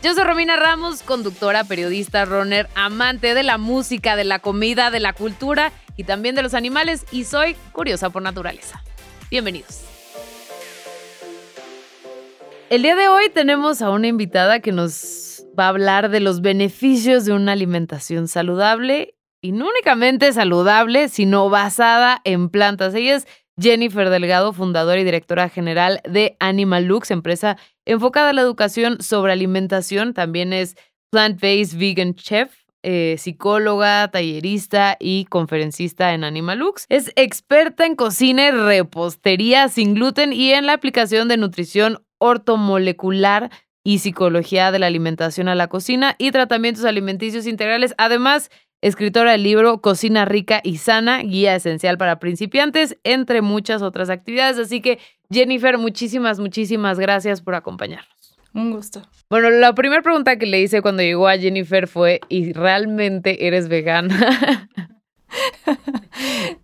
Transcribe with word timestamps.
Yo 0.00 0.14
soy 0.14 0.22
Romina 0.22 0.54
Ramos, 0.54 1.02
conductora, 1.02 1.64
periodista, 1.64 2.24
runner, 2.24 2.68
amante 2.76 3.34
de 3.34 3.42
la 3.42 3.58
música, 3.58 4.14
de 4.14 4.22
la 4.22 4.38
comida, 4.38 4.92
de 4.92 5.00
la 5.00 5.12
cultura 5.12 5.72
y 5.96 6.04
también 6.04 6.36
de 6.36 6.42
los 6.42 6.54
animales 6.54 7.04
y 7.10 7.24
soy 7.24 7.56
curiosa 7.72 8.08
por 8.08 8.22
naturaleza. 8.22 8.80
Bienvenidos. 9.28 9.82
El 12.70 12.82
día 12.82 12.94
de 12.94 13.08
hoy 13.08 13.28
tenemos 13.30 13.82
a 13.82 13.90
una 13.90 14.06
invitada 14.06 14.60
que 14.60 14.70
nos 14.70 15.44
va 15.58 15.64
a 15.64 15.70
hablar 15.70 16.10
de 16.10 16.20
los 16.20 16.42
beneficios 16.42 17.24
de 17.24 17.32
una 17.32 17.50
alimentación 17.50 18.28
saludable 18.28 19.16
y 19.40 19.50
no 19.50 19.66
únicamente 19.68 20.32
saludable, 20.32 21.08
sino 21.08 21.50
basada 21.50 22.20
en 22.22 22.50
plantas. 22.50 22.94
Ella 22.94 23.16
es 23.16 23.26
Jennifer 23.60 24.08
Delgado, 24.10 24.52
fundadora 24.52 25.00
y 25.00 25.04
directora 25.04 25.48
general 25.48 26.00
de 26.08 26.36
Animal 26.38 26.84
Lux, 26.84 27.10
empresa 27.10 27.56
enfocada 27.84 28.30
a 28.30 28.32
la 28.32 28.42
educación 28.42 29.02
sobre 29.02 29.32
alimentación. 29.32 30.14
También 30.14 30.52
es 30.52 30.76
plant-based 31.10 31.78
vegan 31.78 32.14
chef, 32.14 32.52
eh, 32.82 33.16
psicóloga, 33.18 34.08
tallerista 34.08 34.96
y 35.00 35.24
conferencista 35.24 36.14
en 36.14 36.22
Animal 36.22 36.58
Lux. 36.58 36.86
Es 36.88 37.12
experta 37.16 37.84
en 37.84 37.96
cocina 37.96 38.48
y 38.48 38.50
repostería 38.52 39.68
sin 39.68 39.94
gluten 39.94 40.32
y 40.32 40.52
en 40.52 40.66
la 40.66 40.74
aplicación 40.74 41.26
de 41.28 41.36
nutrición 41.36 42.04
ortomolecular 42.18 43.50
y 43.84 43.98
psicología 43.98 44.70
de 44.70 44.78
la 44.78 44.86
alimentación 44.86 45.48
a 45.48 45.54
la 45.54 45.68
cocina 45.68 46.14
y 46.18 46.30
tratamientos 46.30 46.84
alimenticios 46.84 47.46
integrales. 47.46 47.94
Además, 47.96 48.50
escritora 48.80 49.32
del 49.32 49.42
libro 49.42 49.80
Cocina 49.80 50.24
Rica 50.24 50.60
y 50.62 50.78
Sana, 50.78 51.22
guía 51.22 51.54
esencial 51.54 51.98
para 51.98 52.18
principiantes, 52.18 52.96
entre 53.04 53.42
muchas 53.42 53.82
otras 53.82 54.10
actividades. 54.10 54.58
Así 54.58 54.80
que, 54.80 54.98
Jennifer, 55.30 55.78
muchísimas, 55.78 56.38
muchísimas 56.38 56.98
gracias 56.98 57.42
por 57.42 57.54
acompañarnos. 57.54 58.38
Un 58.54 58.70
gusto. 58.72 59.02
Bueno, 59.28 59.50
la 59.50 59.74
primera 59.74 60.02
pregunta 60.02 60.38
que 60.38 60.46
le 60.46 60.60
hice 60.60 60.82
cuando 60.82 61.02
llegó 61.02 61.28
a 61.28 61.36
Jennifer 61.36 61.86
fue, 61.86 62.20
¿y 62.28 62.52
realmente 62.52 63.46
eres 63.46 63.68
vegana? 63.68 64.68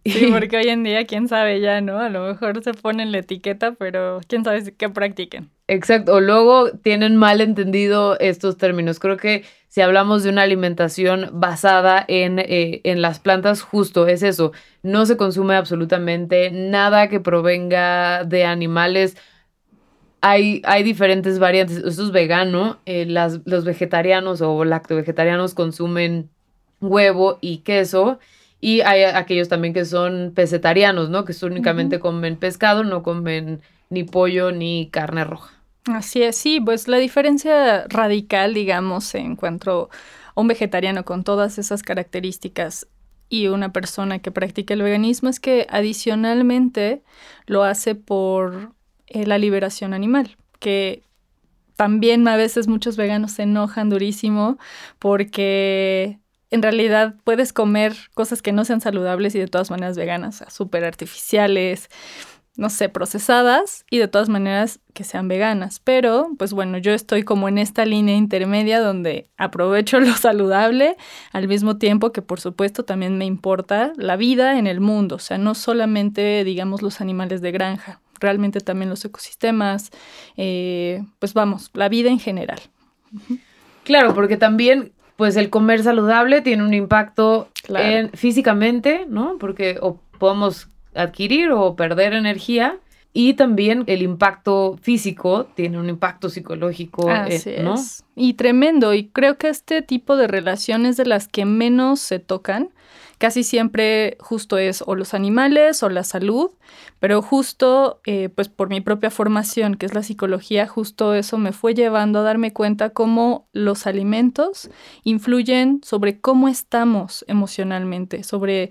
sí, 0.04 0.28
porque 0.32 0.56
hoy 0.56 0.68
en 0.68 0.84
día, 0.84 1.06
quién 1.06 1.28
sabe 1.28 1.60
ya, 1.60 1.80
¿no? 1.80 1.98
A 1.98 2.08
lo 2.08 2.26
mejor 2.26 2.62
se 2.62 2.74
ponen 2.74 3.12
la 3.12 3.18
etiqueta, 3.18 3.72
pero 3.72 4.20
quién 4.26 4.44
sabe 4.44 4.74
qué 4.76 4.88
practiquen. 4.88 5.50
Exacto, 5.66 6.14
o 6.14 6.20
luego 6.20 6.70
tienen 6.72 7.16
mal 7.16 7.40
entendido 7.40 8.18
estos 8.20 8.58
términos. 8.58 8.98
Creo 8.98 9.16
que 9.16 9.44
si 9.68 9.80
hablamos 9.80 10.22
de 10.22 10.30
una 10.30 10.42
alimentación 10.42 11.30
basada 11.32 12.04
en, 12.06 12.38
eh, 12.38 12.80
en 12.84 13.02
las 13.02 13.18
plantas, 13.18 13.62
justo 13.62 14.06
es 14.06 14.22
eso. 14.22 14.52
No 14.82 15.06
se 15.06 15.16
consume 15.16 15.56
absolutamente 15.56 16.50
nada 16.50 17.08
que 17.08 17.18
provenga 17.20 18.24
de 18.24 18.44
animales. 18.44 19.16
Hay, 20.20 20.62
hay 20.64 20.82
diferentes 20.82 21.38
variantes. 21.38 21.78
Esto 21.78 22.04
es 22.04 22.12
vegano. 22.12 22.78
Eh, 22.86 23.06
las, 23.06 23.40
los 23.46 23.64
vegetarianos 23.64 24.42
o 24.42 24.64
lacto-vegetarianos 24.64 25.54
consumen 25.54 26.30
huevo 26.80 27.38
y 27.40 27.58
queso. 27.58 28.18
Y 28.64 28.80
hay 28.80 29.02
aquellos 29.02 29.50
también 29.50 29.74
que 29.74 29.84
son 29.84 30.32
pesetarianos, 30.34 31.10
¿no? 31.10 31.26
Que 31.26 31.34
únicamente 31.44 32.00
comen 32.00 32.36
pescado, 32.36 32.82
no 32.82 33.02
comen 33.02 33.60
ni 33.90 34.04
pollo 34.04 34.52
ni 34.52 34.88
carne 34.90 35.22
roja. 35.24 35.52
Así 35.84 36.22
es, 36.22 36.38
sí, 36.38 36.62
pues 36.62 36.88
la 36.88 36.96
diferencia 36.96 37.86
radical, 37.88 38.54
digamos, 38.54 39.14
en 39.14 39.36
cuanto 39.36 39.90
a 40.34 40.40
un 40.40 40.48
vegetariano 40.48 41.04
con 41.04 41.24
todas 41.24 41.58
esas 41.58 41.82
características 41.82 42.86
y 43.28 43.48
una 43.48 43.70
persona 43.70 44.20
que 44.20 44.30
practica 44.30 44.72
el 44.72 44.80
veganismo 44.80 45.28
es 45.28 45.40
que 45.40 45.66
adicionalmente 45.68 47.02
lo 47.44 47.64
hace 47.64 47.94
por 47.94 48.72
eh, 49.08 49.26
la 49.26 49.36
liberación 49.36 49.92
animal, 49.92 50.38
que 50.58 51.02
también 51.76 52.26
a 52.28 52.36
veces 52.38 52.66
muchos 52.66 52.96
veganos 52.96 53.32
se 53.32 53.42
enojan 53.42 53.90
durísimo 53.90 54.56
porque 54.98 56.18
en 56.54 56.62
realidad 56.62 57.16
puedes 57.24 57.52
comer 57.52 57.96
cosas 58.14 58.40
que 58.40 58.52
no 58.52 58.64
sean 58.64 58.80
saludables 58.80 59.34
y 59.34 59.40
de 59.40 59.48
todas 59.48 59.70
maneras 59.70 59.96
veganas, 59.96 60.44
súper 60.48 60.84
artificiales, 60.84 61.90
no 62.56 62.70
sé, 62.70 62.88
procesadas 62.88 63.84
y 63.90 63.98
de 63.98 64.06
todas 64.06 64.28
maneras 64.28 64.78
que 64.92 65.02
sean 65.02 65.26
veganas. 65.26 65.80
Pero, 65.80 66.28
pues 66.38 66.52
bueno, 66.52 66.78
yo 66.78 66.92
estoy 66.92 67.24
como 67.24 67.48
en 67.48 67.58
esta 67.58 67.84
línea 67.84 68.14
intermedia 68.14 68.80
donde 68.80 69.28
aprovecho 69.36 69.98
lo 70.00 70.12
saludable 70.14 70.96
al 71.32 71.48
mismo 71.48 71.76
tiempo 71.76 72.12
que 72.12 72.22
por 72.22 72.38
supuesto 72.38 72.84
también 72.84 73.18
me 73.18 73.24
importa 73.24 73.92
la 73.96 74.14
vida 74.14 74.56
en 74.56 74.68
el 74.68 74.80
mundo, 74.80 75.16
o 75.16 75.18
sea, 75.18 75.38
no 75.38 75.56
solamente 75.56 76.44
digamos 76.44 76.82
los 76.82 77.00
animales 77.00 77.40
de 77.40 77.50
granja, 77.50 78.00
realmente 78.20 78.60
también 78.60 78.90
los 78.90 79.04
ecosistemas, 79.04 79.90
eh, 80.36 81.02
pues 81.18 81.34
vamos, 81.34 81.72
la 81.74 81.88
vida 81.88 82.10
en 82.10 82.20
general. 82.20 82.60
Claro, 83.82 84.14
porque 84.14 84.36
también 84.36 84.92
pues 85.16 85.36
el 85.36 85.50
comer 85.50 85.82
saludable 85.82 86.40
tiene 86.40 86.64
un 86.64 86.74
impacto 86.74 87.48
en, 87.68 88.10
físicamente, 88.10 89.06
¿no? 89.08 89.36
Porque 89.38 89.78
o 89.80 90.00
podemos 90.18 90.68
adquirir 90.94 91.50
o 91.52 91.76
perder 91.76 92.12
energía 92.14 92.78
y 93.12 93.34
también 93.34 93.84
el 93.86 94.02
impacto 94.02 94.76
físico 94.82 95.46
tiene 95.54 95.78
un 95.78 95.88
impacto 95.88 96.28
psicológico, 96.28 97.08
eh, 97.10 97.60
¿no? 97.62 97.76
Y 98.16 98.34
tremendo. 98.34 98.92
Y 98.92 99.06
creo 99.06 99.38
que 99.38 99.48
este 99.48 99.82
tipo 99.82 100.16
de 100.16 100.26
relaciones 100.26 100.96
de 100.96 101.06
las 101.06 101.28
que 101.28 101.44
menos 101.44 102.00
se 102.00 102.18
tocan 102.18 102.70
casi 103.18 103.42
siempre 103.42 104.16
justo 104.20 104.58
es 104.58 104.82
o 104.86 104.94
los 104.94 105.14
animales 105.14 105.82
o 105.82 105.88
la 105.88 106.04
salud, 106.04 106.50
pero 107.00 107.22
justo 107.22 108.00
eh, 108.06 108.28
pues 108.28 108.48
por 108.48 108.68
mi 108.68 108.80
propia 108.80 109.10
formación, 109.10 109.74
que 109.76 109.86
es 109.86 109.94
la 109.94 110.02
psicología, 110.02 110.66
justo 110.66 111.14
eso 111.14 111.38
me 111.38 111.52
fue 111.52 111.74
llevando 111.74 112.20
a 112.20 112.22
darme 112.22 112.52
cuenta 112.52 112.90
cómo 112.90 113.48
los 113.52 113.86
alimentos 113.86 114.70
influyen 115.02 115.80
sobre 115.84 116.20
cómo 116.20 116.48
estamos 116.48 117.24
emocionalmente, 117.28 118.22
sobre 118.24 118.70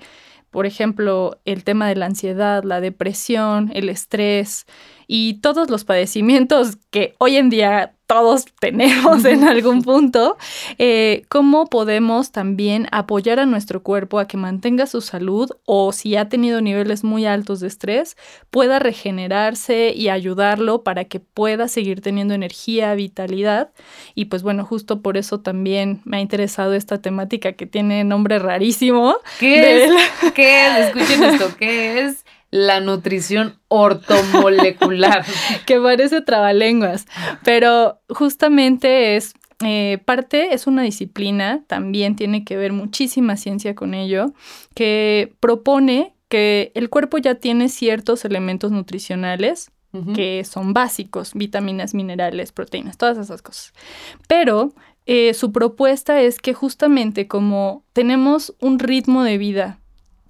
por 0.54 0.68
ejemplo, 0.68 1.40
el 1.46 1.64
tema 1.64 1.88
de 1.88 1.96
la 1.96 2.06
ansiedad, 2.06 2.64
la 2.64 2.80
depresión, 2.80 3.72
el 3.74 3.90
estrés 3.90 4.68
y 5.08 5.42
todos 5.42 5.72
los 5.72 5.84
padecimientos 5.84 6.78
que 6.92 7.16
hoy 7.18 7.38
en 7.38 7.50
día 7.50 7.96
todos 8.14 8.46
tenemos 8.60 9.26
en 9.26 9.44
algún 9.44 9.82
punto, 9.82 10.38
eh, 10.78 11.24
cómo 11.30 11.66
podemos 11.66 12.32
también 12.32 12.88
apoyar 12.92 13.40
a 13.40 13.48
nuestro 13.48 13.82
cuerpo 13.82 14.20
a 14.20 14.28
que 14.28 14.38
mantenga 14.38 14.86
su 14.86 15.02
salud 15.02 15.50
o 15.66 15.92
si 15.92 16.16
ha 16.16 16.30
tenido 16.30 16.62
niveles 16.62 17.04
muy 17.04 17.26
altos 17.26 17.60
de 17.60 17.68
estrés, 17.68 18.16
pueda 18.52 18.78
regenerarse 18.78 19.94
y 19.96 20.10
ayudarlo 20.10 20.84
para 20.84 21.06
que 21.06 21.20
pueda 21.20 21.68
seguir 21.68 22.02
teniendo 22.02 22.36
energía, 22.36 22.94
vitalidad. 22.94 23.72
Y 24.14 24.26
pues 24.26 24.44
bueno, 24.44 24.64
justo 24.64 25.02
por 25.02 25.18
eso 25.18 25.40
también 25.40 26.02
me 26.06 26.18
ha 26.18 26.22
interesado 26.22 26.76
esta 26.76 27.02
temática 27.02 27.54
que 27.54 27.66
tiene 27.66 28.04
nombre 28.04 28.38
rarísimo. 28.38 29.16
¿Qué 29.40 29.86
es? 29.86 29.92
¿Qué 30.36 30.68
es? 30.68 30.88
Escuchen 30.88 31.24
esto, 31.24 31.56
¿qué 31.58 32.02
es? 32.02 32.24
La 32.54 32.80
nutrición 32.82 33.60
ortomolecular. 33.68 35.26
que 35.66 35.80
parece 35.80 36.22
trabalenguas, 36.22 37.08
pero 37.44 38.00
justamente 38.10 39.16
es 39.16 39.34
eh, 39.66 39.98
parte, 40.06 40.54
es 40.54 40.68
una 40.68 40.84
disciplina, 40.84 41.64
también 41.66 42.16
tiene 42.16 42.46
que 42.46 42.56
ver 42.56 42.72
muchísima 42.72 43.38
ciencia 43.38 43.74
con 43.74 43.96
ello, 43.96 44.34
que 44.76 45.34
propone 45.40 46.14
que 46.30 46.72
el 46.76 46.92
cuerpo 46.92 47.18
ya 47.18 47.36
tiene 47.36 47.70
ciertos 47.70 48.24
elementos 48.24 48.72
nutricionales 48.72 49.72
que 50.16 50.44
son 50.44 50.74
básicos, 50.74 51.36
vitaminas, 51.36 51.94
minerales, 51.94 52.52
proteínas, 52.52 52.98
todas 52.98 53.16
esas 53.20 53.44
cosas. 53.44 53.74
Pero 54.28 54.74
eh, 55.06 55.36
su 55.36 55.52
propuesta 55.52 56.20
es 56.20 56.40
que 56.40 56.56
justamente 56.56 57.28
como 57.28 57.84
tenemos 57.94 58.56
un 58.60 58.80
ritmo 58.80 59.24
de 59.24 59.38
vida 59.38 59.83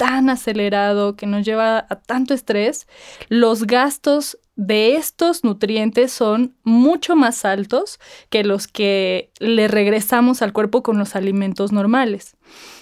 tan 0.03 0.29
acelerado, 0.29 1.15
que 1.15 1.25
nos 1.25 1.45
lleva 1.45 1.85
a 1.89 1.95
tanto 1.95 2.33
estrés, 2.33 2.87
los 3.29 3.65
gastos 3.65 4.37
de 4.57 4.97
estos 4.97 5.45
nutrientes 5.45 6.11
son 6.11 6.57
mucho 6.65 7.15
más 7.15 7.45
altos 7.45 8.01
que 8.29 8.43
los 8.43 8.67
que 8.67 9.31
le 9.39 9.69
regresamos 9.69 10.41
al 10.41 10.51
cuerpo 10.51 10.83
con 10.83 10.97
los 10.97 11.15
alimentos 11.15 11.71
normales. 11.71 12.35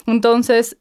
Entonces, 0.08 0.78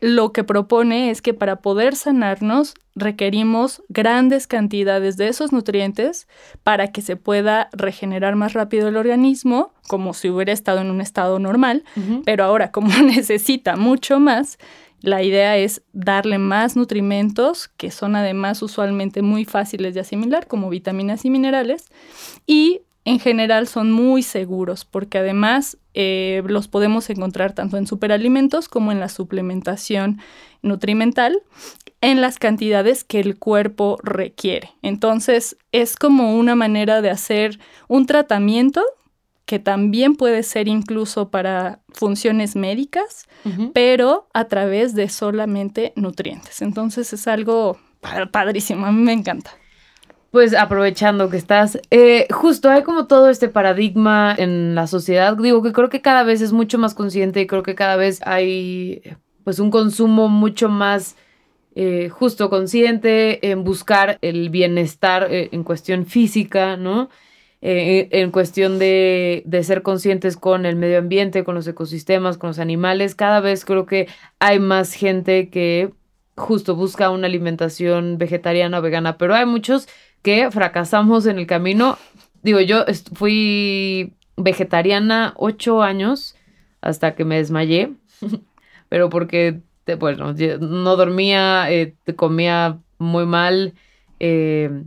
lo 0.00 0.32
que 0.32 0.42
propone 0.42 1.10
es 1.10 1.22
que 1.22 1.32
para 1.32 1.62
poder 1.62 1.94
sanarnos 1.94 2.74
requerimos 2.96 3.80
grandes 3.88 4.48
cantidades 4.48 5.16
de 5.16 5.28
esos 5.28 5.52
nutrientes 5.52 6.26
para 6.64 6.90
que 6.90 7.02
se 7.02 7.14
pueda 7.14 7.68
regenerar 7.72 8.34
más 8.34 8.52
rápido 8.52 8.88
el 8.88 8.96
organismo, 8.96 9.72
como 9.86 10.12
si 10.12 10.28
hubiera 10.28 10.52
estado 10.52 10.80
en 10.80 10.90
un 10.90 11.00
estado 11.00 11.38
normal, 11.38 11.84
pero 12.24 12.42
ahora 12.42 12.72
como 12.72 12.88
necesita 13.04 13.76
mucho 13.76 14.18
más, 14.18 14.58
la 15.04 15.22
idea 15.22 15.56
es 15.56 15.82
darle 15.92 16.38
más 16.38 16.76
nutrimentos, 16.76 17.68
que 17.76 17.90
son 17.90 18.16
además 18.16 18.62
usualmente 18.62 19.22
muy 19.22 19.44
fáciles 19.44 19.94
de 19.94 20.00
asimilar, 20.00 20.46
como 20.46 20.70
vitaminas 20.70 21.24
y 21.24 21.30
minerales, 21.30 21.86
y 22.46 22.80
en 23.04 23.18
general 23.18 23.68
son 23.68 23.92
muy 23.92 24.22
seguros 24.22 24.86
porque 24.86 25.18
además 25.18 25.76
eh, 25.92 26.42
los 26.46 26.68
podemos 26.68 27.10
encontrar 27.10 27.52
tanto 27.52 27.76
en 27.76 27.86
superalimentos 27.86 28.68
como 28.68 28.92
en 28.92 29.00
la 29.00 29.10
suplementación 29.10 30.20
nutrimental 30.62 31.42
en 32.00 32.20
las 32.20 32.38
cantidades 32.38 33.04
que 33.04 33.20
el 33.20 33.38
cuerpo 33.38 33.98
requiere. 34.02 34.70
Entonces 34.80 35.56
es 35.70 35.96
como 35.96 36.34
una 36.34 36.54
manera 36.54 37.02
de 37.02 37.10
hacer 37.10 37.58
un 37.88 38.06
tratamiento 38.06 38.82
que 39.46 39.58
también 39.58 40.16
puede 40.16 40.42
ser 40.42 40.68
incluso 40.68 41.30
para 41.30 41.80
funciones 41.92 42.56
médicas, 42.56 43.26
pero 43.74 44.26
a 44.32 44.46
través 44.46 44.94
de 44.94 45.08
solamente 45.08 45.92
nutrientes. 45.96 46.62
Entonces 46.62 47.12
es 47.12 47.28
algo 47.28 47.78
padrísimo, 48.30 48.86
a 48.86 48.92
mí 48.92 49.02
me 49.02 49.12
encanta. 49.12 49.50
Pues 50.30 50.54
aprovechando 50.54 51.30
que 51.30 51.36
estás, 51.36 51.78
eh, 51.90 52.26
justo 52.30 52.68
hay 52.68 52.82
como 52.82 53.06
todo 53.06 53.28
este 53.28 53.48
paradigma 53.48 54.34
en 54.36 54.74
la 54.74 54.86
sociedad, 54.86 55.36
digo 55.36 55.62
que 55.62 55.72
creo 55.72 55.90
que 55.90 56.00
cada 56.00 56.24
vez 56.24 56.40
es 56.40 56.52
mucho 56.52 56.78
más 56.78 56.94
consciente 56.94 57.40
y 57.40 57.46
creo 57.46 57.62
que 57.62 57.76
cada 57.76 57.96
vez 57.96 58.20
hay 58.26 59.02
pues 59.44 59.58
un 59.58 59.70
consumo 59.70 60.28
mucho 60.28 60.68
más 60.68 61.16
eh, 61.76 62.08
justo 62.08 62.50
consciente 62.50 63.50
en 63.50 63.62
buscar 63.62 64.18
el 64.22 64.48
bienestar 64.48 65.28
eh, 65.30 65.50
en 65.52 65.64
cuestión 65.64 66.06
física, 66.06 66.76
¿no? 66.76 67.10
En 67.66 68.30
cuestión 68.30 68.78
de, 68.78 69.42
de, 69.46 69.64
ser 69.64 69.80
conscientes 69.80 70.36
con 70.36 70.66
el 70.66 70.76
medio 70.76 70.98
ambiente, 70.98 71.44
con 71.44 71.54
los 71.54 71.66
ecosistemas, 71.66 72.36
con 72.36 72.48
los 72.48 72.58
animales, 72.58 73.14
cada 73.14 73.40
vez 73.40 73.64
creo 73.64 73.86
que 73.86 74.06
hay 74.38 74.58
más 74.58 74.92
gente 74.92 75.48
que 75.48 75.90
justo 76.36 76.74
busca 76.76 77.10
una 77.10 77.26
alimentación 77.26 78.18
vegetariana 78.18 78.78
o 78.78 78.82
vegana, 78.82 79.16
pero 79.16 79.34
hay 79.34 79.46
muchos 79.46 79.88
que 80.22 80.50
fracasamos 80.50 81.26
en 81.26 81.38
el 81.38 81.46
camino. 81.46 81.98
Digo, 82.42 82.60
yo 82.60 82.84
fui 83.14 84.14
vegetariana 84.36 85.34
ocho 85.36 85.82
años 85.82 86.34
hasta 86.80 87.14
que 87.14 87.24
me 87.24 87.36
desmayé, 87.36 87.92
pero 88.88 89.08
porque, 89.08 89.60
bueno, 89.98 90.34
no 90.60 90.96
dormía, 90.96 91.70
eh, 91.70 91.94
comía 92.16 92.78
muy 92.98 93.26
mal. 93.26 93.74
Eh, 94.20 94.84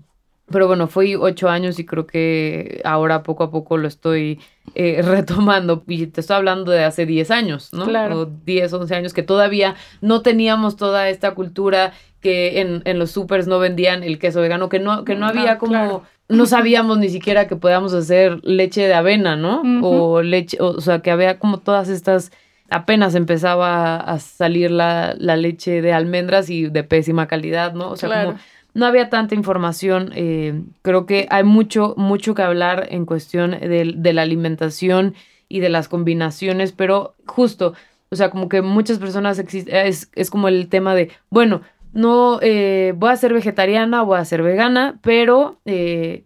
pero 0.50 0.68
bueno, 0.68 0.88
fui 0.88 1.16
ocho 1.16 1.50
años 1.50 1.78
y 1.78 1.86
creo 1.86 2.08
que 2.08 2.82
ahora 2.86 3.22
poco 3.24 3.44
a 3.44 3.52
poco 3.52 3.78
lo 3.78 3.88
estoy 3.88 4.40
eh, 4.76 5.02
retomando. 5.04 5.84
Y 5.88 6.08
te 6.08 6.22
estoy 6.22 6.38
hablando 6.38 6.72
de 6.72 6.84
hace 6.84 7.06
diez 7.06 7.32
años, 7.32 7.74
¿no? 7.74 7.86
Claro. 7.86 8.22
O 8.22 8.26
10, 8.26 8.72
11 8.72 8.96
años 8.96 9.14
que 9.14 9.24
todavía 9.24 9.76
no 10.02 10.22
teníamos 10.22 10.78
toda 10.78 11.10
esta 11.10 11.32
cultura 11.32 11.94
que 12.22 12.62
en, 12.62 12.82
en 12.86 12.98
los 12.98 13.12
supers 13.12 13.48
no 13.48 13.60
vendían 13.60 14.04
el 14.04 14.20
queso 14.20 14.42
vegano, 14.42 14.70
que 14.70 14.80
no, 14.80 15.04
que 15.04 15.16
no 15.16 15.28
había 15.28 15.58
como... 15.58 16.04
No 16.30 16.46
sabíamos 16.46 16.98
ni 16.98 17.08
siquiera 17.08 17.48
que 17.48 17.56
podíamos 17.56 17.94
hacer 17.94 18.42
leche 18.44 18.86
de 18.86 18.94
avena, 18.94 19.38
¿no? 19.38 19.62
O 19.82 20.22
leche, 20.22 20.58
o, 20.60 20.82
sea, 20.82 21.00
que 21.00 21.10
había 21.10 21.40
como 21.40 21.60
todas 21.60 21.88
estas 21.88 22.34
apenas 22.70 23.16
empezaba 23.16 23.96
a 23.96 24.20
salir 24.20 24.72
la, 24.72 25.16
la, 25.18 25.38
leche 25.38 25.82
de 25.82 25.94
almendras 25.94 26.50
y 26.50 26.68
de 26.68 26.84
pésima 26.84 27.28
calidad, 27.28 27.74
¿no? 27.74 27.92
O 27.92 27.96
sea, 27.96 28.26
como 28.26 28.38
no 28.78 28.86
había 28.86 29.10
tanta 29.10 29.34
información. 29.34 30.12
Eh, 30.16 30.62
creo 30.84 31.08
que 31.08 31.28
hay 31.32 31.44
mucho, 31.44 31.96
mucho 31.98 32.36
que 32.36 32.44
hablar 32.44 32.88
en 32.92 33.08
cuestión 33.08 33.52
de, 33.52 34.14
la 34.14 34.22
alimentación 34.22 35.16
y 35.50 35.62
de 35.62 35.70
las 35.70 35.88
combinaciones, 35.88 36.74
pero 36.74 37.16
justo, 37.26 37.74
o 38.12 38.16
sea, 38.16 38.30
como 38.30 38.50
que 38.50 38.62
muchas 38.62 39.00
personas 39.00 39.40
es, 39.40 40.12
es 40.14 40.30
como 40.30 40.48
el 40.48 40.70
tema 40.70 40.94
de, 40.94 41.10
bueno, 41.32 41.62
no 41.92 42.38
eh, 42.44 42.94
voy 42.96 43.10
a 43.10 43.16
ser 43.16 43.34
vegetariana, 43.34 44.04
voy 44.04 44.20
a 44.20 44.26
ser 44.26 44.44
vegana, 44.44 45.00
pero 45.02 45.60
eh, 45.66 46.24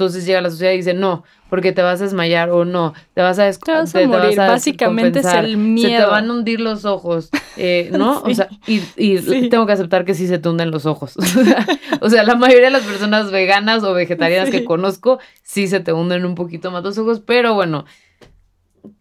entonces 0.00 0.24
llega 0.24 0.40
la 0.40 0.48
sociedad 0.48 0.72
y 0.72 0.78
dice, 0.78 0.94
no, 0.94 1.24
porque 1.50 1.72
te 1.72 1.82
vas 1.82 2.00
a 2.00 2.04
desmayar 2.04 2.48
o 2.48 2.64
no, 2.64 2.94
te 3.12 3.20
vas 3.20 3.38
a, 3.38 3.52
te 3.52 3.70
vas 3.70 3.94
a 3.94 4.06
morir. 4.06 4.34
Básicamente 4.34 5.18
es 5.18 5.26
el 5.26 5.58
miedo. 5.58 5.90
Se 5.90 5.96
te 6.04 6.10
van 6.10 6.30
a 6.30 6.32
hundir 6.32 6.58
los 6.58 6.86
ojos, 6.86 7.28
eh, 7.58 7.90
¿no? 7.92 8.22
O 8.24 8.34
sea, 8.34 8.48
y, 8.66 9.48
tengo 9.50 9.66
que 9.66 9.72
aceptar 9.72 10.06
que 10.06 10.14
sí 10.14 10.26
se 10.26 10.38
te 10.38 10.48
hunden 10.48 10.70
los 10.70 10.86
ojos. 10.86 11.16
o 12.00 12.08
sea, 12.08 12.24
la 12.24 12.34
mayoría 12.34 12.66
de 12.66 12.70
las 12.70 12.84
personas 12.84 13.30
veganas 13.30 13.82
o 13.82 13.92
vegetarianas 13.92 14.48
que 14.48 14.64
conozco 14.64 15.18
sí 15.42 15.68
se 15.68 15.80
te 15.80 15.92
hunden 15.92 16.24
un 16.24 16.34
poquito 16.34 16.70
más 16.70 16.82
los 16.82 16.96
ojos, 16.96 17.20
pero 17.20 17.52
bueno, 17.52 17.84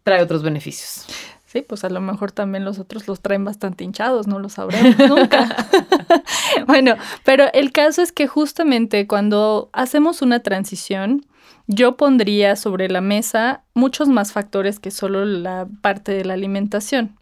trae 0.04 0.22
otros 0.22 0.44
beneficios. 0.44 1.06
Sí, 1.52 1.64
pues 1.64 1.84
a 1.84 1.90
lo 1.90 2.00
mejor 2.00 2.32
también 2.32 2.64
los 2.64 2.78
otros 2.78 3.08
los 3.08 3.22
traen 3.22 3.44
bastante 3.44 3.84
hinchados, 3.84 4.28
no 4.28 4.38
lo 4.38 4.50
sabremos 4.50 4.96
nunca. 5.10 5.50
bueno, 6.68 6.96
pero 7.24 7.46
el 7.54 7.72
caso 7.72 8.04
es 8.04 8.12
que 8.12 8.28
justamente 8.28 9.08
cuando 9.08 9.72
hacemos 9.74 10.22
una 10.22 10.42
transición, 10.42 11.26
yo 11.66 11.98
pondría 11.98 12.56
sobre 12.56 12.88
la 12.88 13.02
mesa 13.02 13.64
muchos 13.74 14.10
más 14.10 14.32
factores 14.32 14.80
que 14.80 14.92
solo 14.92 15.26
la 15.26 15.68
parte 15.82 16.12
de 16.12 16.24
la 16.24 16.36
alimentación. 16.36 17.18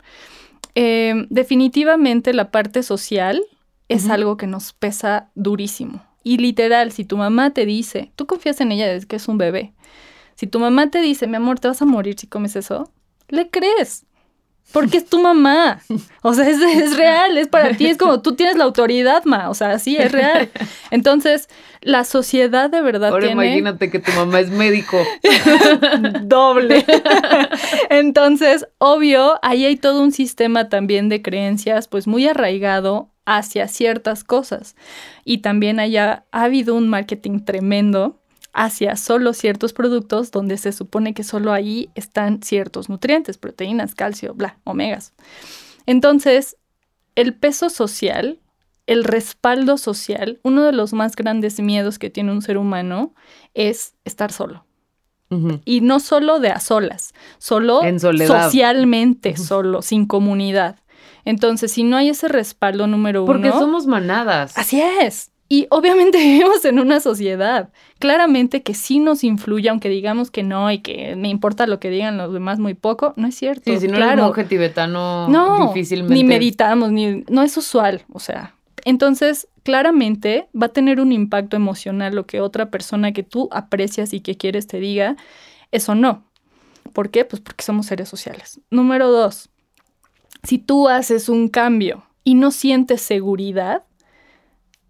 Eh, 0.76 1.26
definitivamente 1.30 2.34
la 2.34 2.52
parte 2.52 2.84
social 2.84 3.42
es 3.88 4.10
algo 4.10 4.36
que 4.36 4.48
nos 4.48 4.74
pesa 4.74 5.30
durísimo. 5.36 6.04
Y 6.24 6.40
literal, 6.40 6.92
si 6.92 7.06
tu 7.06 7.16
mamá 7.16 7.52
te 7.52 7.66
dice, 7.66 8.12
tú 8.18 8.26
confías 8.28 8.60
en 8.60 8.74
ella 8.74 8.88
desde 8.88 9.08
que 9.08 9.16
es 9.16 9.30
un 9.30 9.38
bebé, 9.38 9.72
si 10.36 10.48
tu 10.48 10.60
mamá 10.60 10.92
te 10.92 11.00
dice, 11.00 11.28
mi 11.28 11.38
amor, 11.38 11.62
te 11.62 11.70
vas 11.70 11.82
a 11.82 11.86
morir 11.86 12.20
si 12.20 12.28
comes 12.28 12.58
eso, 12.58 12.92
le 13.30 13.50
crees. 13.50 14.07
Porque 14.72 14.98
es 14.98 15.06
tu 15.06 15.20
mamá. 15.20 15.82
O 16.22 16.34
sea, 16.34 16.48
es, 16.50 16.98
real, 16.98 17.38
es 17.38 17.48
para 17.48 17.76
ti, 17.76 17.88
es 17.88 17.98
como 17.98 18.22
tú 18.22 18.36
tienes 18.36 18.58
la 18.58 18.66
autoridad, 18.66 19.24
ma. 19.26 19.50
O 19.50 19.54
sea, 19.54 19.80
sí, 19.80 19.96
es 19.96 20.12
real. 20.12 20.50
Entonces, 20.92 21.48
la 21.82 22.04
sociedad 22.04 22.70
de 22.70 22.82
verdad 22.82 23.12
Ahora 23.12 23.32
imagínate 23.32 23.90
que 23.90 24.00
tu 24.00 24.12
mamá 24.12 24.40
es 24.40 24.50
médico. 24.50 24.98
Doble. 26.24 26.86
Entonces, 27.90 28.68
obvio, 28.78 29.40
ahí 29.42 29.66
hay 29.66 29.78
todo 29.78 30.02
un 30.02 30.12
sistema 30.12 30.70
también 30.70 31.08
de 31.08 31.22
creencias, 31.22 31.88
pues 31.88 32.08
muy 32.08 32.28
arraigado 32.28 33.10
hacia 33.26 33.68
ciertas 33.68 34.24
cosas. 34.24 34.76
Y 35.24 35.40
también 35.40 35.80
haya, 35.80 36.26
ha 36.32 36.44
habido 36.44 36.76
un 36.76 36.90
marketing 36.90 37.40
tremendo 37.46 38.20
hacia 38.58 38.96
solo 38.96 39.34
ciertos 39.34 39.72
productos 39.72 40.32
donde 40.32 40.58
se 40.58 40.72
supone 40.72 41.14
que 41.14 41.24
solo 41.24 41.54
ahí 41.54 41.92
están 41.94 42.42
ciertos 42.42 42.90
nutrientes, 42.90 43.38
proteínas, 43.38 43.94
calcio, 43.94 44.34
bla, 44.34 44.58
omegas. 44.64 45.14
Entonces, 45.86 46.58
el 47.16 47.36
peso 47.36 47.70
social, 47.70 48.40
el 48.88 49.04
respaldo 49.04 49.78
social, 49.78 50.40
uno 50.42 50.64
de 50.64 50.72
los 50.72 50.92
más 50.92 51.16
grandes 51.16 51.60
miedos 51.60 52.00
que 52.00 52.10
tiene 52.10 52.32
un 52.32 52.42
ser 52.42 52.58
humano 52.58 53.14
es 53.54 53.94
estar 54.06 54.32
solo. 54.32 54.66
Y 55.66 55.82
no 55.82 56.00
solo 56.00 56.40
de 56.40 56.50
a 56.50 56.60
solas, 56.60 57.14
solo 57.38 57.82
socialmente 58.26 59.38
solo, 59.38 59.82
sin 59.84 60.08
comunidad. 60.08 60.78
Entonces, 61.26 61.74
si 61.74 61.84
no 61.84 61.98
hay 61.98 62.10
ese 62.10 62.28
respaldo 62.28 62.88
número 62.88 63.24
uno. 63.24 63.34
Porque 63.34 63.52
somos 63.52 63.86
manadas. 63.86 64.58
Así 64.58 64.82
es. 64.82 65.32
Y 65.50 65.68
obviamente 65.70 66.18
vivimos 66.24 66.66
en 66.66 66.80
una 66.80 67.00
sociedad. 67.00 67.70
Claramente 68.00 68.64
que 68.64 68.74
sí 68.74 69.00
nos 69.00 69.24
influye, 69.24 69.70
aunque 69.70 69.90
digamos 69.90 70.32
que 70.32 70.44
no 70.44 70.72
y 70.72 70.80
que 70.80 71.16
me 71.16 71.30
importa 71.30 71.68
lo 71.68 71.80
que 71.80 71.90
digan 71.90 72.18
los 72.18 72.34
demás 72.34 72.60
muy 72.60 72.74
poco, 72.74 73.14
no 73.16 73.28
es 73.28 73.36
cierto. 73.36 73.72
Sí, 73.72 73.80
si 73.80 73.88
no 73.88 73.96
claro. 73.96 74.12
eres 74.14 74.26
monje 74.26 74.44
tibetano, 74.44 75.28
no, 75.30 75.68
difícilmente. 75.68 76.14
Ni 76.14 76.24
meditamos, 76.24 76.92
ni, 76.92 77.24
no 77.30 77.42
es 77.44 77.56
usual, 77.58 78.04
o 78.12 78.20
sea. 78.20 78.54
Entonces, 78.86 79.48
claramente 79.64 80.48
va 80.60 80.68
a 80.68 80.70
tener 80.70 81.02
un 81.02 81.12
impacto 81.12 81.58
emocional 81.58 82.16
lo 82.16 82.26
que 82.26 82.40
otra 82.40 82.70
persona 82.70 83.12
que 83.12 83.24
tú 83.24 83.50
aprecias 83.52 84.14
y 84.14 84.22
que 84.22 84.38
quieres 84.38 84.68
te 84.68 84.80
diga, 84.80 85.18
eso 85.72 85.96
no. 85.96 86.24
¿Por 86.94 87.10
qué? 87.10 87.26
Pues 87.26 87.42
porque 87.42 87.66
somos 87.66 87.88
seres 87.88 88.08
sociales. 88.08 88.62
Número 88.72 89.12
dos, 89.12 89.50
si 90.44 90.58
tú 90.58 90.88
haces 90.88 91.28
un 91.28 91.50
cambio 91.50 92.06
y 92.24 92.36
no 92.36 92.52
sientes 92.52 93.02
seguridad, 93.02 93.84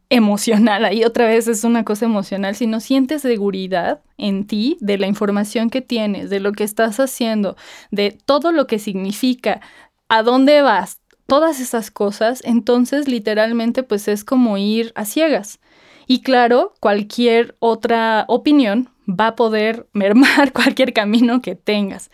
emocional, 0.10 0.86
ahí 0.86 1.04
otra 1.04 1.26
vez 1.26 1.48
es 1.48 1.64
una 1.64 1.84
cosa 1.84 2.06
emocional, 2.06 2.56
si 2.56 2.68
no 2.68 2.80
sientes 2.80 3.22
seguridad 3.22 4.02
en 4.18 4.48
ti, 4.48 4.78
de 4.80 4.98
la 4.98 5.08
información 5.08 5.70
que 5.70 5.82
tienes, 5.82 6.30
de 6.30 6.40
lo 6.40 6.54
que 6.54 6.64
estás 6.64 7.00
haciendo, 7.00 7.58
de 7.92 8.18
todo 8.26 8.52
lo 8.52 8.68
que 8.68 8.80
significa, 8.80 9.62
a 10.10 10.24
dónde 10.24 10.62
vas, 10.62 11.02
todas 11.28 11.60
esas 11.60 11.92
cosas, 11.92 12.42
entonces 12.46 13.08
literalmente 13.08 13.84
pues 13.84 14.08
es 14.08 14.24
como 14.24 14.58
ir 14.58 14.94
a 14.96 15.06
ciegas. 15.06 15.60
Y 16.08 16.22
claro, 16.22 16.74
cualquier 16.80 17.58
otra 17.60 18.24
opinión 18.30 18.90
va 19.08 19.28
a 19.28 19.36
poder 19.36 19.88
mermar 19.94 20.54
cualquier 20.54 20.94
camino 20.94 21.42
que 21.42 21.56
tengas. 21.56 22.10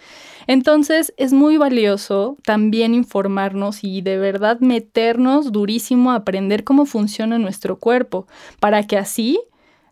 Entonces 0.47 1.13
es 1.17 1.33
muy 1.33 1.57
valioso 1.57 2.37
también 2.43 2.93
informarnos 2.93 3.83
y 3.83 4.01
de 4.01 4.17
verdad 4.17 4.59
meternos 4.59 5.51
durísimo 5.51 6.11
a 6.11 6.15
aprender 6.15 6.63
cómo 6.63 6.85
funciona 6.85 7.39
nuestro 7.39 7.79
cuerpo, 7.79 8.27
para 8.59 8.83
que 8.83 8.97
así 8.97 9.39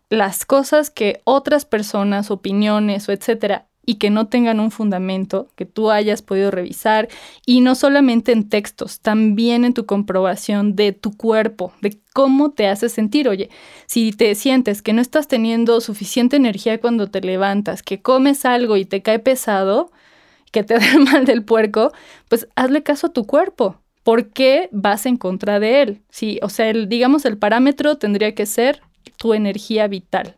las 0.08 0.44
cosas 0.44 0.90
que 0.90 1.20
otras 1.24 1.64
personas, 1.64 2.30
opiniones 2.30 3.08
o 3.08 3.12
etcétera, 3.12 3.66
y 3.84 3.96
que 3.96 4.10
no 4.10 4.28
tengan 4.28 4.60
un 4.60 4.70
fundamento 4.70 5.48
que 5.56 5.66
tú 5.66 5.90
hayas 5.90 6.22
podido 6.22 6.50
revisar 6.50 7.08
y 7.44 7.60
no 7.60 7.74
solamente 7.74 8.32
en 8.32 8.48
textos, 8.48 9.00
también 9.00 9.64
en 9.64 9.74
tu 9.74 9.86
comprobación 9.86 10.76
de 10.76 10.92
tu 10.92 11.16
cuerpo, 11.16 11.72
de 11.80 11.98
cómo 12.12 12.52
te 12.52 12.68
hace 12.68 12.88
sentir. 12.88 13.28
Oye, 13.28 13.50
si 13.86 14.12
te 14.12 14.34
sientes 14.34 14.82
que 14.82 14.92
no 14.92 15.02
estás 15.02 15.26
teniendo 15.26 15.80
suficiente 15.80 16.36
energía 16.36 16.80
cuando 16.80 17.08
te 17.08 17.20
levantas, 17.20 17.82
que 17.82 18.00
comes 18.00 18.44
algo 18.44 18.76
y 18.76 18.84
te 18.84 19.02
cae 19.02 19.18
pesado, 19.18 19.90
que 20.52 20.62
te 20.62 20.74
da 20.78 20.98
mal 20.98 21.24
del 21.24 21.44
puerco, 21.44 21.92
pues 22.28 22.46
hazle 22.54 22.84
caso 22.84 23.08
a 23.08 23.12
tu 23.12 23.26
cuerpo. 23.26 23.80
¿Por 24.04 24.30
qué 24.30 24.68
vas 24.72 25.06
en 25.06 25.16
contra 25.16 25.60
de 25.60 25.82
él? 25.82 26.02
Sí, 26.10 26.38
o 26.42 26.48
sea, 26.48 26.68
el, 26.68 26.88
digamos, 26.88 27.24
el 27.24 27.38
parámetro 27.38 27.98
tendría 27.98 28.34
que 28.34 28.46
ser 28.46 28.82
tu 29.16 29.34
energía 29.34 29.86
vital, 29.86 30.36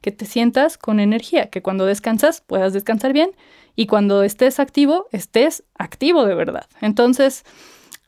que 0.00 0.10
te 0.10 0.26
sientas 0.26 0.78
con 0.78 0.98
energía, 1.00 1.48
que 1.48 1.62
cuando 1.62 1.86
descansas 1.86 2.40
puedas 2.40 2.72
descansar 2.72 3.12
bien 3.12 3.30
y 3.76 3.86
cuando 3.86 4.22
estés 4.22 4.58
activo, 4.58 5.06
estés 5.12 5.64
activo 5.76 6.24
de 6.24 6.34
verdad. 6.34 6.66
Entonces, 6.80 7.44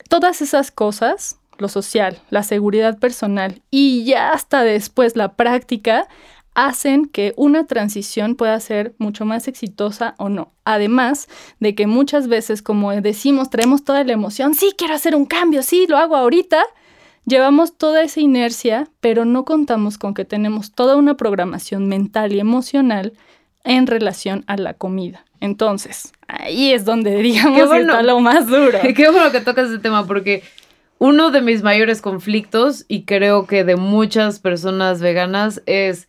todas 0.09 0.41
esas 0.41 0.71
cosas, 0.71 1.39
lo 1.57 1.69
social, 1.69 2.19
la 2.29 2.43
seguridad 2.43 2.99
personal 2.99 3.61
y 3.71 4.03
ya 4.03 4.31
hasta 4.31 4.63
después 4.63 5.15
la 5.15 5.35
práctica, 5.35 6.07
hacen 6.57 7.05
que 7.05 7.35
una 7.37 7.67
transición 7.67 8.35
pueda 8.35 8.59
ser 8.59 8.95
mucho 8.97 9.25
más 9.25 9.47
exitosa 9.47 10.15
o 10.17 10.27
no. 10.27 10.51
Además 10.65 11.29
de 11.59 11.75
que 11.75 11.85
muchas 11.85 12.27
veces, 12.27 12.63
como 12.63 12.91
decimos, 12.99 13.51
traemos 13.51 13.83
toda 13.83 14.03
la 14.03 14.13
emoción, 14.13 14.55
sí, 14.55 14.73
quiero 14.75 14.95
hacer 14.95 15.15
un 15.15 15.27
cambio, 15.27 15.61
sí, 15.61 15.85
lo 15.87 15.97
hago 15.97 16.15
ahorita, 16.15 16.63
llevamos 17.25 17.77
toda 17.77 18.01
esa 18.01 18.21
inercia, 18.21 18.87
pero 19.01 19.23
no 19.23 19.45
contamos 19.45 19.99
con 19.99 20.15
que 20.15 20.25
tenemos 20.25 20.71
toda 20.71 20.95
una 20.95 21.15
programación 21.15 21.87
mental 21.87 22.33
y 22.33 22.39
emocional 22.39 23.13
en 23.63 23.85
relación 23.85 24.43
a 24.47 24.57
la 24.57 24.73
comida. 24.73 25.25
Entonces, 25.39 26.11
ahí 26.27 26.73
es 26.73 26.85
donde 26.85 27.17
digamos 27.21 27.69
que 27.69 27.81
está 27.81 28.01
lo 28.01 28.19
más 28.19 28.47
duro. 28.47 28.79
Qué 28.95 29.11
bueno 29.11 29.31
que 29.31 29.41
tocas 29.41 29.69
ese 29.69 29.77
tema 29.77 30.07
porque 30.07 30.41
uno 30.97 31.29
de 31.29 31.41
mis 31.41 31.61
mayores 31.61 32.01
conflictos 32.01 32.83
y 32.87 33.03
creo 33.03 33.45
que 33.45 33.63
de 33.63 33.75
muchas 33.75 34.39
personas 34.39 35.01
veganas 35.01 35.61
es 35.67 36.07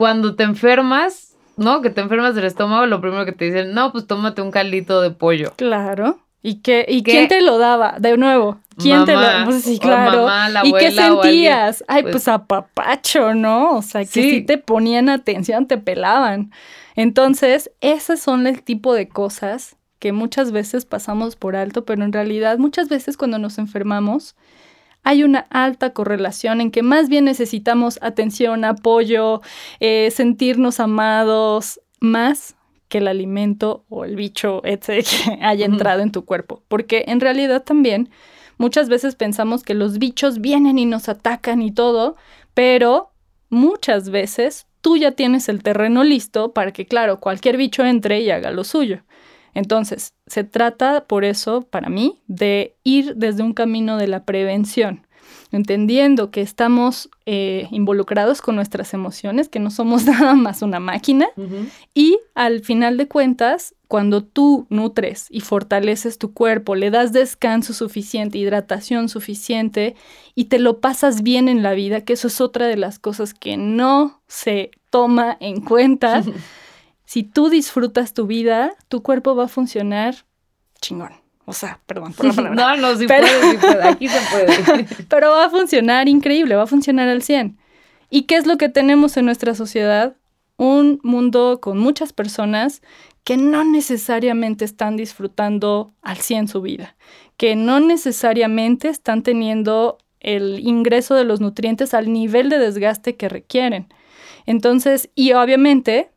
cuando 0.00 0.34
te 0.34 0.44
enfermas, 0.44 1.36
¿no? 1.58 1.82
Que 1.82 1.90
te 1.90 2.00
enfermas 2.00 2.34
del 2.34 2.46
estómago, 2.46 2.86
lo 2.86 3.02
primero 3.02 3.26
que 3.26 3.32
te 3.32 3.44
dicen, 3.44 3.74
no, 3.74 3.92
pues 3.92 4.06
tómate 4.06 4.40
un 4.40 4.50
caldito 4.50 5.02
de 5.02 5.10
pollo. 5.10 5.52
Claro. 5.56 6.18
¿Y, 6.42 6.62
qué, 6.62 6.86
y 6.88 7.02
quién 7.02 7.28
te 7.28 7.42
lo 7.42 7.58
daba? 7.58 7.96
De 7.98 8.16
nuevo, 8.16 8.58
¿quién 8.78 9.04
te 9.04 9.12
lo 9.12 9.20
daba? 9.20 9.44
Pues 9.44 9.62
sí, 9.62 9.78
claro. 9.78 10.26
¿Y 10.64 10.72
qué 10.72 10.90
sentías? 10.90 11.84
Ay, 11.86 12.00
pues, 12.00 12.12
pues 12.12 12.28
apapacho, 12.28 13.34
¿no? 13.34 13.76
O 13.76 13.82
sea, 13.82 14.00
que 14.06 14.22
si 14.22 14.40
te 14.40 14.56
ponían 14.56 15.10
atención, 15.10 15.66
te 15.66 15.76
pelaban. 15.76 16.50
Entonces, 16.96 17.70
esos 17.82 18.20
son 18.20 18.46
el 18.46 18.62
tipo 18.62 18.94
de 18.94 19.06
cosas 19.06 19.76
que 19.98 20.12
muchas 20.12 20.50
veces 20.50 20.86
pasamos 20.86 21.36
por 21.36 21.56
alto, 21.56 21.84
pero 21.84 22.02
en 22.04 22.14
realidad 22.14 22.56
muchas 22.56 22.88
veces 22.88 23.18
cuando 23.18 23.38
nos 23.38 23.58
enfermamos, 23.58 24.34
hay 25.02 25.24
una 25.24 25.40
alta 25.50 25.92
correlación 25.92 26.60
en 26.60 26.70
que 26.70 26.82
más 26.82 27.08
bien 27.08 27.24
necesitamos 27.24 27.98
atención, 28.02 28.64
apoyo, 28.64 29.40
eh, 29.80 30.10
sentirnos 30.10 30.80
amados, 30.80 31.80
más 32.00 32.56
que 32.88 32.98
el 32.98 33.08
alimento 33.08 33.84
o 33.88 34.04
el 34.04 34.16
bicho, 34.16 34.60
etc., 34.64 35.06
que 35.08 35.38
haya 35.42 35.64
entrado 35.64 36.02
en 36.02 36.12
tu 36.12 36.24
cuerpo. 36.24 36.62
Porque 36.68 37.04
en 37.06 37.20
realidad 37.20 37.62
también 37.62 38.10
muchas 38.58 38.88
veces 38.88 39.14
pensamos 39.14 39.62
que 39.62 39.74
los 39.74 39.98
bichos 39.98 40.40
vienen 40.40 40.78
y 40.78 40.84
nos 40.84 41.08
atacan 41.08 41.62
y 41.62 41.72
todo, 41.72 42.16
pero 42.52 43.12
muchas 43.48 44.10
veces 44.10 44.66
tú 44.80 44.96
ya 44.96 45.12
tienes 45.12 45.48
el 45.48 45.62
terreno 45.62 46.04
listo 46.04 46.52
para 46.52 46.72
que, 46.72 46.86
claro, 46.86 47.20
cualquier 47.20 47.56
bicho 47.56 47.84
entre 47.84 48.20
y 48.20 48.30
haga 48.30 48.50
lo 48.50 48.64
suyo. 48.64 49.02
Entonces, 49.54 50.14
se 50.26 50.44
trata 50.44 51.04
por 51.06 51.24
eso, 51.24 51.62
para 51.62 51.88
mí, 51.88 52.20
de 52.26 52.76
ir 52.84 53.16
desde 53.16 53.42
un 53.42 53.52
camino 53.52 53.96
de 53.96 54.06
la 54.06 54.24
prevención, 54.24 55.06
entendiendo 55.52 56.30
que 56.30 56.40
estamos 56.40 57.10
eh, 57.26 57.68
involucrados 57.70 58.40
con 58.40 58.56
nuestras 58.56 58.94
emociones, 58.94 59.48
que 59.48 59.58
no 59.58 59.70
somos 59.70 60.04
nada 60.06 60.34
más 60.34 60.62
una 60.62 60.80
máquina, 60.80 61.28
y 61.94 62.18
al 62.34 62.60
final 62.60 62.96
de 62.96 63.08
cuentas, 63.08 63.74
cuando 63.88 64.22
tú 64.22 64.66
nutres 64.70 65.26
y 65.30 65.40
fortaleces 65.40 66.18
tu 66.18 66.32
cuerpo, 66.32 66.76
le 66.76 66.90
das 66.90 67.12
descanso 67.12 67.72
suficiente, 67.72 68.38
hidratación 68.38 69.08
suficiente 69.08 69.96
y 70.36 70.44
te 70.44 70.60
lo 70.60 70.78
pasas 70.78 71.22
bien 71.22 71.48
en 71.48 71.64
la 71.64 71.72
vida, 71.72 72.02
que 72.02 72.12
eso 72.12 72.28
es 72.28 72.40
otra 72.40 72.68
de 72.68 72.76
las 72.76 73.00
cosas 73.00 73.34
que 73.34 73.56
no 73.56 74.22
se 74.28 74.70
toma 74.90 75.36
en 75.40 75.60
cuenta. 75.60 76.22
si 77.10 77.24
tú 77.24 77.48
disfrutas 77.48 78.14
tu 78.14 78.28
vida, 78.28 78.72
tu 78.86 79.02
cuerpo 79.02 79.34
va 79.34 79.46
a 79.46 79.48
funcionar 79.48 80.14
chingón. 80.80 81.10
O 81.44 81.52
sea, 81.52 81.80
perdón 81.84 82.12
por 82.12 82.26
la 82.26 82.32
palabra. 82.36 82.76
no, 82.76 82.76
no, 82.76 82.96
sí 82.96 83.08
puede, 83.08 83.50
sí 83.50 83.56
puede, 83.56 83.82
aquí 83.82 84.06
se 84.06 84.20
puede. 84.30 84.86
pero 85.08 85.32
va 85.32 85.46
a 85.46 85.50
funcionar 85.50 86.08
increíble, 86.08 86.54
va 86.54 86.62
a 86.62 86.66
funcionar 86.68 87.08
al 87.08 87.22
100. 87.22 87.58
¿Y 88.10 88.22
qué 88.22 88.36
es 88.36 88.46
lo 88.46 88.58
que 88.58 88.68
tenemos 88.68 89.16
en 89.16 89.24
nuestra 89.24 89.56
sociedad? 89.56 90.18
Un 90.56 91.00
mundo 91.02 91.58
con 91.60 91.78
muchas 91.78 92.12
personas 92.12 92.80
que 93.24 93.36
no 93.36 93.64
necesariamente 93.64 94.64
están 94.64 94.96
disfrutando 94.96 95.92
al 96.02 96.18
100 96.18 96.46
su 96.46 96.62
vida, 96.62 96.94
que 97.36 97.56
no 97.56 97.80
necesariamente 97.80 98.88
están 98.88 99.24
teniendo 99.24 99.98
el 100.20 100.60
ingreso 100.60 101.16
de 101.16 101.24
los 101.24 101.40
nutrientes 101.40 101.92
al 101.92 102.12
nivel 102.12 102.50
de 102.50 102.60
desgaste 102.60 103.16
que 103.16 103.28
requieren. 103.28 103.92
Entonces, 104.46 105.10
y 105.16 105.32
obviamente 105.32 106.12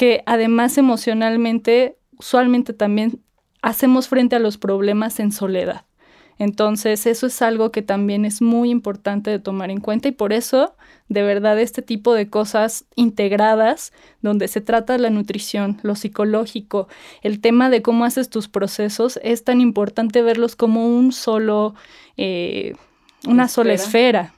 que 0.00 0.22
además 0.24 0.78
emocionalmente, 0.78 1.98
usualmente 2.18 2.72
también 2.72 3.20
hacemos 3.60 4.08
frente 4.08 4.34
a 4.34 4.38
los 4.38 4.56
problemas 4.56 5.20
en 5.20 5.30
soledad. 5.30 5.84
Entonces, 6.38 7.04
eso 7.04 7.26
es 7.26 7.42
algo 7.42 7.70
que 7.70 7.82
también 7.82 8.24
es 8.24 8.40
muy 8.40 8.70
importante 8.70 9.30
de 9.30 9.38
tomar 9.38 9.70
en 9.70 9.78
cuenta 9.78 10.08
y 10.08 10.12
por 10.12 10.32
eso, 10.32 10.74
de 11.10 11.22
verdad, 11.22 11.60
este 11.60 11.82
tipo 11.82 12.14
de 12.14 12.30
cosas 12.30 12.86
integradas, 12.96 13.92
donde 14.22 14.48
se 14.48 14.62
trata 14.62 14.96
la 14.96 15.10
nutrición, 15.10 15.78
lo 15.82 15.94
psicológico, 15.94 16.88
el 17.20 17.42
tema 17.42 17.68
de 17.68 17.82
cómo 17.82 18.06
haces 18.06 18.30
tus 18.30 18.48
procesos, 18.48 19.20
es 19.22 19.44
tan 19.44 19.60
importante 19.60 20.22
verlos 20.22 20.56
como 20.56 20.88
un 20.88 21.12
solo, 21.12 21.74
eh, 22.16 22.72
una 23.26 23.48
sola 23.48 23.74
esfera 23.74 24.32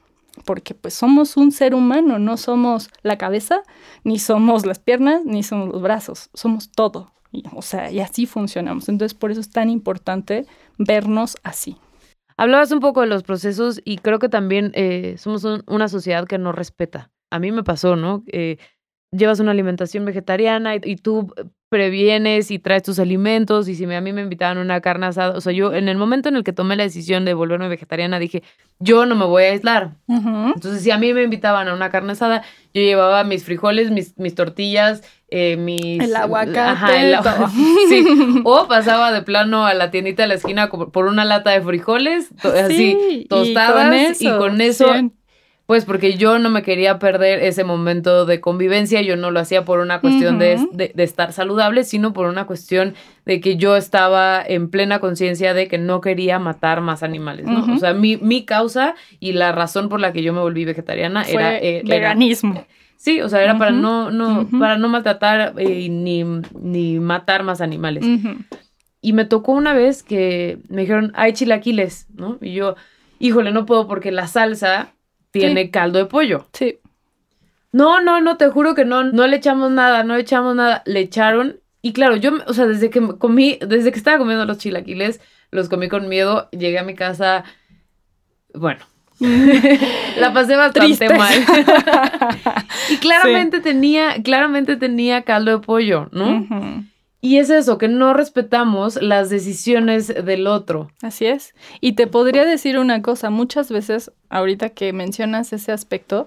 porque 0.45 0.75
pues 0.75 0.95
somos 0.95 1.37
un 1.37 1.53
ser 1.53 1.75
humano, 1.75 2.19
no 2.19 2.37
somos 2.37 2.91
la 3.03 3.19
cabeza, 3.19 3.63
ni 4.05 4.19
somos 4.19 4.67
las 4.67 4.79
piernas, 4.79 5.25
ni 5.25 5.43
somos 5.43 5.69
los 5.69 5.83
brazos, 5.83 6.31
somos 6.35 6.71
todo. 6.71 7.13
Y, 7.31 7.45
o 7.55 7.63
sea, 7.63 7.91
y 7.91 8.01
así 8.01 8.27
funcionamos. 8.27 8.89
Entonces, 8.89 9.15
por 9.15 9.31
eso 9.31 9.41
es 9.41 9.51
tan 9.51 9.71
importante 9.71 10.47
vernos 10.79 11.37
así. 11.43 11.77
Hablabas 12.37 12.73
un 12.73 12.81
poco 12.81 13.03
de 13.03 13.07
los 13.07 13.23
procesos 13.23 13.81
y 13.85 13.99
creo 13.99 14.19
que 14.19 14.29
también 14.29 14.73
eh, 14.75 15.17
somos 15.19 15.45
una 15.67 15.89
sociedad 15.89 16.27
que 16.27 16.39
no 16.39 16.53
respeta. 16.53 17.11
A 17.31 17.39
mí 17.39 17.53
me 17.53 17.63
pasó, 17.63 17.97
¿no? 17.97 18.25
Eh, 18.27 18.59
llevas 19.11 19.41
una 19.41 19.53
alimentación 19.53 20.05
vegetariana 20.05 20.75
y, 20.77 20.97
tú 20.97 21.33
previenes 21.73 22.51
y 22.51 22.59
traes 22.59 22.83
tus 22.83 22.99
alimentos 22.99 23.67
y 23.67 23.75
si 23.75 23.91
a 23.91 24.01
mí 24.03 24.13
me 24.13 24.21
invitaban 24.21 24.59
a 24.59 24.61
una 24.61 24.83
carne 24.83 25.07
asada, 25.07 25.35
o 25.35 25.41
sea, 25.41 25.55
yo 25.55 25.73
en 25.73 25.89
el 25.89 25.97
momento 25.97 26.29
en 26.29 26.37
el 26.37 26.45
que 26.45 26.53
tomé 26.53 26.77
la 26.77 26.83
decisión 26.83 27.25
de 27.25 27.33
volverme 27.33 27.67
vegetariana 27.69 28.19
dije, 28.19 28.43
yo 28.79 29.07
no 29.07 29.15
me 29.15 29.25
voy 29.25 29.45
a 29.45 29.53
aislar. 29.53 29.93
Entonces, 30.07 30.83
si 30.83 30.91
a 30.91 30.99
mí 30.99 31.15
me 31.15 31.23
invitaban 31.23 31.69
a 31.69 31.73
una 31.73 31.89
carne 31.89 32.13
asada, 32.13 32.43
yo 32.75 32.83
llevaba 32.83 33.25
mis 33.25 33.45
frijoles, 33.45 33.91
mis, 33.91 34.19
mis 34.19 34.35
tortillas, 34.35 35.03
eh, 35.29 35.57
mis... 35.57 35.99
El 35.99 36.15
aguacate. 36.15 37.17
sí. 37.89 38.05
O 38.45 38.69
pasaba 38.69 39.11
de 39.11 39.23
plano 39.23 39.65
a 39.65 39.73
la 39.73 39.91
tiendita 39.91 40.25
de 40.25 40.29
la 40.29 40.35
esquina 40.35 40.69
por 40.69 41.07
una 41.07 41.25
lata 41.25 41.53
de 41.53 41.63
frijoles, 41.63 42.29
así, 42.45 43.25
tostadas, 43.31 44.21
y 44.21 44.29
con 44.29 44.61
eso 44.61 44.93
pues 45.67 45.85
porque 45.85 46.15
yo 46.15 46.39
no 46.39 46.51
me 46.51 46.63
quería 46.63 46.99
perder 46.99 47.41
ese 47.41 47.65
momento 47.65 48.27
de 48.27 48.41
convivencia, 48.41 49.01
yo 49.01 49.17
no 49.17 49.31
lo 49.31 49.41
hacía 49.41 49.65
por 49.65 49.79
una 49.79 50.01
cuestión 50.01 50.39
de, 50.39 50.59
estar 50.97 51.33
saludable, 51.33 51.85
sino 51.85 52.13
por 52.13 52.27
una 52.27 52.47
cuestión 52.47 52.95
de 53.25 53.41
que 53.41 53.57
yo 53.57 53.77
estaba 53.77 54.43
en 54.45 54.69
plena 54.69 54.99
conciencia 54.99 55.55
de 55.55 55.69
que 55.69 55.79
no 55.79 56.01
quería 56.01 56.39
matar 56.39 56.81
más 56.81 57.03
animales, 57.03 57.47
¿no? 57.47 57.75
O 57.75 57.79
sea, 57.79 57.95
mi, 57.95 58.17
mi, 58.17 58.45
causa 58.45 58.97
y 59.21 59.33
la 59.33 59.53
razón 59.53 59.89
por 59.89 60.01
la 60.01 60.13
que 60.13 60.23
yo 60.23 60.33
me 60.33 60.41
volví 60.41 60.65
vegetariana 60.65 61.23
era... 61.23 61.57
Eh, 61.57 61.83
veganismo. 61.87 62.67
sí, 62.97 63.21
o 63.21 63.29
sea, 63.29 63.43
era 63.43 63.57
para 63.57 63.71
no, 63.71 64.11
no, 64.11 64.49
para 64.59 64.77
no 64.77 64.89
maltratar 64.89 65.55
eh, 65.59 65.89
ni, 65.89 66.25
ni, 66.61 66.99
matar 66.99 67.45
más 67.45 67.61
animales. 67.61 68.05
Y 69.01 69.13
me 69.13 69.25
tocó 69.25 69.53
una 69.53 69.75
vez 69.75 70.03
que 70.03 70.59
me 70.69 70.83
dijeron, 70.83 71.13
hay 71.15 71.33
chilaquiles, 71.33 72.09
¿no? 72.15 72.39
Y 72.41 72.53
yo, 72.53 72.75
híjole, 73.21 73.53
no 73.53 73.65
puedo 73.65 73.87
porque 73.87 74.11
la 74.11 74.27
salsa 74.27 74.95
tiene 75.33 75.71
caldo 75.71 75.99
de 75.99 76.07
pollo. 76.07 76.47
Sí. 76.53 76.79
No, 77.73 78.01
no, 78.01 78.21
no, 78.21 78.37
te 78.37 78.49
juro 78.49 78.75
que 78.75 78.85
no, 78.85 79.03
no 79.05 79.27
le 79.27 79.37
echamos 79.37 79.71
nada, 79.71 80.05
no 80.05 80.15
le 80.15 80.21
echamos 80.21 80.55
nada. 80.55 80.83
Le 80.85 81.01
echaron 81.01 81.63
y 81.83 81.93
claro, 81.93 82.15
yo, 82.15 82.31
o 82.47 82.55
sea, 82.55 82.67
desde 82.67 82.91
que 82.91 83.01
comí, 83.19 83.59
desde 83.61 83.91
que 83.91 83.99
estaba 83.99 84.19
comiendo 84.19 84.45
los 84.45 84.59
chilaquiles, 84.59 85.21
los 85.51 85.69
comí 85.69 85.89
con 85.89 86.09
miedo, 86.09 86.49
llegué 86.53 86.79
a 86.79 86.85
mi 86.85 86.95
casa, 86.95 87.43
bueno, 88.55 88.85
la 89.21 90.33
pasé 90.33 90.55
bastante 90.55 91.09
mal. 91.09 91.35
y 92.91 92.97
claramente 92.99 93.61
tenía, 93.61 94.23
claramente 94.23 94.77
tenía 94.77 95.23
caldo 95.23 95.59
de 95.59 95.59
pollo, 95.59 96.09
¿no? 96.13 96.47
Y 97.25 97.39
es 97.39 97.51
eso, 97.51 97.79
que 97.79 97.87
no 97.87 98.15
respetamos 98.15 99.01
las 99.01 99.31
decisiones 99.31 100.09
del 100.09 100.49
otro. 100.49 100.91
Así 101.03 101.27
es. 101.27 101.55
Y 101.81 101.93
te 101.93 102.09
podría 102.09 102.45
decir 102.45 102.81
una 102.81 103.01
cosa, 103.01 103.31
muchas 103.31 103.71
veces, 103.71 104.11
ahorita 104.29 104.71
que 104.71 104.93
mencionas 104.93 105.53
ese 105.53 105.71
aspecto, 105.71 106.27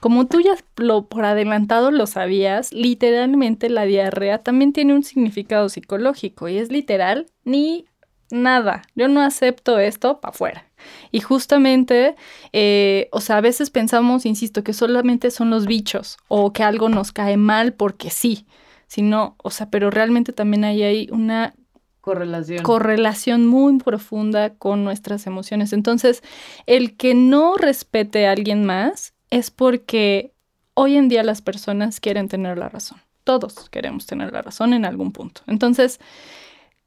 como 0.00 0.26
tú 0.26 0.40
ya 0.40 0.56
lo 0.76 1.06
por 1.06 1.24
adelantado 1.24 1.92
lo 1.92 2.08
sabías, 2.08 2.72
literalmente 2.72 3.70
la 3.70 3.84
diarrea 3.84 4.38
también 4.38 4.72
tiene 4.72 4.92
un 4.92 5.04
significado 5.04 5.68
psicológico 5.68 6.48
y 6.48 6.58
es 6.58 6.72
literal 6.72 7.26
ni 7.44 7.86
nada. 8.32 8.82
Yo 8.96 9.06
no 9.06 9.22
acepto 9.22 9.78
esto 9.78 10.20
para 10.20 10.32
afuera. 10.32 10.64
Y 11.12 11.20
justamente, 11.20 12.16
eh, 12.52 13.08
o 13.12 13.20
sea, 13.20 13.36
a 13.36 13.40
veces 13.40 13.70
pensamos, 13.70 14.26
insisto, 14.26 14.64
que 14.64 14.72
solamente 14.72 15.30
son 15.30 15.50
los 15.50 15.66
bichos 15.66 16.18
o 16.26 16.52
que 16.52 16.64
algo 16.64 16.88
nos 16.88 17.12
cae 17.12 17.36
mal 17.36 17.72
porque 17.72 18.10
sí 18.10 18.46
sino, 18.88 19.36
o 19.42 19.50
sea, 19.50 19.70
pero 19.70 19.90
realmente 19.90 20.32
también 20.32 20.64
ahí 20.64 20.82
hay 20.82 21.08
una 21.12 21.54
correlación. 22.00 22.62
correlación 22.64 23.46
muy 23.46 23.78
profunda 23.78 24.54
con 24.54 24.82
nuestras 24.82 25.26
emociones. 25.26 25.72
Entonces, 25.72 26.22
el 26.66 26.96
que 26.96 27.14
no 27.14 27.56
respete 27.56 28.26
a 28.26 28.32
alguien 28.32 28.64
más 28.64 29.14
es 29.30 29.50
porque 29.50 30.32
hoy 30.74 30.96
en 30.96 31.08
día 31.08 31.22
las 31.22 31.42
personas 31.42 32.00
quieren 32.00 32.28
tener 32.28 32.58
la 32.58 32.68
razón. 32.68 32.98
Todos 33.24 33.68
queremos 33.68 34.06
tener 34.06 34.32
la 34.32 34.42
razón 34.42 34.72
en 34.72 34.86
algún 34.86 35.12
punto. 35.12 35.42
Entonces, 35.46 36.00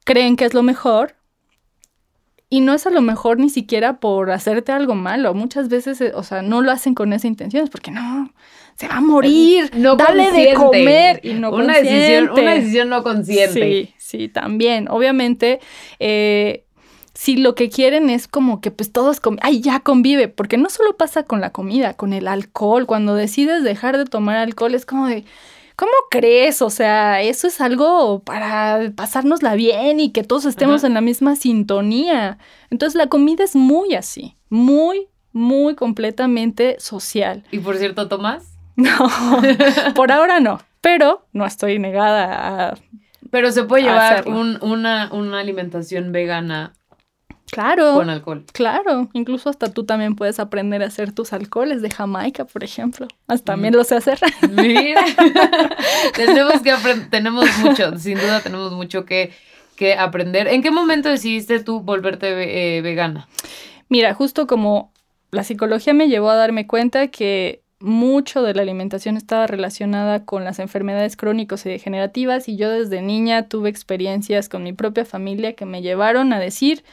creen 0.03 0.35
que 0.35 0.45
es 0.45 0.55
lo 0.55 0.63
mejor 0.63 1.15
y 2.49 2.59
no 2.59 2.73
es 2.73 2.85
a 2.85 2.89
lo 2.89 3.01
mejor 3.01 3.39
ni 3.39 3.49
siquiera 3.49 4.01
por 4.01 4.31
hacerte 4.31 4.73
algo 4.73 4.93
malo. 4.93 5.33
Muchas 5.33 5.69
veces, 5.69 6.01
eh, 6.01 6.11
o 6.15 6.23
sea, 6.23 6.41
no 6.41 6.61
lo 6.61 6.71
hacen 6.71 6.95
con 6.95 7.13
esa 7.13 7.27
intención, 7.27 7.63
es 7.63 7.69
porque 7.69 7.91
no, 7.91 8.33
se 8.81 8.87
va 8.87 8.97
a 8.97 9.01
morir, 9.01 9.69
no 9.75 9.95
dale 9.95 10.31
de 10.31 10.55
comer 10.55 11.19
y 11.21 11.33
no 11.33 11.51
una 11.51 11.77
decisión, 11.77 12.31
una 12.31 12.55
decisión 12.55 12.89
no 12.89 13.03
consciente. 13.03 13.53
Sí, 13.53 13.93
sí, 13.99 14.27
también. 14.27 14.87
Obviamente, 14.89 15.59
eh, 15.99 16.65
si 17.13 17.37
lo 17.37 17.53
que 17.53 17.69
quieren 17.69 18.09
es 18.09 18.27
como 18.27 18.59
que 18.59 18.71
pues 18.71 18.91
todos, 18.91 19.21
ay, 19.41 19.61
ya 19.61 19.81
convive, 19.81 20.29
porque 20.29 20.57
no 20.57 20.71
solo 20.71 20.97
pasa 20.97 21.21
con 21.21 21.41
la 21.41 21.51
comida, 21.51 21.93
con 21.93 22.11
el 22.11 22.27
alcohol, 22.27 22.87
cuando 22.87 23.13
decides 23.13 23.63
dejar 23.63 23.99
de 23.99 24.05
tomar 24.05 24.37
alcohol 24.37 24.73
es 24.73 24.87
como 24.87 25.05
de, 25.05 25.25
¿cómo 25.75 25.91
crees? 26.09 26.63
O 26.63 26.71
sea, 26.71 27.21
eso 27.21 27.45
es 27.45 27.61
algo 27.61 28.23
para 28.23 28.93
pasárnosla 28.95 29.53
bien 29.53 29.99
y 29.99 30.11
que 30.11 30.23
todos 30.23 30.45
estemos 30.45 30.83
en 30.83 30.95
la 30.95 31.01
misma 31.01 31.35
sintonía. 31.35 32.39
Entonces 32.71 32.95
la 32.95 33.09
comida 33.09 33.43
es 33.43 33.55
muy 33.55 33.93
así, 33.93 34.37
muy, 34.49 35.07
muy 35.33 35.75
completamente 35.75 36.77
social. 36.79 37.43
Y 37.51 37.59
por 37.59 37.77
cierto, 37.77 38.07
Tomás. 38.07 38.50
No, 38.75 39.91
por 39.93 40.11
ahora 40.11 40.39
no, 40.39 40.61
pero 40.79 41.25
no 41.33 41.45
estoy 41.45 41.77
negada 41.77 42.71
a... 42.71 42.77
Pero 43.29 43.51
se 43.51 43.63
puede 43.63 43.83
llevar 43.83 44.27
una, 44.27 45.09
una 45.11 45.39
alimentación 45.39 46.11
vegana 46.11 46.73
Claro. 47.51 47.95
Con 47.95 48.09
alcohol. 48.09 48.45
Claro. 48.53 49.09
Incluso 49.13 49.49
hasta 49.49 49.71
tú 49.71 49.83
también 49.83 50.15
puedes 50.15 50.39
aprender 50.39 50.81
a 50.81 50.87
hacer 50.87 51.11
tus 51.11 51.33
alcoholes 51.33 51.81
de 51.81 51.91
Jamaica, 51.91 52.45
por 52.45 52.63
ejemplo. 52.63 53.07
Hasta 53.27 53.53
también 53.53 53.75
lo 53.75 53.83
sé 53.83 53.95
hacer. 53.95 54.19
Mira. 54.49 55.03
tenemos 56.15 56.61
que 56.61 56.71
aprender, 56.71 57.09
tenemos 57.09 57.45
mucho, 57.59 57.97
sin 57.97 58.17
duda 58.17 58.39
tenemos 58.39 58.71
mucho 58.71 59.03
que, 59.03 59.33
que, 59.75 59.95
aprender. 59.95 60.47
¿En 60.47 60.63
qué 60.63 60.71
momento 60.71 61.09
decidiste 61.09 61.59
tú 61.59 61.81
volverte 61.81 62.77
eh, 62.77 62.81
vegana? 62.81 63.27
Mira, 63.89 64.13
justo 64.13 64.47
como 64.47 64.93
la 65.31 65.43
psicología 65.43 65.93
me 65.93 66.07
llevó 66.07 66.29
a 66.29 66.35
darme 66.37 66.67
cuenta 66.67 67.07
que 67.07 67.61
mucho 67.81 68.41
de 68.41 68.53
la 68.53 68.61
alimentación 68.61 69.17
estaba 69.17 69.47
relacionada 69.47 70.25
con 70.25 70.43
las 70.43 70.59
enfermedades 70.59 71.17
crónicas 71.17 71.65
y 71.65 71.69
degenerativas 71.69 72.47
y 72.47 72.55
yo 72.55 72.69
desde 72.69 73.01
niña 73.01 73.47
tuve 73.47 73.69
experiencias 73.69 74.49
con 74.49 74.63
mi 74.63 74.73
propia 74.73 75.05
familia 75.05 75.53
que 75.53 75.65
me 75.65 75.81
llevaron 75.81 76.33
a 76.33 76.39
decir 76.39 76.83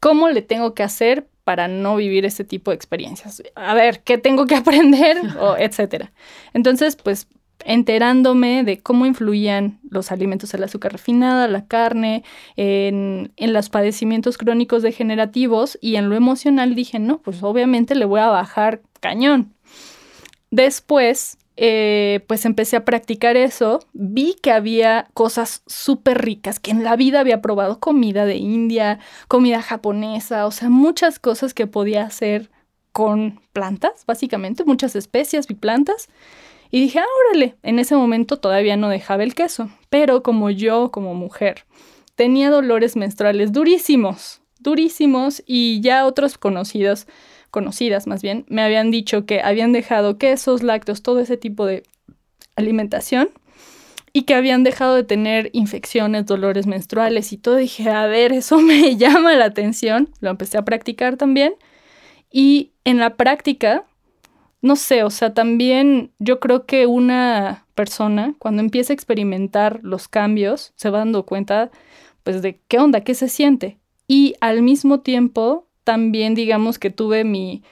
cómo 0.00 0.28
le 0.28 0.42
tengo 0.42 0.74
que 0.74 0.82
hacer 0.82 1.28
para 1.44 1.66
no 1.66 1.96
vivir 1.96 2.24
este 2.24 2.44
tipo 2.44 2.70
de 2.70 2.76
experiencias. 2.76 3.42
A 3.54 3.74
ver, 3.74 4.02
¿qué 4.02 4.18
tengo 4.18 4.46
que 4.46 4.54
aprender? 4.56 5.16
o 5.40 5.56
etcétera. 5.56 6.12
Entonces, 6.52 6.96
pues 6.96 7.26
enterándome 7.64 8.64
de 8.64 8.80
cómo 8.80 9.06
influían 9.06 9.80
los 9.90 10.12
alimentos 10.12 10.54
el 10.54 10.62
azúcar 10.62 10.92
refinada, 10.92 11.48
la 11.48 11.66
carne, 11.66 12.22
en, 12.56 13.32
en, 13.36 13.52
los 13.52 13.68
padecimientos 13.68 14.38
crónicos 14.38 14.82
degenerativos 14.82 15.76
y 15.80 15.96
en 15.96 16.08
lo 16.08 16.14
emocional 16.14 16.74
dije, 16.74 16.98
no, 16.98 17.20
pues 17.20 17.42
obviamente 17.42 17.94
le 17.94 18.04
voy 18.04 18.20
a 18.20 18.28
bajar 18.28 18.82
cañón. 19.00 19.54
Después, 20.50 21.38
eh, 21.56 22.20
pues 22.26 22.44
empecé 22.44 22.76
a 22.76 22.84
practicar 22.84 23.36
eso, 23.36 23.80
vi 23.92 24.36
que 24.40 24.52
había 24.52 25.08
cosas 25.12 25.62
súper 25.66 26.22
ricas, 26.22 26.60
que 26.60 26.70
en 26.70 26.84
la 26.84 26.96
vida 26.96 27.20
había 27.20 27.42
probado 27.42 27.80
comida 27.80 28.24
de 28.24 28.36
India, 28.36 29.00
comida 29.26 29.60
japonesa, 29.60 30.46
o 30.46 30.50
sea, 30.50 30.70
muchas 30.70 31.18
cosas 31.18 31.54
que 31.54 31.66
podía 31.66 32.04
hacer 32.04 32.50
con 32.92 33.40
plantas, 33.52 34.04
básicamente, 34.06 34.64
muchas 34.64 34.96
especias 34.96 35.46
y 35.50 35.54
plantas. 35.54 36.08
Y 36.70 36.80
dije, 36.80 37.00
ah, 37.00 37.06
órale, 37.30 37.56
en 37.62 37.78
ese 37.78 37.96
momento 37.96 38.38
todavía 38.38 38.76
no 38.76 38.88
dejaba 38.88 39.22
el 39.22 39.34
queso, 39.34 39.70
pero 39.90 40.22
como 40.22 40.50
yo, 40.50 40.90
como 40.90 41.14
mujer, 41.14 41.64
tenía 42.14 42.50
dolores 42.50 42.96
menstruales 42.96 43.52
durísimos, 43.52 44.42
durísimos, 44.58 45.42
y 45.46 45.80
ya 45.80 46.06
otros 46.06 46.38
conocidos 46.38 47.06
conocidas 47.50 48.06
más 48.06 48.22
bien, 48.22 48.44
me 48.48 48.62
habían 48.62 48.90
dicho 48.90 49.26
que 49.26 49.40
habían 49.40 49.72
dejado 49.72 50.18
quesos, 50.18 50.62
lácteos, 50.62 51.02
todo 51.02 51.20
ese 51.20 51.36
tipo 51.36 51.66
de 51.66 51.82
alimentación 52.56 53.30
y 54.12 54.22
que 54.22 54.34
habían 54.34 54.64
dejado 54.64 54.96
de 54.96 55.04
tener 55.04 55.50
infecciones, 55.52 56.26
dolores 56.26 56.66
menstruales 56.66 57.32
y 57.32 57.36
todo. 57.36 57.56
Dije, 57.56 57.88
a 57.90 58.06
ver, 58.06 58.32
eso 58.32 58.58
me 58.60 58.96
llama 58.96 59.34
la 59.34 59.46
atención. 59.46 60.10
Lo 60.20 60.30
empecé 60.30 60.58
a 60.58 60.64
practicar 60.64 61.16
también. 61.16 61.54
Y 62.30 62.72
en 62.84 62.98
la 62.98 63.16
práctica, 63.16 63.84
no 64.60 64.76
sé, 64.76 65.04
o 65.04 65.10
sea, 65.10 65.34
también 65.34 66.10
yo 66.18 66.40
creo 66.40 66.66
que 66.66 66.86
una 66.86 67.64
persona 67.74 68.34
cuando 68.38 68.60
empieza 68.60 68.92
a 68.92 68.94
experimentar 68.94 69.80
los 69.82 70.08
cambios 70.08 70.72
se 70.74 70.90
va 70.90 70.98
dando 70.98 71.24
cuenta 71.24 71.70
pues 72.24 72.42
de 72.42 72.60
qué 72.66 72.78
onda, 72.78 73.02
qué 73.02 73.14
se 73.14 73.28
siente. 73.28 73.78
Y 74.08 74.34
al 74.40 74.62
mismo 74.62 75.00
tiempo 75.00 75.67
también 75.88 76.34
digamos 76.34 76.78
que 76.78 76.90
tuve 76.90 77.24
mi 77.24 77.62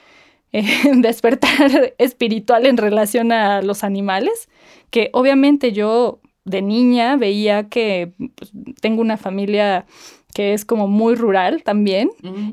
eh, 0.51 0.63
despertar 0.95 1.93
espiritual 1.99 2.65
en 2.65 2.77
relación 2.77 3.31
a 3.31 3.61
los 3.61 3.83
animales, 3.83 4.49
que 4.89 5.11
obviamente 5.13 5.71
yo 5.71 6.19
de 6.43 6.63
niña 6.63 7.15
veía 7.15 7.69
que 7.69 8.13
pues, 8.35 8.51
tengo 8.81 9.01
una 9.01 9.17
familia 9.17 9.85
que 10.33 10.53
es 10.53 10.65
como 10.65 10.87
muy 10.87 11.13
rural 11.13 11.61
también 11.61 12.09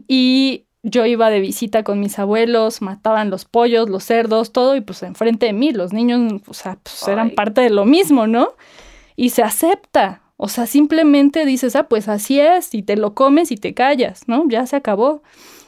y 0.07 0.65
yo 0.83 1.07
iba 1.07 1.31
de 1.31 1.41
visita 1.41 1.83
con 1.83 1.99
mis 1.99 2.19
abuelos, 2.19 2.83
mataban 2.83 3.31
los 3.31 3.47
pollos, 3.47 3.89
los 3.89 4.05
cerdos, 4.05 4.53
todo 4.53 4.77
y 4.77 4.83
pues 4.83 5.03
enfrente 5.03 5.47
de 5.47 5.55
mí 5.55 5.73
los 5.73 5.95
niños, 5.95 6.43
o 6.47 6.53
sea, 6.53 6.79
pues 6.83 7.09
eran 7.09 7.31
parte 7.31 7.63
de 7.63 7.71
lo 7.71 7.87
mismo, 7.87 8.27
¿no? 8.27 8.53
Y 9.17 9.31
se 9.31 9.43
acepta, 9.43 10.21
o 10.37 10.49
sea, 10.49 10.67
simplemente 10.67 11.47
dices, 11.47 11.77
ah, 11.77 11.89
pues 11.89 12.09
así 12.09 12.41
es, 12.41 12.75
y 12.75 12.83
te 12.83 12.97
lo 12.97 13.15
comes 13.15 13.51
y 13.51 13.57
te 13.57 13.75
callas, 13.75 14.27
¿no? 14.27 14.49
Ya 14.49 14.67
se 14.67 14.77
acabó. 14.77 15.23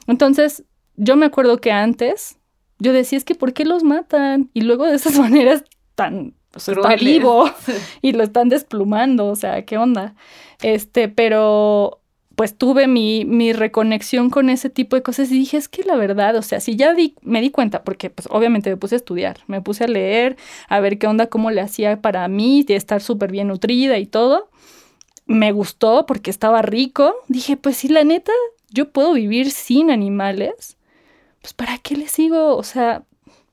Entonces, 0.06 0.64
yo 0.96 1.16
me 1.16 1.26
acuerdo 1.26 1.60
que 1.60 1.72
antes 1.72 2.38
yo 2.78 2.92
decía, 2.92 3.16
es 3.16 3.24
que 3.24 3.34
¿por 3.34 3.52
qué 3.52 3.64
los 3.64 3.84
matan? 3.84 4.50
Y 4.52 4.62
luego 4.62 4.86
de 4.86 4.96
esas 4.96 5.18
maneras 5.18 5.64
tan, 5.94 6.34
pues 6.50 6.68
está 6.68 6.96
vivo 6.96 7.50
y 8.02 8.12
lo 8.12 8.22
están 8.22 8.48
desplumando, 8.48 9.26
o 9.26 9.36
sea, 9.36 9.64
¿qué 9.64 9.78
onda? 9.78 10.14
Este, 10.62 11.08
pero 11.08 12.00
pues 12.36 12.56
tuve 12.56 12.86
mi, 12.86 13.24
mi, 13.24 13.54
reconexión 13.54 14.28
con 14.28 14.50
ese 14.50 14.68
tipo 14.68 14.94
de 14.94 15.02
cosas 15.02 15.30
y 15.32 15.38
dije, 15.38 15.56
es 15.56 15.68
que 15.68 15.82
la 15.84 15.96
verdad, 15.96 16.36
o 16.36 16.42
sea, 16.42 16.60
si 16.60 16.76
ya 16.76 16.92
di, 16.92 17.14
me 17.22 17.40
di 17.40 17.50
cuenta, 17.50 17.82
porque 17.82 18.10
pues 18.10 18.28
obviamente 18.30 18.68
me 18.68 18.76
puse 18.76 18.94
a 18.94 18.98
estudiar, 18.98 19.38
me 19.46 19.62
puse 19.62 19.84
a 19.84 19.88
leer, 19.88 20.36
a 20.68 20.78
ver 20.80 20.98
qué 20.98 21.06
onda, 21.06 21.28
cómo 21.28 21.50
le 21.50 21.62
hacía 21.62 22.00
para 22.02 22.28
mí, 22.28 22.62
de 22.62 22.76
estar 22.76 23.00
súper 23.00 23.32
bien 23.32 23.48
nutrida 23.48 23.98
y 23.98 24.06
todo, 24.06 24.50
me 25.24 25.50
gustó 25.52 26.04
porque 26.06 26.30
estaba 26.30 26.60
rico, 26.60 27.14
dije, 27.28 27.56
pues 27.56 27.78
sí, 27.78 27.88
la 27.88 28.04
neta, 28.04 28.32
yo 28.70 28.90
puedo 28.90 29.14
vivir 29.14 29.50
sin 29.50 29.90
animales, 29.90 30.76
pues 31.40 31.54
¿para 31.54 31.78
qué 31.78 31.96
les 31.96 32.12
sigo? 32.12 32.54
O 32.56 32.62
sea, 32.62 33.04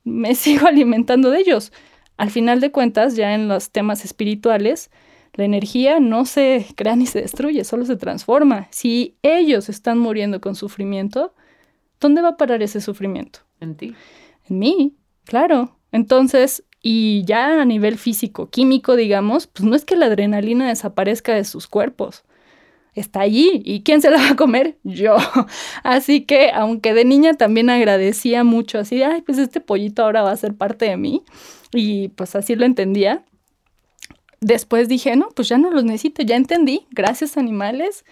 me 0.04 0.36
sigo 0.36 0.68
alimentando 0.68 1.32
de 1.32 1.40
ellos. 1.40 1.72
Al 2.18 2.30
final 2.32 2.60
de 2.60 2.72
cuentas, 2.72 3.16
ya 3.16 3.34
en 3.34 3.48
los 3.48 3.72
temas 3.72 4.06
espirituales, 4.06 4.92
la 5.34 5.46
energía 5.46 6.00
no 6.00 6.26
se 6.26 6.68
crea 6.76 6.96
ni 6.96 7.08
se 7.08 7.22
destruye, 7.22 7.64
solo 7.64 7.86
se 7.86 7.96
transforma. 7.96 8.68
Si 8.72 9.18
ellos 9.24 9.70
están 9.70 9.98
muriendo 9.98 10.40
con 10.42 10.56
sufrimiento, 10.56 11.34
¿dónde 12.00 12.22
va 12.22 12.30
a 12.30 12.38
parar 12.38 12.62
ese 12.62 12.82
sufrimiento? 12.82 13.40
En 13.60 13.76
ti. 13.76 13.96
En 14.50 14.60
mí, 14.60 14.96
claro. 15.26 15.78
Entonces, 15.92 16.64
y 16.82 17.24
ya 17.26 17.62
a 17.62 17.66
nivel 17.66 17.98
físico, 17.98 18.50
químico, 18.50 18.96
digamos, 18.96 19.48
pues 19.48 19.64
no 19.64 19.76
es 19.76 19.86
que 19.86 19.96
la 19.96 20.08
adrenalina 20.08 20.68
desaparezca 20.68 21.34
de 21.34 21.46
sus 21.46 21.68
cuerpos. 21.68 22.24
Está 22.94 23.22
allí. 23.22 23.62
¿Y 23.66 23.82
quién 23.82 24.02
se 24.02 24.12
la 24.12 24.18
va 24.18 24.30
a 24.32 24.36
comer? 24.36 24.78
Yo. 24.84 25.16
Así 25.84 26.26
que, 26.26 26.52
aunque 26.52 26.94
de 26.94 27.06
niña 27.06 27.34
también 27.34 27.70
agradecía 27.70 28.44
mucho, 28.44 28.80
así, 28.80 29.02
ay, 29.02 29.22
pues 29.22 29.40
este 29.40 29.62
pollito 29.62 30.04
ahora 30.04 30.22
va 30.22 30.32
a 30.32 30.38
ser 30.38 30.54
parte 30.56 30.86
de 30.86 30.98
mí. 30.98 31.24
Y 31.74 32.10
pues 32.10 32.36
así 32.36 32.56
lo 32.56 32.66
entendía. 32.66 33.26
Después 34.46 34.90
dije, 34.90 35.16
no, 35.16 35.30
pues 35.36 35.48
ya 35.48 35.58
no 35.58 35.72
los 35.72 35.84
necesito, 35.84 36.22
ya 36.22 36.36
entendí, 36.36 36.86
gracias 36.92 37.38
animales. 37.38 38.06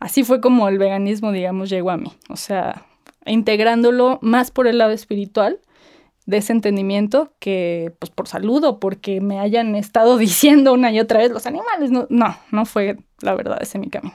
Así 0.00 0.24
fue 0.24 0.40
como 0.40 0.68
el 0.68 0.78
veganismo, 0.78 1.32
digamos, 1.32 1.70
llegó 1.70 1.90
a 1.90 1.96
mí. 1.96 2.12
O 2.28 2.36
sea, 2.36 2.86
integrándolo 3.26 4.18
más 4.22 4.50
por 4.50 4.66
el 4.66 4.78
lado 4.78 4.92
espiritual 4.92 5.60
de 6.26 6.38
ese 6.38 6.52
entendimiento 6.52 7.34
que 7.38 7.94
pues 7.98 8.10
por 8.10 8.28
salud 8.28 8.64
o 8.64 8.80
porque 8.80 9.20
me 9.20 9.40
hayan 9.40 9.74
estado 9.74 10.16
diciendo 10.18 10.72
una 10.72 10.90
y 10.90 11.00
otra 11.00 11.20
vez 11.20 11.30
los 11.30 11.46
animales. 11.46 11.90
No, 11.90 12.06
no, 12.08 12.36
no 12.50 12.64
fue 12.64 12.96
la 13.20 13.34
verdad 13.34 13.58
ese 13.60 13.78
mi 13.78 13.90
camino. 13.90 14.14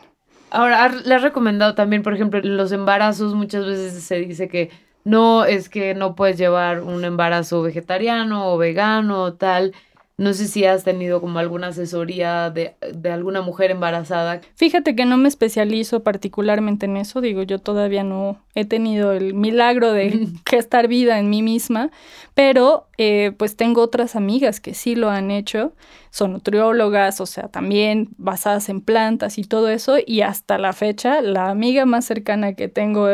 Ahora, 0.51 0.89
le 0.89 1.13
has 1.13 1.21
recomendado 1.21 1.75
también, 1.75 2.01
por 2.01 2.15
ejemplo, 2.15 2.39
los 2.41 2.71
embarazos, 2.71 3.35
muchas 3.35 3.67
veces 3.67 4.03
se 4.03 4.15
dice 4.19 4.47
que 4.47 4.71
no, 5.03 5.45
es 5.45 5.69
que 5.69 5.93
no 5.93 6.15
puedes 6.15 6.37
llevar 6.37 6.81
un 6.81 7.05
embarazo 7.05 7.61
vegetariano 7.61 8.51
o 8.51 8.57
vegano 8.57 9.23
o 9.23 9.33
tal. 9.33 9.73
No 10.19 10.33
sé 10.33 10.49
si 10.49 10.65
has 10.65 10.83
tenido 10.83 11.21
como 11.21 11.39
alguna 11.39 11.67
asesoría 11.67 12.49
de, 12.49 12.75
alguna 13.09 13.41
mujer 13.41 13.71
embarazada. 13.71 14.41
Fíjate 14.55 14.93
que 14.93 15.05
no 15.05 15.15
me 15.15 15.29
especializo 15.29 16.03
particularmente 16.03 16.87
en 16.87 16.97
eso, 16.97 17.21
digo, 17.21 17.43
yo 17.43 17.59
todavía 17.59 18.03
no 18.03 18.37
he 18.53 18.65
tenido 18.65 19.13
el 19.13 19.33
milagro 19.33 19.93
de 19.93 20.27
gestar 20.45 20.89
vida 20.89 21.19
en 21.19 21.29
mí 21.29 21.41
misma, 21.41 21.89
pero 22.33 22.87
eh, 22.97 23.31
pues 23.37 23.55
tengo 23.55 23.81
otras 23.81 24.17
amigas 24.17 24.59
que 24.59 24.73
sí 24.73 24.93
lo 24.93 25.09
han 25.09 25.31
hecho, 25.31 25.71
son 26.09 26.33
nutriólogas, 26.33 27.21
o 27.21 27.25
sea, 27.25 27.47
también 27.47 28.09
basadas 28.17 28.67
en 28.67 28.81
plantas 28.81 29.37
y 29.37 29.45
todo 29.45 29.69
eso, 29.69 29.99
y 30.05 30.19
hasta 30.19 30.57
la 30.57 30.73
fecha 30.73 31.21
la 31.21 31.49
amiga 31.49 31.85
más 31.85 32.03
cercana 32.03 32.55
que 32.55 32.67
tengo 32.67 33.07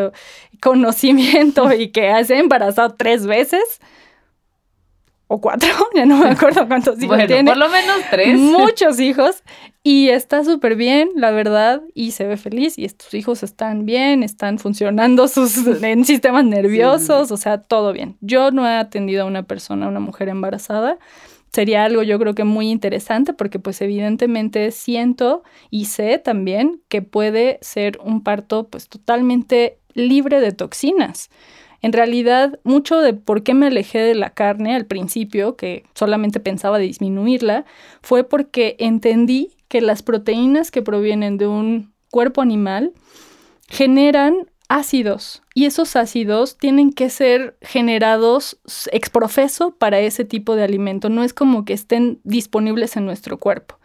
conocimiento 0.60 1.72
y 1.72 1.90
que 1.90 2.10
ha 2.10 2.22
embarazado 2.22 2.96
tres 2.96 3.28
veces, 3.28 3.80
o 5.28 5.42
cuatro, 5.42 5.70
ya 5.96 6.06
no 6.06 6.18
me 6.18 6.30
acuerdo 6.30 6.68
cuántos 6.68 6.98
hijos 6.98 7.08
bueno, 7.08 7.28
tiene. 7.28 7.50
Por 7.50 7.58
lo 7.58 7.70
menos 7.70 7.98
tres. 8.10 8.40
Muchos 8.40 9.00
hijos. 9.00 9.44
Y 9.84 10.10
está 10.10 10.44
súper 10.44 10.76
bien, 10.76 11.10
la 11.16 11.30
verdad, 11.32 11.82
y 11.94 12.12
se 12.12 12.26
ve 12.26 12.38
feliz. 12.38 12.78
Y 12.78 12.86
estos 12.86 13.14
hijos 13.14 13.44
están 13.44 13.86
bien, 13.86 14.24
están 14.24 14.58
funcionando 14.58 15.28
sus 15.28 15.58
en 15.84 16.06
sistemas 16.06 16.46
nerviosos, 16.46 17.32
o 17.32 17.38
sea, 17.38 17.62
todo 17.62 17.94
bien. 17.94 18.18
Yo 18.22 18.52
no 18.52 18.68
he 18.68 18.76
atendido 18.76 19.24
a 19.24 19.26
una 19.26 19.44
persona, 19.44 19.86
a 19.86 19.90
una 19.90 20.00
mujer 20.00 20.30
embarazada. 20.30 20.98
Sería 21.54 21.86
algo 21.86 22.04
yo 22.04 22.20
creo 22.20 22.36
que 22.36 22.44
muy 22.44 22.70
interesante 22.70 23.32
porque 23.32 23.60
pues 23.60 23.80
evidentemente 23.80 24.72
siento 24.72 25.44
y 25.70 25.86
sé 25.86 26.18
también 26.18 26.82
que 26.90 27.02
puede 27.02 27.60
ser 27.62 27.98
un 28.04 28.24
parto 28.24 28.68
pues 28.68 28.90
totalmente 28.90 29.78
libre 29.94 30.42
de 30.42 30.52
toxinas. 30.52 31.30
En 31.86 31.94
realidad, 31.94 32.60
mucho 32.64 33.00
de 33.00 33.14
por 33.14 33.44
qué 33.44 33.54
me 33.54 33.68
alejé 33.68 34.00
de 34.00 34.16
la 34.16 34.32
carne 34.32 34.76
al 34.76 34.88
principio, 34.88 35.56
que 35.56 35.84
solamente 35.94 36.40
pensaba 36.40 36.80
disminuirla, 36.80 37.64
fue 38.02 38.24
porque 38.24 38.76
entendí 38.80 39.52
que 39.68 39.82
las 39.82 40.02
proteínas 40.02 40.72
que 40.72 40.82
provienen 40.82 41.38
de 41.38 41.46
un 41.46 41.94
cuerpo 42.10 42.42
animal 42.42 42.94
generan 43.68 44.50
ácidos 44.68 45.44
y 45.54 45.66
esos 45.66 45.96
ácidos 45.96 46.58
tienen 46.58 46.92
que 46.92 47.12
ser 47.12 47.56
generados 47.62 48.58
exprofeso 48.92 49.76
para 49.76 50.00
ese 50.00 50.26
tipo 50.26 50.56
de 50.56 50.64
alimento, 50.64 51.10
no 51.10 51.24
es 51.24 51.36
como 51.36 51.66
que 51.66 51.74
estén 51.74 52.20
disponibles 52.24 52.98
en 52.98 53.06
nuestro 53.06 53.38
cuerpo. 53.38 53.78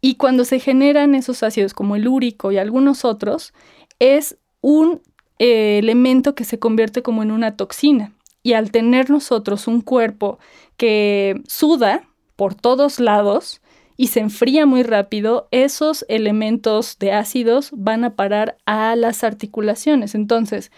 Y 0.00 0.16
cuando 0.16 0.44
se 0.44 0.58
generan 0.58 1.14
esos 1.14 1.44
ácidos 1.44 1.72
como 1.72 1.94
el 1.94 2.08
úrico 2.08 2.50
y 2.50 2.58
algunos 2.58 3.04
otros, 3.04 3.54
es 4.00 4.36
un 4.60 5.02
eh, 5.38 5.78
elemento 5.78 6.34
que 6.34 6.44
se 6.44 6.58
convierte 6.58 7.02
como 7.02 7.22
en 7.22 7.30
una 7.30 7.56
toxina. 7.56 8.12
Y 8.42 8.54
al 8.54 8.70
tener 8.70 9.10
nosotros 9.10 9.66
un 9.66 9.80
cuerpo 9.80 10.38
que 10.76 11.42
suda 11.46 12.04
por 12.36 12.54
todos 12.54 13.00
lados 13.00 13.60
y 13.96 14.06
se 14.06 14.20
enfría 14.20 14.64
muy 14.64 14.84
rápido, 14.84 15.48
esos 15.50 16.06
elementos 16.08 16.98
de 17.00 17.12
ácidos 17.12 17.70
van 17.72 18.04
a 18.04 18.14
parar 18.14 18.56
a 18.64 18.94
las 18.94 19.24
articulaciones. 19.24 20.14
Entonces, 20.14 20.70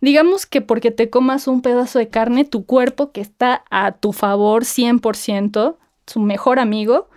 digamos 0.00 0.46
que 0.46 0.60
porque 0.60 0.92
te 0.92 1.10
comas 1.10 1.48
un 1.48 1.62
pedazo 1.62 1.98
de 1.98 2.08
carne, 2.08 2.44
tu 2.44 2.64
cuerpo 2.64 3.10
que 3.10 3.20
está 3.20 3.64
a 3.70 3.92
tu 3.92 4.12
favor 4.12 4.62
100%, 4.62 5.76
su 6.06 6.20
mejor 6.20 6.60
amigo, 6.60 7.08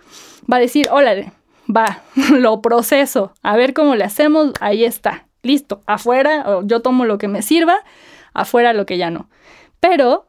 va 0.52 0.56
a 0.56 0.60
decir, 0.60 0.88
órale, 0.90 1.32
va, 1.74 2.02
lo 2.32 2.60
proceso, 2.60 3.32
a 3.42 3.56
ver 3.56 3.74
cómo 3.74 3.94
le 3.94 4.04
hacemos, 4.04 4.52
ahí 4.60 4.84
está, 4.84 5.28
listo, 5.44 5.82
afuera, 5.86 6.60
yo 6.64 6.80
tomo 6.80 7.04
lo 7.04 7.18
que 7.18 7.28
me 7.28 7.42
sirva, 7.42 7.76
afuera 8.32 8.72
lo 8.72 8.86
que 8.86 8.98
ya 8.98 9.10
no. 9.10 9.28
Pero 9.80 10.28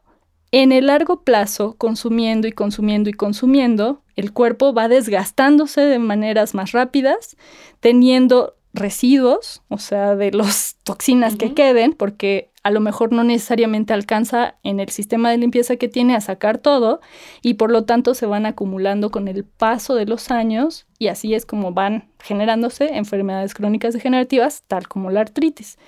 en 0.52 0.72
el 0.72 0.86
largo 0.86 1.22
plazo, 1.22 1.74
consumiendo 1.76 2.46
y 2.46 2.52
consumiendo 2.52 3.10
y 3.10 3.12
consumiendo, 3.12 4.02
el 4.14 4.32
cuerpo 4.32 4.72
va 4.72 4.88
desgastándose 4.88 5.80
de 5.82 5.98
maneras 5.98 6.54
más 6.54 6.72
rápidas, 6.72 7.36
teniendo 7.80 8.54
residuos, 8.72 9.62
o 9.68 9.78
sea, 9.78 10.16
de 10.16 10.32
las 10.32 10.76
toxinas 10.84 11.36
que 11.36 11.54
queden, 11.54 11.92
porque 11.92 12.50
a 12.66 12.70
lo 12.70 12.80
mejor 12.80 13.12
no 13.12 13.22
necesariamente 13.22 13.92
alcanza 13.92 14.56
en 14.64 14.80
el 14.80 14.88
sistema 14.88 15.30
de 15.30 15.38
limpieza 15.38 15.76
que 15.76 15.86
tiene 15.86 16.16
a 16.16 16.20
sacar 16.20 16.58
todo 16.58 17.00
y 17.40 17.54
por 17.54 17.70
lo 17.70 17.84
tanto 17.84 18.12
se 18.12 18.26
van 18.26 18.44
acumulando 18.44 19.12
con 19.12 19.28
el 19.28 19.44
paso 19.44 19.94
de 19.94 20.04
los 20.04 20.32
años 20.32 20.84
y 20.98 21.06
así 21.06 21.32
es 21.32 21.46
como 21.46 21.70
van 21.70 22.08
generándose 22.18 22.96
enfermedades 22.96 23.54
crónicas 23.54 23.94
degenerativas 23.94 24.64
tal 24.66 24.88
como 24.88 25.12
la 25.12 25.20
artritis. 25.20 25.78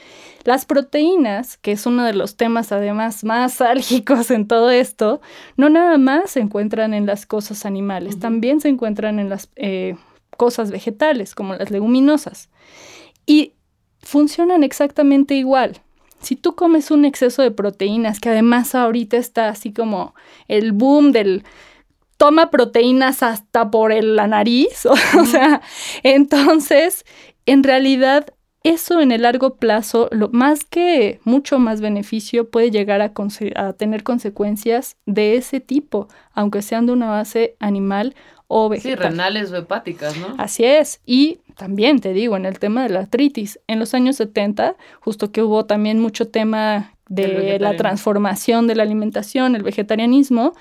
Las 0.45 0.67
proteínas, 0.67 1.57
que 1.57 1.73
es 1.73 1.85
uno 1.85 2.05
de 2.05 2.13
los 2.13 2.37
temas 2.37 2.71
además 2.71 3.25
más 3.25 3.61
álgicos 3.61 4.31
en 4.31 4.47
todo 4.47 4.71
esto, 4.71 5.21
no 5.57 5.71
nada 5.71 5.99
más 5.99 6.31
se 6.31 6.39
encuentran 6.39 6.95
en 6.95 7.07
las 7.07 7.27
cosas 7.27 7.67
animales, 7.67 8.21
también 8.21 8.61
se 8.61 8.69
encuentran 8.69 9.19
en 9.19 9.29
las 9.29 9.51
eh, 9.57 9.97
cosas 10.37 10.71
vegetales 10.71 11.35
como 11.35 11.57
las 11.57 11.73
leguminosas. 11.73 12.51
Y 13.27 13.55
funcionan 14.01 14.63
exactamente 14.63 15.35
igual 15.35 15.83
si 16.21 16.37
tú 16.37 16.55
comes 16.55 16.91
un 16.91 17.05
exceso 17.05 17.43
de 17.43 17.51
proteínas, 17.51 18.21
que 18.21 18.31
además 18.31 18.75
ahorita 18.75 19.17
está 19.17 19.49
así 19.49 19.73
como 19.73 20.15
el 20.49 20.73
boom 20.73 21.13
del 21.13 21.45
toma 22.17 22.51
proteínas 22.51 23.23
hasta 23.23 23.71
por 23.71 23.93
la 23.93 24.27
nariz, 24.27 24.85
o, 24.87 25.25
sea, 25.25 25.63
entonces, 26.03 27.05
en 27.47 27.63
realidad, 27.63 28.27
eso 28.65 29.01
en 29.01 29.13
el 29.13 29.23
largo 29.23 29.57
plazo, 29.57 30.09
lo, 30.11 30.29
más 30.31 30.65
que 30.65 31.21
mucho 31.25 31.59
más 31.59 31.81
beneficio, 31.81 32.51
puede 32.51 32.71
llegar 32.71 33.01
a, 33.01 33.13
a 33.55 33.73
tener 33.73 34.03
consecuencias 34.03 34.97
de 35.07 35.37
ese 35.37 35.61
tipo, 35.61 36.09
aunque 36.33 36.61
sean 36.61 36.87
de 36.87 36.93
una 36.93 37.09
base 37.09 37.57
animal 37.61 38.15
o 38.49 38.69
vegetal. 38.69 38.99
Sí, 38.99 39.11
renales 39.11 39.53
o 39.53 39.57
hepáticas, 39.57 40.17
¿no? 40.17 40.35
Así 40.39 40.65
es. 40.65 41.01
Y 41.07 41.41
también 41.57 42.01
te 42.01 42.13
digo, 42.13 42.37
en 42.37 42.47
el 42.47 42.59
tema 42.59 42.83
de 42.83 42.89
la 42.89 43.01
artritis, 43.01 43.61
en 43.69 43.79
los 43.79 43.95
años 43.95 44.17
70, 44.17 44.75
justo 45.01 45.31
que 45.31 45.43
hubo 45.43 45.67
también 45.67 46.01
mucho 46.01 46.29
tema 46.29 46.95
de 47.09 47.59
la 47.61 47.77
transformación 47.77 48.67
de 48.67 48.75
la 48.75 48.83
alimentación, 48.83 49.55
el 49.55 49.63
vegetarianismo, 49.63 50.55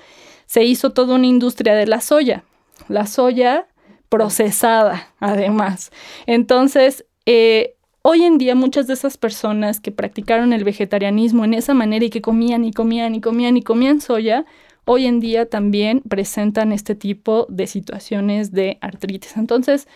se 0.46 0.64
hizo 0.64 0.90
toda 0.90 1.16
una 1.16 1.26
industria 1.26 1.74
de 1.74 1.86
la 1.86 2.00
soya. 2.00 2.44
La 2.88 3.06
soya 3.06 3.66
procesada, 4.08 5.08
además. 5.20 5.90
Entonces, 6.26 7.04
eh, 7.26 7.74
hoy 8.02 8.24
en 8.24 8.38
día 8.38 8.54
muchas 8.54 8.86
de 8.86 8.94
esas 8.94 9.18
personas 9.18 9.80
que 9.80 9.92
practicaron 9.92 10.52
el 10.52 10.64
vegetarianismo 10.64 11.44
en 11.44 11.54
esa 11.54 11.74
manera 11.74 12.04
y 12.04 12.10
que 12.10 12.22
comían 12.22 12.64
y 12.64 12.72
comían 12.72 13.14
y 13.14 13.20
comían 13.20 13.56
y 13.56 13.62
comían 13.62 14.00
soya, 14.00 14.46
hoy 14.88 15.04
en 15.06 15.20
día 15.20 15.46
también 15.46 16.00
presentan 16.00 16.72
este 16.72 16.94
tipo 16.94 17.46
de 17.50 17.66
situaciones 17.66 18.52
de 18.52 18.78
artritis. 18.80 19.36
Entonces, 19.36 19.86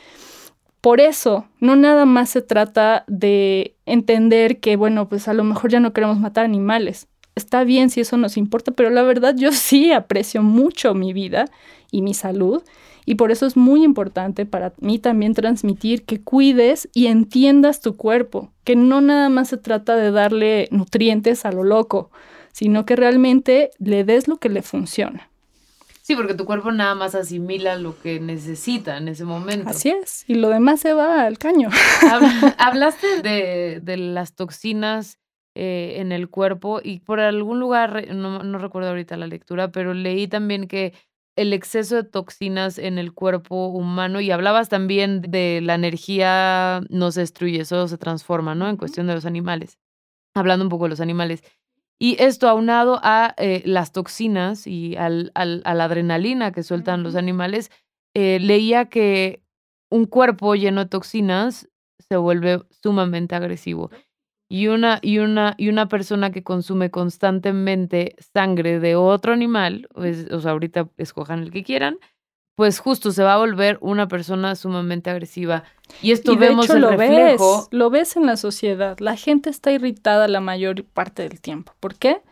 por 0.82 1.00
eso, 1.00 1.46
no 1.60 1.76
nada 1.76 2.04
más 2.04 2.28
se 2.28 2.42
trata 2.42 3.04
de 3.06 3.74
entender 3.86 4.60
que, 4.60 4.76
bueno, 4.76 5.08
pues 5.08 5.28
a 5.28 5.32
lo 5.32 5.44
mejor 5.44 5.70
ya 5.70 5.80
no 5.80 5.94
queremos 5.94 6.20
matar 6.20 6.44
animales. 6.44 7.08
Está 7.34 7.64
bien 7.64 7.88
si 7.88 8.02
eso 8.02 8.18
nos 8.18 8.36
importa, 8.36 8.72
pero 8.72 8.90
la 8.90 9.02
verdad 9.02 9.34
yo 9.34 9.50
sí 9.52 9.92
aprecio 9.92 10.42
mucho 10.42 10.92
mi 10.92 11.14
vida 11.14 11.46
y 11.90 12.02
mi 12.02 12.12
salud 12.12 12.62
y 13.04 13.16
por 13.16 13.32
eso 13.32 13.46
es 13.46 13.56
muy 13.56 13.82
importante 13.82 14.46
para 14.46 14.74
mí 14.78 14.98
también 14.98 15.34
transmitir 15.34 16.04
que 16.04 16.20
cuides 16.20 16.88
y 16.92 17.06
entiendas 17.06 17.80
tu 17.80 17.96
cuerpo, 17.96 18.52
que 18.64 18.76
no 18.76 19.00
nada 19.00 19.28
más 19.28 19.48
se 19.48 19.56
trata 19.56 19.96
de 19.96 20.10
darle 20.10 20.68
nutrientes 20.70 21.44
a 21.44 21.52
lo 21.52 21.64
loco, 21.64 22.10
sino 22.52 22.86
que 22.86 22.96
realmente 22.96 23.70
le 23.78 24.04
des 24.04 24.28
lo 24.28 24.36
que 24.36 24.48
le 24.48 24.62
funciona. 24.62 25.28
Sí, 26.02 26.16
porque 26.16 26.34
tu 26.34 26.44
cuerpo 26.44 26.72
nada 26.72 26.94
más 26.94 27.14
asimila 27.14 27.76
lo 27.76 28.00
que 28.00 28.18
necesita 28.18 28.96
en 28.96 29.08
ese 29.08 29.24
momento. 29.24 29.70
Así 29.70 29.90
es, 29.90 30.24
y 30.26 30.34
lo 30.34 30.48
demás 30.48 30.80
se 30.80 30.94
va 30.94 31.22
al 31.22 31.38
caño. 31.38 31.70
Hablaste 32.58 33.22
de, 33.22 33.80
de 33.80 33.96
las 33.96 34.34
toxinas 34.34 35.18
eh, 35.54 35.96
en 35.98 36.12
el 36.12 36.30
cuerpo 36.30 36.80
y 36.82 37.00
por 37.00 37.20
algún 37.20 37.60
lugar, 37.60 38.06
no, 38.14 38.42
no 38.42 38.58
recuerdo 38.58 38.88
ahorita 38.88 39.18
la 39.18 39.26
lectura, 39.26 39.70
pero 39.70 39.92
leí 39.92 40.26
también 40.26 40.66
que 40.66 40.94
el 41.36 41.52
exceso 41.52 41.96
de 41.96 42.04
toxinas 42.04 42.78
en 42.78 42.98
el 42.98 43.12
cuerpo 43.12 43.66
humano 43.66 44.20
y 44.20 44.30
hablabas 44.30 44.70
también 44.70 45.20
de 45.20 45.60
la 45.62 45.74
energía 45.74 46.80
no 46.88 47.12
se 47.12 47.20
destruye, 47.20 47.60
eso 47.60 47.86
se 47.86 47.98
transforma, 47.98 48.54
¿no? 48.54 48.68
En 48.68 48.78
cuestión 48.78 49.06
de 49.06 49.14
los 49.14 49.26
animales, 49.26 49.78
hablando 50.34 50.64
un 50.64 50.68
poco 50.70 50.84
de 50.84 50.90
los 50.90 51.00
animales. 51.00 51.42
Y 52.00 52.16
esto 52.20 52.48
aunado 52.48 52.98
a 53.02 53.34
eh, 53.38 53.62
las 53.64 53.92
toxinas 53.92 54.66
y 54.66 54.96
al, 54.96 55.30
al, 55.34 55.62
a 55.64 55.74
la 55.74 55.84
adrenalina 55.84 56.52
que 56.52 56.62
sueltan 56.64 57.02
los 57.02 57.14
animales, 57.14 57.70
eh, 58.14 58.38
leía 58.40 58.86
que 58.86 59.42
un 59.90 60.06
cuerpo 60.06 60.54
lleno 60.54 60.82
de 60.84 60.90
toxinas 60.90 61.68
se 62.08 62.16
vuelve 62.16 62.60
sumamente 62.70 63.34
agresivo. 63.36 63.90
Y 64.50 64.68
una, 64.68 64.98
y, 65.02 65.18
una, 65.18 65.54
y 65.58 65.68
una 65.70 65.88
persona 65.88 66.30
que 66.30 66.42
consume 66.44 66.90
constantemente 66.90 68.16
sangre 68.34 68.80
de 68.80 68.96
otro 68.96 69.32
animal, 69.32 69.88
pues, 69.94 70.30
o 70.30 70.40
sea, 70.40 70.52
ahorita 70.52 70.90
escojan 70.98 71.40
el 71.40 71.50
que 71.50 71.64
quieran, 71.64 71.98
pues 72.62 72.78
justo 72.78 73.10
se 73.10 73.24
va 73.24 73.34
a 73.34 73.38
volver 73.38 73.76
una 73.80 74.06
persona 74.06 74.54
sumamente 74.54 75.10
agresiva. 75.10 75.64
Y 76.00 76.12
esto 76.12 76.36
vemos 76.36 76.70
el 76.70 76.82
lo 76.82 76.90
reflejo. 76.90 77.56
Ves, 77.56 77.68
lo 77.72 77.90
ves 77.90 78.14
en 78.14 78.24
la 78.24 78.36
sociedad. 78.36 78.96
La 79.00 79.16
gente 79.16 79.50
está 79.50 79.72
irritada 79.72 80.28
la 80.28 80.40
mayor 80.40 80.84
parte 80.84 81.28
del 81.28 81.40
tiempo. 81.40 81.72
¿Por 81.80 81.96
qué? 81.96 82.22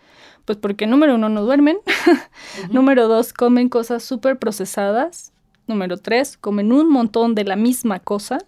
Pues 0.44 0.56
porque 0.56 0.86
número 0.86 1.16
uno 1.16 1.28
no 1.30 1.42
duermen. 1.42 1.78
número 2.70 3.08
dos, 3.08 3.32
comen 3.32 3.68
cosas 3.68 4.04
súper 4.04 4.38
procesadas. 4.38 5.32
Número 5.66 5.96
tres, 5.96 6.36
comen 6.36 6.70
un 6.70 6.88
montón 6.88 7.34
de 7.34 7.42
la 7.42 7.56
misma 7.56 7.98
cosa 7.98 8.38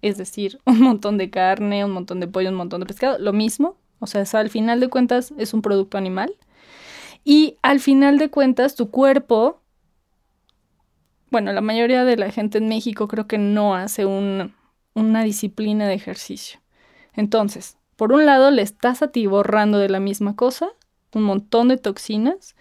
es 0.00 0.16
decir, 0.16 0.60
un 0.66 0.80
montón 0.80 1.18
de 1.18 1.28
carne, 1.28 1.84
un 1.84 1.90
montón 1.90 2.20
de 2.20 2.26
pollo, 2.26 2.48
un 2.48 2.56
montón 2.56 2.80
de 2.80 2.86
pescado, 2.86 3.18
lo 3.18 3.34
mismo, 3.34 3.76
o 4.00 4.06
sea, 4.06 4.24
al 4.32 4.48
final 4.48 4.80
de 4.80 4.88
cuentas 4.88 5.34
es 5.36 5.52
un 5.52 5.60
producto 5.60 5.98
animal. 5.98 6.34
Y 7.22 7.58
al 7.60 7.80
final 7.80 8.16
de 8.16 8.30
cuentas 8.30 8.74
tu 8.74 8.90
cuerpo, 8.90 9.61
bueno, 11.32 11.52
la 11.52 11.62
mayoría 11.62 12.04
de 12.04 12.16
la 12.16 12.30
gente 12.30 12.58
en 12.58 12.68
México 12.68 13.08
creo 13.08 13.26
que 13.26 13.38
no 13.38 13.74
hace 13.74 14.04
una 14.04 15.24
disciplina 15.24 15.88
de 15.88 15.94
ejercicio. 15.94 16.60
Entonces, 17.14 17.78
por 17.96 18.12
un 18.12 18.26
lado 18.26 18.50
le 18.50 18.62
estás 18.62 19.02
atiborrando 19.02 19.78
de 19.78 19.88
la 19.88 19.98
misma 19.98 20.36
cosa, 20.36 20.68
un 21.14 21.22
montón 21.22 21.68
de 21.68 21.78
toxinas, 21.78 22.54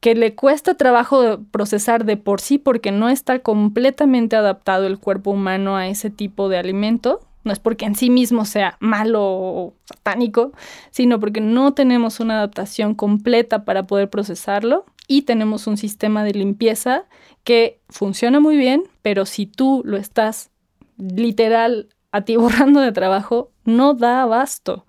que 0.00 0.14
le 0.14 0.34
cuesta 0.34 0.74
trabajo 0.74 1.40
procesar 1.50 2.04
de 2.04 2.16
por 2.16 2.40
sí 2.40 2.58
porque 2.58 2.90
no 2.90 3.08
está 3.08 3.38
completamente 3.40 4.36
adaptado 4.36 4.86
el 4.86 4.98
cuerpo 4.98 5.30
humano 5.30 5.76
a 5.76 5.86
ese 5.86 6.10
tipo 6.10 6.48
de 6.48 6.56
alimento. 6.56 7.20
No 7.44 7.52
es 7.52 7.58
porque 7.58 7.84
en 7.84 7.94
sí 7.94 8.08
mismo 8.08 8.44
sea 8.44 8.76
malo 8.80 9.22
o 9.22 9.74
satánico, 9.84 10.52
sino 10.90 11.20
porque 11.20 11.40
no 11.40 11.74
tenemos 11.74 12.20
una 12.20 12.38
adaptación 12.38 12.94
completa 12.94 13.64
para 13.64 13.86
poder 13.86 14.10
procesarlo 14.10 14.86
y 15.08 15.22
tenemos 15.22 15.66
un 15.66 15.76
sistema 15.76 16.24
de 16.24 16.32
limpieza 16.32 17.04
que 17.44 17.80
funciona 17.88 18.40
muy 18.40 18.56
bien, 18.56 18.84
pero 19.02 19.26
si 19.26 19.46
tú 19.46 19.82
lo 19.84 19.96
estás 19.96 20.50
literal 20.98 21.88
atiborrando 22.12 22.80
de 22.80 22.92
trabajo, 22.92 23.50
no 23.64 23.94
da 23.94 24.22
abasto. 24.22 24.86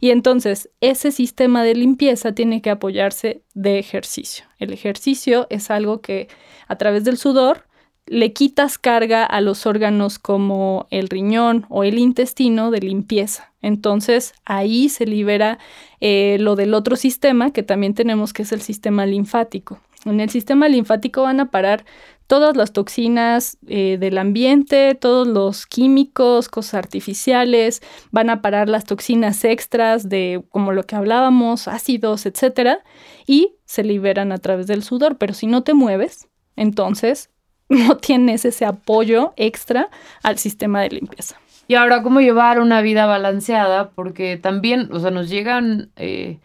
Y 0.00 0.10
entonces 0.10 0.70
ese 0.80 1.10
sistema 1.10 1.64
de 1.64 1.74
limpieza 1.74 2.32
tiene 2.32 2.62
que 2.62 2.70
apoyarse 2.70 3.42
de 3.54 3.78
ejercicio. 3.78 4.44
El 4.58 4.72
ejercicio 4.72 5.46
es 5.50 5.70
algo 5.70 6.00
que 6.00 6.28
a 6.68 6.76
través 6.76 7.04
del 7.04 7.16
sudor 7.16 7.66
le 8.06 8.32
quitas 8.32 8.78
carga 8.78 9.24
a 9.24 9.40
los 9.40 9.66
órganos 9.66 10.18
como 10.18 10.86
el 10.90 11.08
riñón 11.08 11.66
o 11.68 11.84
el 11.84 11.98
intestino 11.98 12.70
de 12.70 12.80
limpieza. 12.80 13.52
Entonces 13.60 14.34
ahí 14.44 14.88
se 14.88 15.04
libera 15.04 15.58
eh, 16.00 16.36
lo 16.40 16.56
del 16.56 16.74
otro 16.74 16.96
sistema 16.96 17.52
que 17.52 17.62
también 17.62 17.94
tenemos, 17.94 18.32
que 18.32 18.42
es 18.42 18.52
el 18.52 18.62
sistema 18.62 19.04
linfático. 19.04 19.80
En 20.04 20.20
el 20.20 20.30
sistema 20.30 20.68
linfático 20.68 21.22
van 21.22 21.40
a 21.40 21.50
parar 21.50 21.84
todas 22.28 22.56
las 22.56 22.72
toxinas 22.72 23.58
eh, 23.66 23.96
del 23.98 24.18
ambiente, 24.18 24.94
todos 24.94 25.26
los 25.26 25.66
químicos, 25.66 26.48
cosas 26.48 26.74
artificiales, 26.74 27.82
van 28.10 28.30
a 28.30 28.42
parar 28.42 28.68
las 28.68 28.84
toxinas 28.84 29.44
extras 29.44 30.08
de 30.08 30.44
como 30.50 30.72
lo 30.72 30.84
que 30.84 30.94
hablábamos, 30.94 31.68
ácidos, 31.68 32.26
etcétera, 32.26 32.80
y 33.26 33.56
se 33.64 33.82
liberan 33.82 34.30
a 34.30 34.38
través 34.38 34.66
del 34.66 34.82
sudor, 34.82 35.16
pero 35.16 35.34
si 35.34 35.46
no 35.46 35.62
te 35.62 35.74
mueves, 35.74 36.28
entonces 36.54 37.30
no 37.68 37.96
tienes 37.96 38.44
ese 38.44 38.66
apoyo 38.66 39.32
extra 39.36 39.88
al 40.22 40.38
sistema 40.38 40.82
de 40.82 40.90
limpieza. 40.90 41.36
Y 41.66 41.74
ahora, 41.74 42.02
¿cómo 42.02 42.20
llevar 42.20 42.60
una 42.60 42.80
vida 42.80 43.04
balanceada? 43.04 43.90
Porque 43.90 44.38
también, 44.38 44.88
o 44.90 45.00
sea, 45.00 45.10
nos 45.10 45.28
llegan, 45.28 45.90
eh, 45.96 46.38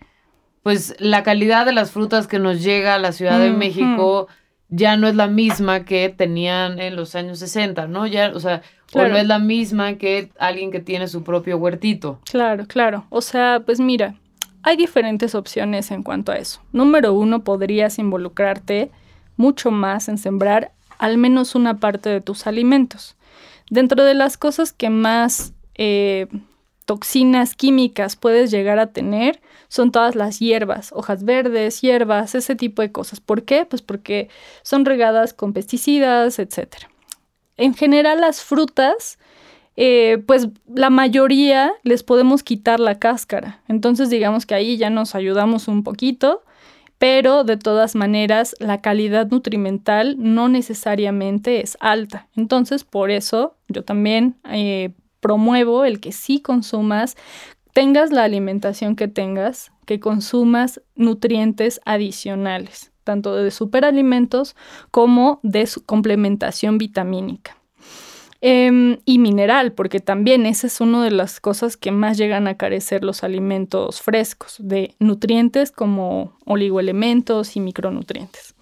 pues 0.63 0.95
la 0.99 1.23
calidad 1.23 1.65
de 1.65 1.73
las 1.73 1.91
frutas 1.91 2.27
que 2.27 2.39
nos 2.39 2.63
llega 2.63 2.95
a 2.95 2.99
la 2.99 3.11
Ciudad 3.11 3.39
de 3.39 3.51
México 3.51 4.27
ya 4.69 4.97
no 4.97 5.07
es 5.07 5.15
la 5.15 5.27
misma 5.27 5.85
que 5.85 6.09
tenían 6.09 6.79
en 6.79 6.95
los 6.95 7.15
años 7.15 7.39
60, 7.39 7.87
¿no? 7.87 8.07
Ya, 8.07 8.31
o 8.33 8.39
sea, 8.39 8.63
o 8.93 9.07
no 9.07 9.17
es 9.17 9.27
la 9.27 9.39
misma 9.39 9.95
que 9.95 10.31
alguien 10.39 10.71
que 10.71 10.79
tiene 10.79 11.07
su 11.07 11.23
propio 11.23 11.57
huertito. 11.57 12.19
Claro, 12.25 12.65
claro. 12.65 13.05
O 13.09 13.21
sea, 13.21 13.61
pues 13.65 13.79
mira, 13.79 14.15
hay 14.63 14.77
diferentes 14.77 15.35
opciones 15.35 15.91
en 15.91 16.01
cuanto 16.01 16.31
a 16.31 16.37
eso. 16.37 16.61
Número 16.71 17.13
uno, 17.13 17.43
podrías 17.43 17.99
involucrarte 17.99 18.89
mucho 19.35 19.69
más 19.69 20.07
en 20.07 20.17
sembrar 20.17 20.71
al 20.97 21.17
menos 21.17 21.55
una 21.55 21.77
parte 21.77 22.09
de 22.09 22.21
tus 22.21 22.47
alimentos. 22.47 23.15
Dentro 23.69 24.03
de 24.03 24.13
las 24.13 24.37
cosas 24.37 24.71
que 24.71 24.89
más 24.89 25.53
eh, 25.75 26.27
toxinas 26.85 27.55
químicas 27.55 28.15
puedes 28.15 28.51
llegar 28.51 28.79
a 28.79 28.87
tener 28.87 29.41
son 29.73 29.91
todas 29.91 30.13
las 30.13 30.37
hierbas, 30.37 30.91
hojas 30.93 31.23
verdes, 31.23 31.81
hierbas, 31.81 32.35
ese 32.35 32.55
tipo 32.55 32.83
de 32.83 32.91
cosas. 32.91 33.19
¿Por 33.19 33.41
qué? 33.41 33.65
Pues 33.65 33.81
porque 33.81 34.29
son 34.61 34.85
regadas 34.85 35.33
con 35.33 35.51
pesticidas, 35.51 36.37
etc. 36.37 36.75
En 37.57 37.73
general 37.73 38.21
las 38.21 38.43
frutas, 38.43 39.17
eh, 39.75 40.21
pues 40.27 40.49
la 40.71 40.91
mayoría 40.91 41.73
les 41.81 42.03
podemos 42.03 42.43
quitar 42.43 42.79
la 42.79 42.99
cáscara. 42.99 43.63
Entonces 43.67 44.11
digamos 44.11 44.45
que 44.45 44.53
ahí 44.53 44.77
ya 44.77 44.91
nos 44.91 45.15
ayudamos 45.15 45.67
un 45.67 45.83
poquito, 45.83 46.43
pero 46.99 47.43
de 47.43 47.57
todas 47.57 47.95
maneras 47.95 48.55
la 48.59 48.79
calidad 48.79 49.31
nutrimental 49.31 50.17
no 50.19 50.49
necesariamente 50.49 51.61
es 51.61 51.77
alta. 51.79 52.27
Entonces 52.35 52.83
por 52.83 53.09
eso 53.09 53.55
yo 53.69 53.83
también 53.83 54.35
eh, 54.51 54.91
promuevo 55.19 55.83
el 55.83 55.99
que 55.99 56.11
sí 56.11 56.41
consumas, 56.41 57.17
tengas 57.73 58.11
la 58.11 58.23
alimentación 58.23 58.95
que 58.95 59.07
tengas, 59.07 59.71
que 59.85 59.99
consumas 59.99 60.81
nutrientes 60.95 61.81
adicionales, 61.85 62.91
tanto 63.03 63.35
de 63.35 63.51
superalimentos 63.51 64.55
como 64.91 65.39
de 65.43 65.67
su 65.67 65.83
complementación 65.83 66.77
vitamínica. 66.77 67.57
Em, 68.45 68.97
y 69.05 69.19
mineral, 69.19 69.71
porque 69.71 70.01
también 70.01 70.45
esa 70.45 70.67
es 70.67 70.81
una 70.81 71.01
de 71.01 71.11
las 71.11 71.39
cosas 71.39 71.77
que 71.77 71.93
más 71.93 72.17
llegan 72.17 72.49
a 72.49 72.57
carecer 72.57 73.01
los 73.05 73.23
alimentos 73.23 74.01
frescos, 74.01 74.57
de 74.59 74.95
nutrientes 74.99 75.71
como 75.71 76.37
oligoelementos 76.43 77.55
y 77.55 77.61
micronutrientes. 77.61 78.53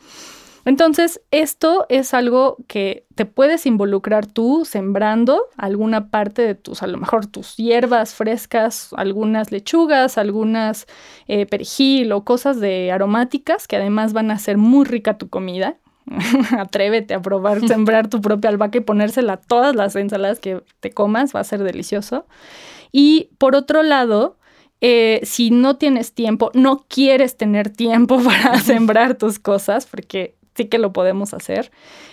Entonces, 0.63 1.21
esto 1.31 1.85
es 1.89 2.13
algo 2.13 2.57
que 2.67 3.05
te 3.15 3.25
puedes 3.25 3.65
involucrar 3.65 4.27
tú 4.27 4.63
sembrando 4.65 5.45
alguna 5.57 6.09
parte 6.09 6.43
de 6.43 6.55
tus, 6.55 6.83
a 6.83 6.87
lo 6.87 6.97
mejor 6.97 7.25
tus 7.25 7.55
hierbas 7.57 8.13
frescas, 8.13 8.89
algunas 8.95 9.51
lechugas, 9.51 10.17
algunas 10.17 10.85
eh, 11.27 11.45
perejil 11.45 12.11
o 12.11 12.23
cosas 12.23 12.59
de 12.59 12.91
aromáticas 12.91 13.67
que 13.67 13.77
además 13.77 14.13
van 14.13 14.29
a 14.29 14.35
hacer 14.35 14.57
muy 14.57 14.85
rica 14.85 15.17
tu 15.17 15.29
comida. 15.29 15.77
Atrévete 16.57 17.13
a 17.13 17.21
probar 17.21 17.59
sembrar 17.67 18.07
tu 18.07 18.21
propia 18.21 18.49
albahaca 18.49 18.77
y 18.77 18.81
ponérsela 18.81 19.33
a 19.33 19.37
todas 19.37 19.75
las 19.75 19.95
ensaladas 19.95 20.39
que 20.39 20.61
te 20.79 20.91
comas, 20.91 21.35
va 21.35 21.39
a 21.39 21.45
ser 21.45 21.63
delicioso. 21.63 22.25
Y 22.91 23.29
por 23.37 23.55
otro 23.55 23.81
lado, 23.81 24.37
eh, 24.81 25.21
si 25.23 25.51
no 25.51 25.77
tienes 25.77 26.13
tiempo, 26.13 26.51
no 26.53 26.85
quieres 26.87 27.37
tener 27.37 27.69
tiempo 27.69 28.19
para 28.23 28.59
sembrar 28.59 29.15
tus 29.15 29.39
cosas, 29.39 29.85
porque 29.85 30.35
sí 30.55 30.65
que 30.65 30.77
lo 30.77 30.93
podemos 30.93 31.33
hacer. 31.33 31.71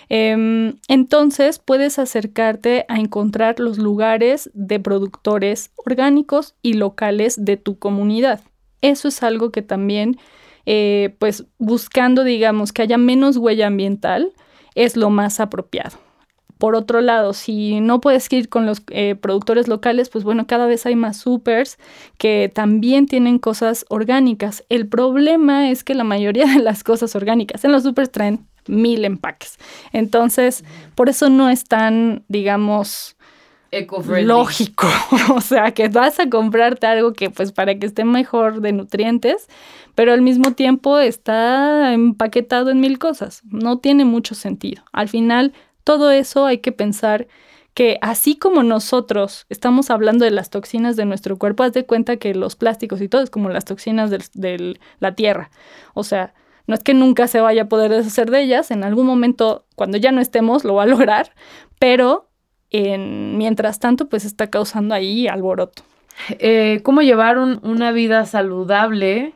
Em, 0.09 0.77
entonces 0.87 1.59
puedes 1.59 1.99
acercarte 1.99 2.85
a 2.87 2.99
encontrar 2.99 3.59
los 3.59 3.77
lugares 3.77 4.49
de 4.53 4.79
productores 4.79 5.71
orgánicos 5.75 6.55
y 6.61 6.73
locales 6.73 7.43
de 7.43 7.57
tu 7.57 7.77
comunidad. 7.77 8.41
Eso 8.81 9.07
es 9.07 9.23
algo 9.23 9.51
que 9.51 9.61
también, 9.61 10.17
eh, 10.65 11.15
pues 11.19 11.45
buscando, 11.57 12.23
digamos, 12.23 12.71
que 12.71 12.81
haya 12.81 12.97
menos 12.97 13.37
huella 13.37 13.67
ambiental, 13.67 14.33
es 14.75 14.95
lo 14.95 15.09
más 15.09 15.39
apropiado. 15.39 16.08
Por 16.59 16.75
otro 16.75 16.99
lado, 16.99 17.31
si 17.31 17.79
no 17.79 18.01
puedes 18.01 18.31
ir 18.33 18.49
con 18.49 18.65
los 18.65 18.83
eh, 18.89 19.15
productores 19.15 19.69
locales, 19.69 20.09
pues 20.09 20.25
bueno, 20.25 20.45
cada 20.45 20.65
vez 20.65 20.85
hay 20.85 20.97
más 20.97 21.15
supers 21.15 21.79
que 22.17 22.51
también 22.53 23.05
tienen 23.05 23.39
cosas 23.39 23.85
orgánicas. 23.87 24.65
El 24.67 24.85
problema 24.85 25.71
es 25.71 25.85
que 25.85 25.95
la 25.95 26.03
mayoría 26.03 26.45
de 26.47 26.59
las 26.59 26.83
cosas 26.83 27.15
orgánicas 27.15 27.63
en 27.63 27.71
los 27.71 27.83
supers 27.83 28.11
traen 28.11 28.45
mil 28.67 29.05
empaques. 29.05 29.57
Entonces, 29.93 30.65
por 30.95 31.07
eso 31.07 31.29
no 31.29 31.49
están, 31.49 32.23
digamos, 32.27 33.15
lógico. 34.21 34.87
o 35.33 35.39
sea, 35.39 35.71
que 35.71 35.87
vas 35.87 36.19
a 36.19 36.29
comprarte 36.29 36.87
algo 36.87 37.13
que 37.13 37.29
pues 37.29 37.53
para 37.53 37.79
que 37.79 37.85
esté 37.85 38.03
mejor 38.03 38.59
de 38.59 38.73
nutrientes, 38.73 39.47
pero 39.95 40.11
al 40.11 40.21
mismo 40.21 40.53
tiempo 40.53 40.97
está 40.99 41.93
empaquetado 41.93 42.69
en 42.69 42.81
mil 42.81 42.99
cosas. 42.99 43.43
No 43.49 43.79
tiene 43.79 44.03
mucho 44.03 44.35
sentido. 44.35 44.83
Al 44.91 45.07
final, 45.07 45.53
todo 45.89 46.11
eso 46.11 46.45
hay 46.45 46.59
que 46.59 46.71
pensar 46.71 47.27
que 47.73 47.97
así 48.03 48.37
como 48.37 48.61
nosotros 48.61 49.47
estamos 49.49 49.89
hablando 49.89 50.23
de 50.23 50.29
las 50.29 50.51
toxinas 50.51 50.95
de 50.95 51.05
nuestro 51.05 51.39
cuerpo, 51.39 51.63
haz 51.63 51.73
de 51.73 51.83
cuenta 51.83 52.17
que 52.17 52.35
los 52.35 52.55
plásticos 52.55 53.01
y 53.01 53.09
todo 53.09 53.23
es 53.23 53.31
como 53.31 53.49
las 53.49 53.65
toxinas 53.65 54.11
de 54.11 54.79
la 54.99 55.15
tierra. 55.15 55.49
O 55.95 56.03
sea, 56.03 56.35
no 56.67 56.75
es 56.75 56.83
que 56.83 56.93
nunca 56.93 57.27
se 57.27 57.41
vaya 57.41 57.63
a 57.63 57.69
poder 57.69 57.89
deshacer 57.89 58.29
de 58.29 58.43
ellas, 58.43 58.69
en 58.69 58.83
algún 58.83 59.07
momento, 59.07 59.65
cuando 59.73 59.97
ya 59.97 60.11
no 60.11 60.21
estemos, 60.21 60.63
lo 60.63 60.75
va 60.75 60.83
a 60.83 60.85
lograr, 60.85 61.31
pero 61.79 62.27
en, 62.69 63.39
mientras 63.39 63.79
tanto, 63.79 64.09
pues 64.09 64.25
está 64.25 64.51
causando 64.51 64.93
ahí 64.93 65.27
alboroto. 65.27 65.81
Eh, 66.37 66.81
¿Cómo 66.83 67.01
llevar 67.01 67.39
una 67.39 67.91
vida 67.91 68.27
saludable, 68.27 69.33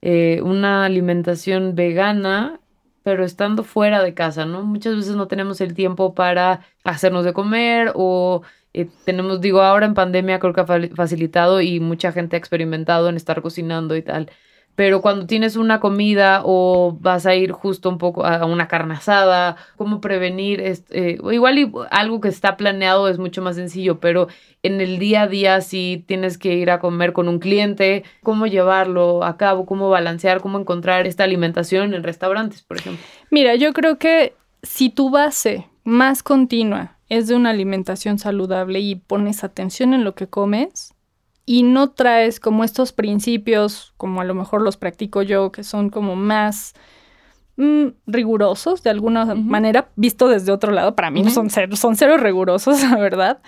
eh, 0.00 0.40
una 0.42 0.86
alimentación 0.86 1.74
vegana, 1.74 2.58
pero 3.04 3.24
estando 3.24 3.62
fuera 3.64 4.02
de 4.02 4.14
casa, 4.14 4.46
¿no? 4.46 4.64
Muchas 4.64 4.96
veces 4.96 5.14
no 5.16 5.28
tenemos 5.28 5.60
el 5.60 5.74
tiempo 5.74 6.14
para 6.14 6.62
hacernos 6.84 7.24
de 7.24 7.32
comer 7.32 7.92
o 7.94 8.42
eh, 8.72 8.88
tenemos, 9.04 9.40
digo, 9.40 9.62
ahora 9.62 9.86
en 9.86 9.94
pandemia 9.94 10.40
creo 10.40 10.52
que 10.54 10.62
ha 10.62 10.66
facilitado 10.96 11.60
y 11.60 11.78
mucha 11.80 12.12
gente 12.12 12.36
ha 12.36 12.38
experimentado 12.40 13.08
en 13.08 13.16
estar 13.16 13.42
cocinando 13.42 13.96
y 13.96 14.02
tal 14.02 14.30
pero 14.74 15.00
cuando 15.00 15.26
tienes 15.26 15.56
una 15.56 15.80
comida 15.80 16.42
o 16.44 16.96
vas 17.00 17.26
a 17.26 17.34
ir 17.34 17.52
justo 17.52 17.88
un 17.88 17.98
poco 17.98 18.24
a 18.24 18.44
una 18.44 18.68
carne 18.68 18.94
asada, 18.94 19.56
cómo 19.76 20.00
prevenir, 20.00 20.60
eh, 20.60 21.18
igual 21.32 21.72
algo 21.90 22.20
que 22.20 22.28
está 22.28 22.56
planeado 22.56 23.08
es 23.08 23.18
mucho 23.18 23.42
más 23.42 23.56
sencillo, 23.56 24.00
pero 24.00 24.28
en 24.62 24.80
el 24.80 24.98
día 24.98 25.22
a 25.22 25.28
día 25.28 25.60
si 25.60 26.04
tienes 26.06 26.38
que 26.38 26.54
ir 26.54 26.70
a 26.70 26.80
comer 26.80 27.12
con 27.12 27.28
un 27.28 27.38
cliente, 27.38 28.04
cómo 28.22 28.46
llevarlo 28.46 29.24
a 29.24 29.36
cabo, 29.36 29.66
cómo 29.66 29.90
balancear, 29.90 30.40
cómo 30.40 30.58
encontrar 30.58 31.06
esta 31.06 31.24
alimentación 31.24 31.94
en 31.94 32.02
restaurantes, 32.02 32.62
por 32.62 32.78
ejemplo. 32.78 33.04
Mira, 33.30 33.54
yo 33.54 33.72
creo 33.72 33.98
que 33.98 34.34
si 34.62 34.90
tu 34.90 35.10
base 35.10 35.68
más 35.84 36.22
continua 36.22 36.96
es 37.08 37.28
de 37.28 37.36
una 37.36 37.50
alimentación 37.50 38.18
saludable 38.18 38.80
y 38.80 38.96
pones 38.96 39.44
atención 39.44 39.94
en 39.94 40.04
lo 40.04 40.14
que 40.14 40.26
comes, 40.26 40.94
y 41.46 41.62
no 41.62 41.90
traes 41.90 42.40
como 42.40 42.64
estos 42.64 42.92
principios, 42.92 43.92
como 43.96 44.20
a 44.20 44.24
lo 44.24 44.34
mejor 44.34 44.62
los 44.62 44.76
practico 44.76 45.22
yo, 45.22 45.52
que 45.52 45.62
son 45.62 45.90
como 45.90 46.16
más 46.16 46.74
mm, 47.56 47.88
rigurosos 48.06 48.82
de 48.82 48.90
alguna 48.90 49.34
manera, 49.34 49.88
visto 49.96 50.28
desde 50.28 50.52
otro 50.52 50.72
lado, 50.72 50.94
para 50.94 51.10
mí 51.10 51.22
no 51.22 51.30
son 51.30 51.50
cero, 51.50 51.76
son 51.76 51.96
cero 51.96 52.16
rigurosos, 52.16 52.82
la 52.90 52.96
verdad, 52.96 53.40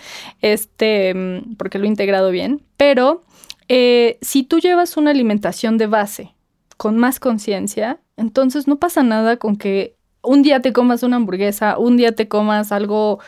este, 0.43 1.15
mm, 1.15 1.57
porque 1.57 1.79
lo 1.79 1.85
he 1.85 1.89
integrado 1.89 2.31
bien, 2.31 2.63
pero 2.77 3.25
eh, 3.69 4.19
si 4.21 4.43
tú 4.43 4.61
llevas 4.61 4.97
una 4.97 5.11
alimentación 5.11 5.79
de 5.79 5.87
base 5.87 6.35
con 6.77 6.99
más 6.99 7.19
conciencia, 7.19 8.01
entonces 8.17 8.69
no 8.69 8.77
pasa 8.77 9.03
nada 9.03 9.39
con 9.39 9.57
que 9.57 9.97
un 10.23 10.43
día 10.43 10.61
te 10.61 10.73
comas 10.73 11.03
una 11.03 11.17
hamburguesa, 11.17 11.79
un 11.79 11.97
día 11.97 12.13
te 12.13 12.29
comas 12.29 12.73
algo, 12.73 13.21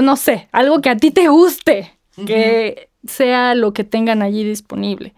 no 0.00 0.16
sé, 0.16 0.48
algo 0.50 0.80
que 0.80 0.90
a 0.90 0.96
ti 0.96 1.10
te 1.10 1.28
guste, 1.28 1.93
que 2.26 2.88
sea 3.06 3.54
lo 3.54 3.72
que 3.72 3.84
tengan 3.84 4.22
allí 4.22 4.44
disponible. 4.44 5.14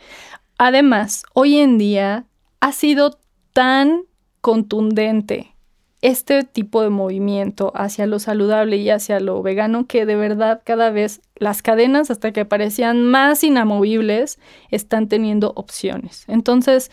Además, 0.59 1.25
hoy 1.35 1.59
en 1.59 1.79
día 1.79 2.27
ha 2.61 2.73
sido 2.73 3.19
tan 3.53 4.03
contundente 4.41 5.57
este 6.03 6.45
tipo 6.45 6.83
de 6.83 6.91
movimiento 6.91 7.73
hacia 7.75 8.07
lo 8.07 8.19
saludable 8.19 8.77
y 8.77 8.91
hacia 8.91 9.19
lo 9.19 9.43
vegano 9.43 9.87
que 9.87 10.07
de 10.07 10.15
verdad 10.15 10.63
cada 10.65 10.91
vez 10.91 11.21
las 11.37 11.63
cadenas 11.63 12.11
hasta 12.11 12.33
que 12.33 12.45
parecían 12.45 13.03
más 13.03 13.43
inamovibles 13.43 14.39
están 14.71 15.09
teniendo 15.09 15.53
opciones. 15.57 16.25
Entonces, 16.29 16.91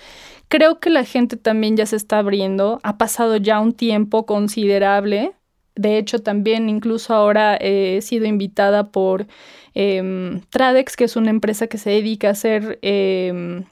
creo 0.47 0.79
que 0.79 0.89
la 0.89 1.03
gente 1.03 1.37
también 1.37 1.77
ya 1.77 1.85
se 1.85 1.95
está 1.95 2.19
abriendo, 2.19 2.79
ha 2.83 2.97
pasado 2.97 3.37
ya 3.37 3.59
un 3.59 3.73
tiempo 3.73 4.25
considerable. 4.25 5.33
De 5.75 5.97
hecho, 5.97 6.19
también 6.19 6.69
incluso 6.69 7.13
ahora 7.13 7.55
he 7.57 8.01
sido 8.01 8.25
invitada 8.25 8.89
por 8.89 9.27
Em, 9.75 10.41
Tradex, 10.49 10.95
que 10.95 11.05
es 11.05 11.15
una 11.15 11.31
empresa 11.31 11.67
que 11.67 11.77
se 11.77 11.89
dedica 11.89 12.27
a 12.27 12.31
hacer 12.31 12.79
em, 12.81 13.63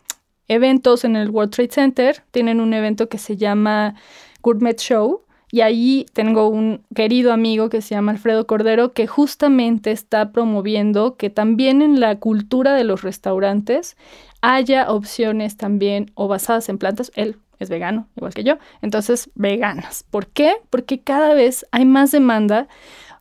eventos 0.48 1.04
en 1.04 1.16
el 1.16 1.30
World 1.30 1.54
Trade 1.54 1.72
Center, 1.72 2.24
tienen 2.32 2.60
un 2.60 2.74
evento 2.74 3.08
que 3.08 3.18
se 3.18 3.38
llama 3.38 3.96
Gourmet 4.42 4.80
Show. 4.80 5.22
Y 5.54 5.62
ahí 5.62 6.06
tengo 6.14 6.48
un 6.48 6.82
querido 6.96 7.34
amigo 7.34 7.68
que 7.68 7.82
se 7.82 7.94
llama 7.94 8.14
Alfredo 8.14 8.48
Cordero, 8.48 8.94
que 8.94 9.06
justamente 9.06 9.92
está 9.92 10.32
promoviendo 10.32 11.18
que 11.18 11.30
también 11.30 11.82
en 11.82 12.00
la 12.00 12.20
cultura 12.20 12.74
de 12.74 12.86
los 12.86 13.02
restaurantes 13.02 13.98
haya 14.42 14.90
opciones 14.90 15.58
también 15.58 16.10
o 16.16 16.30
basadas 16.30 16.70
en 16.70 16.78
plantas. 16.78 17.12
Él 17.16 17.36
es 17.60 17.70
vegano, 17.70 18.08
igual 18.16 18.34
que 18.34 18.46
yo, 18.46 18.60
entonces 18.82 19.30
veganas. 19.36 20.06
¿Por 20.10 20.28
qué? 20.28 20.56
Porque 20.70 21.02
cada 21.02 21.34
vez 21.34 21.66
hay 21.72 21.84
más 21.84 22.12
demanda, 22.12 22.70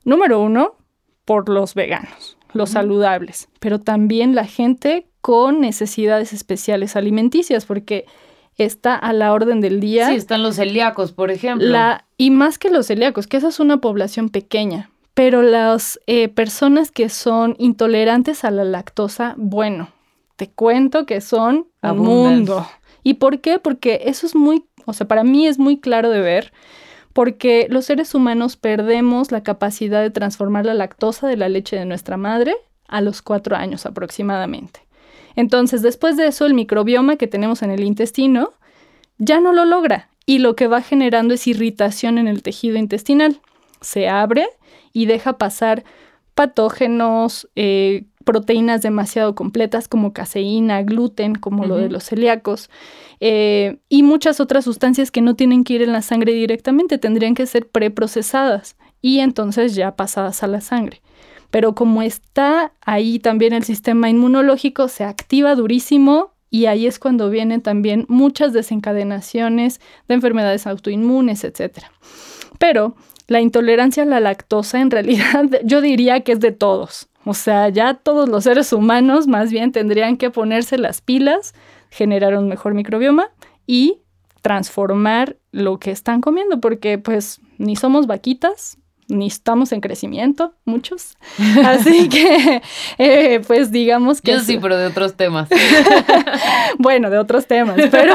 número 0.04 0.40
uno, 0.40 0.76
por 1.24 1.48
los 1.48 1.74
veganos 1.74 2.38
los 2.52 2.70
saludables, 2.70 3.48
pero 3.58 3.78
también 3.78 4.34
la 4.34 4.44
gente 4.44 5.06
con 5.20 5.60
necesidades 5.60 6.32
especiales 6.32 6.96
alimenticias, 6.96 7.66
porque 7.66 8.06
está 8.56 8.94
a 8.94 9.12
la 9.12 9.32
orden 9.32 9.60
del 9.60 9.80
día. 9.80 10.08
Sí, 10.08 10.14
están 10.14 10.42
los 10.42 10.56
celíacos, 10.56 11.12
por 11.12 11.30
ejemplo. 11.30 11.68
La, 11.68 12.04
y 12.16 12.30
más 12.30 12.58
que 12.58 12.70
los 12.70 12.86
celíacos, 12.86 13.26
que 13.26 13.36
esa 13.36 13.48
es 13.48 13.60
una 13.60 13.78
población 13.78 14.28
pequeña, 14.28 14.90
pero 15.14 15.42
las 15.42 16.00
eh, 16.06 16.28
personas 16.28 16.90
que 16.90 17.08
son 17.08 17.56
intolerantes 17.58 18.44
a 18.44 18.50
la 18.50 18.64
lactosa, 18.64 19.34
bueno, 19.36 19.90
te 20.36 20.50
cuento 20.50 21.06
que 21.06 21.20
son 21.20 21.66
un 21.82 21.98
mundo. 21.98 22.66
¿Y 23.02 23.14
por 23.14 23.40
qué? 23.40 23.58
Porque 23.58 24.02
eso 24.04 24.26
es 24.26 24.34
muy, 24.34 24.64
o 24.86 24.92
sea, 24.92 25.08
para 25.08 25.24
mí 25.24 25.46
es 25.46 25.58
muy 25.58 25.78
claro 25.78 26.10
de 26.10 26.20
ver 26.20 26.52
porque 27.12 27.66
los 27.68 27.86
seres 27.86 28.14
humanos 28.14 28.56
perdemos 28.56 29.32
la 29.32 29.42
capacidad 29.42 30.02
de 30.02 30.10
transformar 30.10 30.66
la 30.66 30.74
lactosa 30.74 31.26
de 31.26 31.36
la 31.36 31.48
leche 31.48 31.76
de 31.76 31.84
nuestra 31.84 32.16
madre 32.16 32.54
a 32.86 33.00
los 33.00 33.22
cuatro 33.22 33.56
años 33.56 33.86
aproximadamente. 33.86 34.80
Entonces, 35.36 35.82
después 35.82 36.16
de 36.16 36.26
eso, 36.26 36.46
el 36.46 36.54
microbioma 36.54 37.16
que 37.16 37.26
tenemos 37.26 37.62
en 37.62 37.70
el 37.70 37.84
intestino 37.84 38.52
ya 39.18 39.40
no 39.40 39.52
lo 39.52 39.64
logra 39.64 40.10
y 40.26 40.38
lo 40.38 40.56
que 40.56 40.66
va 40.66 40.82
generando 40.82 41.34
es 41.34 41.46
irritación 41.46 42.18
en 42.18 42.28
el 42.28 42.42
tejido 42.42 42.76
intestinal. 42.78 43.40
Se 43.80 44.08
abre 44.08 44.48
y 44.92 45.06
deja 45.06 45.38
pasar 45.38 45.84
patógenos, 46.34 47.48
eh, 47.56 48.04
proteínas 48.24 48.82
demasiado 48.82 49.34
completas 49.34 49.88
como 49.88 50.12
caseína, 50.12 50.82
gluten, 50.82 51.34
como 51.34 51.64
lo 51.64 51.76
de 51.76 51.88
los 51.88 52.04
celíacos, 52.04 52.70
eh, 53.20 53.78
y 53.88 54.02
muchas 54.02 54.40
otras 54.40 54.64
sustancias 54.64 55.10
que 55.10 55.20
no 55.20 55.36
tienen 55.36 55.62
que 55.62 55.74
ir 55.74 55.82
en 55.82 55.92
la 55.92 56.02
sangre 56.02 56.32
directamente, 56.32 56.98
tendrían 56.98 57.34
que 57.34 57.46
ser 57.46 57.68
preprocesadas 57.68 58.76
y 59.02 59.20
entonces 59.20 59.74
ya 59.74 59.94
pasadas 59.96 60.42
a 60.42 60.46
la 60.46 60.60
sangre. 60.60 61.02
Pero 61.50 61.74
como 61.74 62.02
está 62.02 62.72
ahí 62.80 63.18
también 63.18 63.52
el 63.52 63.64
sistema 63.64 64.08
inmunológico, 64.08 64.88
se 64.88 65.04
activa 65.04 65.54
durísimo 65.54 66.32
y 66.50 66.66
ahí 66.66 66.86
es 66.86 66.98
cuando 66.98 67.30
vienen 67.30 67.60
también 67.60 68.06
muchas 68.08 68.52
desencadenaciones 68.52 69.80
de 70.08 70.14
enfermedades 70.14 70.66
autoinmunes, 70.66 71.44
etc. 71.44 71.84
Pero 72.58 72.96
la 73.26 73.40
intolerancia 73.40 74.02
a 74.02 74.06
la 74.06 74.20
lactosa 74.20 74.80
en 74.80 74.90
realidad 74.92 75.46
yo 75.64 75.80
diría 75.80 76.20
que 76.20 76.32
es 76.32 76.40
de 76.40 76.52
todos. 76.52 77.08
O 77.24 77.34
sea, 77.34 77.68
ya 77.68 77.94
todos 77.94 78.28
los 78.28 78.44
seres 78.44 78.72
humanos 78.72 79.26
más 79.26 79.50
bien 79.50 79.72
tendrían 79.72 80.16
que 80.16 80.30
ponerse 80.30 80.78
las 80.78 81.02
pilas, 81.02 81.54
generar 81.90 82.36
un 82.36 82.48
mejor 82.48 82.74
microbioma 82.74 83.30
y 83.66 84.00
transformar 84.42 85.36
lo 85.52 85.78
que 85.78 85.90
están 85.90 86.20
comiendo, 86.20 86.60
porque 86.60 86.98
pues 86.98 87.40
ni 87.58 87.76
somos 87.76 88.06
vaquitas, 88.06 88.78
ni 89.08 89.26
estamos 89.26 89.72
en 89.72 89.80
crecimiento, 89.80 90.54
muchos. 90.64 91.16
Así 91.64 92.08
que, 92.08 92.62
eh, 92.98 93.40
pues 93.46 93.70
digamos 93.70 94.22
que... 94.22 94.32
Yo 94.32 94.40
sí, 94.40 94.58
pero 94.60 94.78
de 94.78 94.86
otros 94.86 95.14
temas. 95.14 95.48
bueno, 96.78 97.10
de 97.10 97.18
otros 97.18 97.46
temas, 97.46 97.76
pero, 97.90 98.14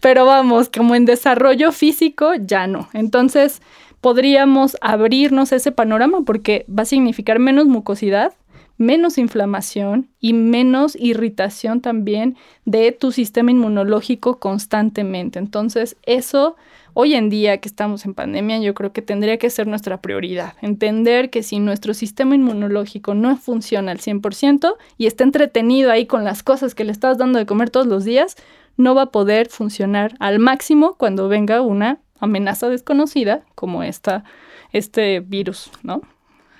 pero 0.00 0.26
vamos, 0.26 0.68
como 0.68 0.94
en 0.94 1.04
desarrollo 1.04 1.72
físico, 1.72 2.32
ya 2.38 2.66
no. 2.66 2.88
Entonces, 2.92 3.62
podríamos 4.00 4.76
abrirnos 4.80 5.52
ese 5.52 5.72
panorama 5.72 6.22
porque 6.26 6.66
va 6.68 6.82
a 6.82 6.86
significar 6.86 7.38
menos 7.38 7.66
mucosidad, 7.66 8.34
menos 8.76 9.18
inflamación 9.18 10.08
y 10.20 10.32
menos 10.32 10.96
irritación 10.98 11.80
también 11.80 12.36
de 12.64 12.92
tu 12.92 13.12
sistema 13.12 13.50
inmunológico 13.50 14.38
constantemente. 14.38 15.38
Entonces, 15.38 15.96
eso 16.02 16.56
hoy 16.94 17.14
en 17.14 17.28
día 17.28 17.58
que 17.58 17.68
estamos 17.68 18.04
en 18.06 18.14
pandemia, 18.14 18.58
yo 18.60 18.72
creo 18.72 18.92
que 18.92 19.02
tendría 19.02 19.38
que 19.38 19.50
ser 19.50 19.66
nuestra 19.66 20.00
prioridad. 20.00 20.54
Entender 20.62 21.30
que 21.30 21.42
si 21.42 21.58
nuestro 21.58 21.92
sistema 21.92 22.34
inmunológico 22.34 23.14
no 23.14 23.36
funciona 23.36 23.92
al 23.92 23.98
100% 23.98 24.76
y 24.96 25.06
está 25.06 25.24
entretenido 25.24 25.90
ahí 25.90 26.06
con 26.06 26.24
las 26.24 26.42
cosas 26.42 26.74
que 26.74 26.84
le 26.84 26.92
estás 26.92 27.18
dando 27.18 27.38
de 27.38 27.46
comer 27.46 27.70
todos 27.70 27.86
los 27.86 28.04
días, 28.04 28.36
no 28.76 28.94
va 28.94 29.02
a 29.02 29.10
poder 29.10 29.48
funcionar 29.48 30.14
al 30.20 30.38
máximo 30.38 30.94
cuando 30.94 31.28
venga 31.28 31.60
una 31.60 31.98
amenaza 32.20 32.68
desconocida 32.68 33.42
como 33.54 33.82
esta, 33.82 34.24
este 34.72 35.20
virus, 35.20 35.70
¿no? 35.82 36.02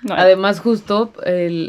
Además, 0.09 0.59
justo 0.59 1.11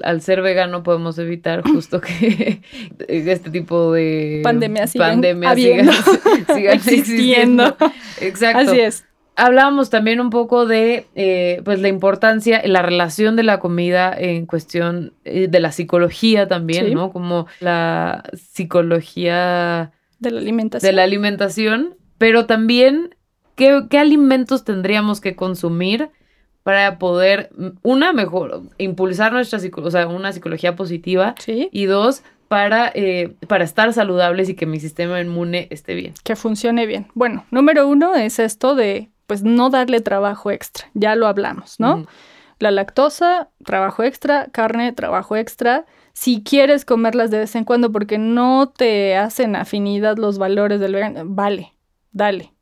al 0.02 0.20
ser 0.20 0.42
vegano 0.42 0.82
podemos 0.82 1.18
evitar 1.18 1.62
justo 1.62 2.00
que 2.00 2.60
este 3.08 3.50
tipo 3.50 3.92
de 3.92 4.40
pandemias 4.42 4.90
sigan, 4.92 5.24
existiendo. 6.72 7.76
Exacto. 8.20 8.70
Así 8.70 8.80
es. 8.80 9.04
Hablábamos 9.38 9.90
también 9.90 10.20
un 10.20 10.30
poco 10.30 10.64
de 10.64 11.06
eh, 11.14 11.60
pues 11.64 11.80
la 11.80 11.88
importancia, 11.88 12.62
la 12.64 12.80
relación 12.80 13.36
de 13.36 13.42
la 13.42 13.60
comida 13.60 14.14
en 14.16 14.46
cuestión 14.46 15.12
eh, 15.24 15.46
de 15.48 15.60
la 15.60 15.72
psicología 15.72 16.48
también, 16.48 16.94
¿no? 16.94 17.12
Como 17.12 17.46
la 17.60 18.24
psicología 18.32 19.92
de 20.20 20.30
la 20.30 20.40
alimentación. 20.40 20.90
De 20.90 20.96
la 20.96 21.02
alimentación, 21.02 21.96
pero 22.16 22.46
también 22.46 23.14
qué, 23.56 23.82
qué 23.90 23.98
alimentos 23.98 24.64
tendríamos 24.64 25.20
que 25.20 25.36
consumir 25.36 26.08
para 26.66 26.98
poder, 26.98 27.50
una, 27.84 28.12
mejor, 28.12 28.62
impulsar 28.76 29.32
nuestra 29.32 29.60
o 29.76 29.90
sea, 29.92 30.08
una 30.08 30.32
psicología 30.32 30.74
positiva. 30.74 31.36
Sí. 31.38 31.68
Y 31.70 31.84
dos, 31.84 32.24
para, 32.48 32.90
eh, 32.92 33.36
para 33.46 33.62
estar 33.62 33.92
saludables 33.92 34.48
y 34.48 34.56
que 34.56 34.66
mi 34.66 34.80
sistema 34.80 35.20
inmune 35.20 35.68
esté 35.70 35.94
bien. 35.94 36.14
Que 36.24 36.34
funcione 36.34 36.86
bien. 36.86 37.06
Bueno, 37.14 37.44
número 37.52 37.86
uno 37.86 38.16
es 38.16 38.40
esto 38.40 38.74
de 38.74 39.10
pues 39.28 39.44
no 39.44 39.70
darle 39.70 40.00
trabajo 40.00 40.50
extra, 40.50 40.88
ya 40.94 41.14
lo 41.14 41.28
hablamos, 41.28 41.78
¿no? 41.78 42.04
La 42.58 42.72
lactosa, 42.72 43.48
trabajo 43.64 44.02
extra, 44.02 44.48
carne, 44.50 44.90
trabajo 44.92 45.36
extra. 45.36 45.84
Si 46.14 46.42
quieres 46.42 46.84
comerlas 46.84 47.30
de 47.30 47.38
vez 47.38 47.54
en 47.54 47.62
cuando 47.62 47.92
porque 47.92 48.18
no 48.18 48.72
te 48.76 49.16
hacen 49.16 49.54
afinidad 49.54 50.16
los 50.16 50.38
valores 50.38 50.80
del 50.80 50.94
vegano, 50.94 51.22
vale, 51.26 51.74
dale. 52.10 52.52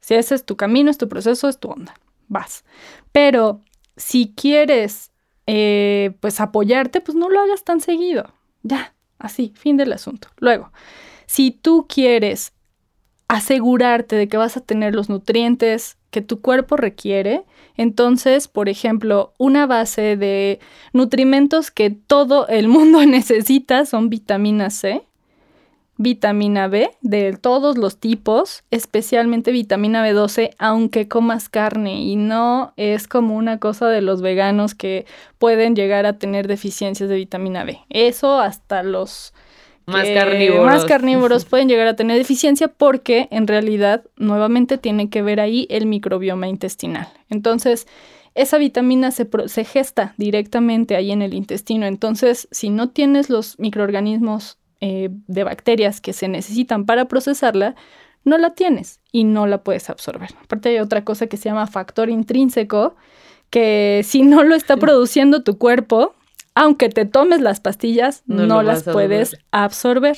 Si 0.00 0.16
ese 0.16 0.34
es 0.34 0.44
tu 0.44 0.58
camino, 0.58 0.90
es 0.90 0.98
tu 0.98 1.08
proceso, 1.08 1.48
es 1.48 1.58
tu 1.58 1.70
onda, 1.70 1.94
vas. 2.28 2.64
Pero 3.12 3.60
si 3.96 4.34
quieres, 4.34 5.10
eh, 5.46 6.12
pues 6.20 6.40
apoyarte, 6.40 7.00
pues 7.00 7.16
no 7.16 7.28
lo 7.28 7.40
hagas 7.40 7.64
tan 7.64 7.80
seguido. 7.80 8.32
Ya, 8.62 8.94
así, 9.18 9.52
fin 9.56 9.76
del 9.76 9.92
asunto. 9.92 10.28
Luego, 10.38 10.72
si 11.26 11.50
tú 11.50 11.86
quieres 11.88 12.52
asegurarte 13.28 14.16
de 14.16 14.26
que 14.28 14.38
vas 14.38 14.56
a 14.56 14.62
tener 14.62 14.94
los 14.94 15.10
nutrientes 15.10 15.98
que 16.10 16.22
tu 16.22 16.40
cuerpo 16.40 16.76
requiere. 16.76 17.44
Entonces, 17.76 18.48
por 18.48 18.68
ejemplo, 18.68 19.34
una 19.38 19.66
base 19.66 20.16
de 20.16 20.58
nutrimentos 20.92 21.70
que 21.70 21.90
todo 21.90 22.48
el 22.48 22.68
mundo 22.68 23.04
necesita 23.04 23.84
son 23.84 24.08
vitamina 24.08 24.70
C, 24.70 25.02
vitamina 25.98 26.68
B 26.68 26.90
de 27.02 27.36
todos 27.36 27.76
los 27.76 27.98
tipos, 27.98 28.62
especialmente 28.70 29.50
vitamina 29.50 30.08
B12, 30.08 30.50
aunque 30.58 31.08
comas 31.08 31.48
carne 31.48 32.00
y 32.00 32.16
no 32.16 32.72
es 32.76 33.08
como 33.08 33.36
una 33.36 33.58
cosa 33.58 33.88
de 33.88 34.00
los 34.00 34.22
veganos 34.22 34.74
que 34.74 35.06
pueden 35.38 35.74
llegar 35.74 36.06
a 36.06 36.18
tener 36.18 36.46
deficiencias 36.46 37.08
de 37.10 37.16
vitamina 37.16 37.64
B. 37.64 37.80
Eso 37.90 38.40
hasta 38.40 38.82
los 38.84 39.34
más 39.86 40.08
carnívoros. 40.08 40.66
Más 40.66 40.84
carnívoros 40.84 41.44
pueden 41.46 41.68
llegar 41.68 41.88
a 41.88 41.96
tener 41.96 42.16
deficiencia 42.16 42.68
porque 42.68 43.26
en 43.32 43.48
realidad 43.48 44.04
nuevamente 44.16 44.78
tiene 44.78 45.10
que 45.10 45.22
ver 45.22 45.40
ahí 45.40 45.66
el 45.68 45.86
microbioma 45.86 46.46
intestinal. 46.46 47.08
Entonces, 47.28 47.88
esa 48.34 48.58
vitamina 48.58 49.10
se, 49.10 49.28
se 49.46 49.64
gesta 49.64 50.14
directamente 50.16 50.94
ahí 50.94 51.10
en 51.10 51.22
el 51.22 51.34
intestino. 51.34 51.86
Entonces, 51.86 52.46
si 52.52 52.70
no 52.70 52.90
tienes 52.90 53.30
los 53.30 53.58
microorganismos 53.58 54.58
eh, 54.80 55.10
de 55.26 55.44
bacterias 55.44 56.00
que 56.00 56.12
se 56.12 56.28
necesitan 56.28 56.86
para 56.86 57.06
procesarla, 57.06 57.74
no 58.24 58.38
la 58.38 58.54
tienes 58.54 59.00
y 59.12 59.24
no 59.24 59.46
la 59.46 59.62
puedes 59.62 59.90
absorber. 59.90 60.30
Aparte 60.42 60.68
hay 60.70 60.78
otra 60.78 61.04
cosa 61.04 61.26
que 61.26 61.36
se 61.36 61.48
llama 61.48 61.66
factor 61.66 62.10
intrínseco, 62.10 62.94
que 63.50 64.02
si 64.04 64.22
no 64.22 64.44
lo 64.44 64.54
está 64.54 64.76
produciendo 64.76 65.42
tu 65.42 65.58
cuerpo, 65.58 66.14
aunque 66.54 66.88
te 66.88 67.04
tomes 67.04 67.40
las 67.40 67.60
pastillas, 67.60 68.24
no, 68.26 68.62
las 68.62 68.82
puedes 68.82 69.36
absorber. 69.52 70.16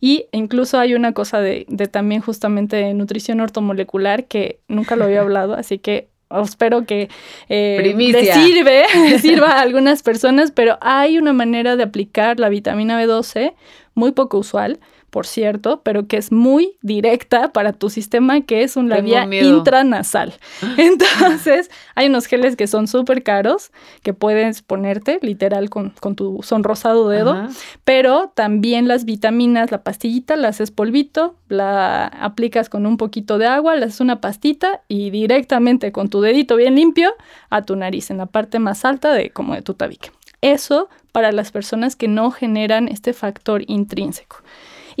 Y 0.00 0.26
incluso 0.32 0.78
hay 0.78 0.94
una 0.94 1.12
cosa 1.12 1.40
de, 1.40 1.64
también 1.90 2.20
justamente 2.20 2.76
de 2.76 2.92
nutrición 2.92 3.40
ortomolecular 3.40 4.26
que 4.26 4.60
nunca 4.68 4.96
lo 4.96 5.04
había 5.04 5.20
hablado, 5.22 5.54
así 5.54 5.78
que 5.78 6.10
espero 6.42 6.84
que 6.84 7.08
eh, 7.48 7.94
sirve, 8.32 8.84
sirva 9.20 9.52
a 9.52 9.60
algunas 9.60 10.02
personas, 10.02 10.50
pero 10.50 10.78
hay 10.80 11.18
una 11.18 11.32
manera 11.32 11.76
de 11.76 11.82
aplicar 11.82 12.38
la 12.38 12.48
vitamina 12.48 13.02
B12 13.02 13.54
muy 13.94 14.12
poco 14.12 14.38
usual, 14.38 14.78
por 15.10 15.26
cierto, 15.26 15.80
pero 15.82 16.06
que 16.06 16.16
es 16.16 16.32
muy 16.32 16.76
directa 16.82 17.52
para 17.52 17.72
tu 17.72 17.88
sistema, 17.88 18.42
que 18.42 18.62
es 18.62 18.76
una 18.76 19.00
vía 19.00 19.26
intranasal. 19.42 20.34
Entonces, 20.76 21.70
hay 21.94 22.08
unos 22.08 22.26
geles 22.26 22.56
que 22.56 22.66
son 22.66 22.88
súper 22.88 23.22
caros, 23.22 23.72
que 24.02 24.12
puedes 24.12 24.62
ponerte 24.62 25.18
literal 25.22 25.70
con, 25.70 25.92
tu 26.14 26.40
sonrosado 26.42 27.08
dedo, 27.08 27.48
pero 27.84 28.32
también 28.34 28.88
las 28.88 29.04
vitaminas, 29.04 29.70
la 29.70 29.82
pastillita, 29.82 30.36
la 30.36 30.48
haces 30.48 30.70
polvito, 30.70 31.34
la 31.48 32.06
aplicas 32.06 32.68
con 32.68 32.86
un 32.86 32.96
poquito 32.96 33.38
de 33.38 33.46
agua, 33.46 33.76
le 33.76 33.86
haces 33.86 34.00
una 34.00 34.20
pastita 34.20 34.82
y 34.88 35.10
directamente 35.10 35.92
con 35.92 36.08
tu 36.08 36.20
dedito 36.20 36.56
bien 36.56 36.74
limpio 36.74 37.14
a 37.50 37.62
tu 37.62 37.76
nariz, 37.76 38.10
en 38.10 38.18
la 38.18 38.26
parte 38.26 38.58
más 38.58 38.84
alta 38.84 39.12
de 39.12 39.30
como 39.30 39.54
de 39.54 39.62
tu 39.62 39.74
tabique. 39.74 40.10
Eso 40.40 40.88
para 41.12 41.32
las 41.32 41.50
personas 41.50 41.96
que 41.96 42.06
no 42.08 42.30
generan 42.30 42.88
este 42.88 43.12
factor 43.12 43.62
intrínseco. 43.66 44.36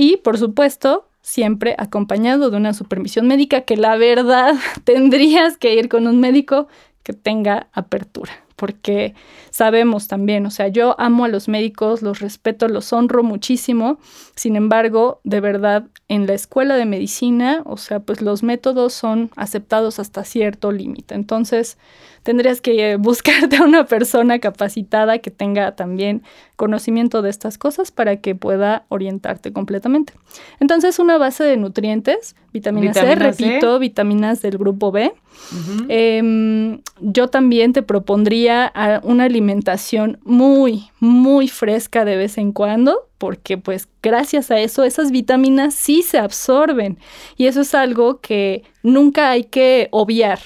Y, 0.00 0.18
por 0.18 0.38
supuesto, 0.38 1.08
siempre 1.22 1.74
acompañado 1.76 2.50
de 2.50 2.56
una 2.56 2.72
supervisión 2.72 3.26
médica 3.26 3.62
que 3.62 3.76
la 3.76 3.96
verdad 3.96 4.54
tendrías 4.84 5.56
que 5.56 5.74
ir 5.74 5.88
con 5.88 6.06
un 6.06 6.20
médico 6.20 6.68
que 7.02 7.14
tenga 7.14 7.66
apertura, 7.72 8.30
porque 8.54 9.14
sabemos 9.50 10.06
también, 10.06 10.46
o 10.46 10.52
sea, 10.52 10.68
yo 10.68 10.94
amo 11.00 11.24
a 11.24 11.28
los 11.28 11.48
médicos, 11.48 12.00
los 12.02 12.20
respeto, 12.20 12.68
los 12.68 12.92
honro 12.92 13.24
muchísimo, 13.24 13.98
sin 14.36 14.54
embargo, 14.54 15.20
de 15.24 15.40
verdad, 15.40 15.86
en 16.06 16.28
la 16.28 16.34
escuela 16.34 16.76
de 16.76 16.86
medicina, 16.86 17.62
o 17.64 17.76
sea, 17.76 17.98
pues 17.98 18.22
los 18.22 18.44
métodos 18.44 18.92
son 18.92 19.32
aceptados 19.34 19.98
hasta 19.98 20.22
cierto 20.22 20.70
límite. 20.70 21.16
Entonces, 21.16 21.76
tendrías 22.28 22.60
que 22.60 22.96
buscarte 22.96 23.56
a 23.56 23.62
una 23.62 23.86
persona 23.86 24.38
capacitada 24.38 25.16
que 25.16 25.30
tenga 25.30 25.74
también 25.74 26.22
conocimiento 26.56 27.22
de 27.22 27.30
estas 27.30 27.56
cosas 27.56 27.90
para 27.90 28.16
que 28.16 28.34
pueda 28.34 28.84
orientarte 28.90 29.50
completamente. 29.50 30.12
Entonces, 30.60 30.98
una 30.98 31.16
base 31.16 31.42
de 31.44 31.56
nutrientes, 31.56 32.36
vitamina, 32.52 32.92
C, 32.92 33.14
repito, 33.14 33.78
vitaminas 33.78 34.42
del 34.42 34.58
grupo 34.58 34.92
B. 34.92 35.14
Em, 35.88 36.82
yo 37.00 37.28
también 37.28 37.72
te 37.72 37.82
propondría 37.82 38.74
una 39.04 39.24
alimentación 39.24 40.18
muy, 40.22 40.90
muy 41.00 41.48
fresca 41.48 42.04
de 42.04 42.18
vez 42.18 42.36
en 42.36 42.52
cuando, 42.52 43.08
porque 43.16 43.56
pues 43.56 43.88
gracias 44.02 44.50
a 44.50 44.60
eso 44.60 44.84
esas 44.84 45.12
vitaminas 45.12 45.74
sí 45.74 46.02
se 46.02 46.18
absorben 46.18 46.98
y 47.38 47.46
eso 47.46 47.62
es 47.62 47.74
algo 47.74 48.20
que 48.20 48.64
nunca 48.82 49.30
hay 49.30 49.44
que 49.44 49.88
obviar. 49.92 50.40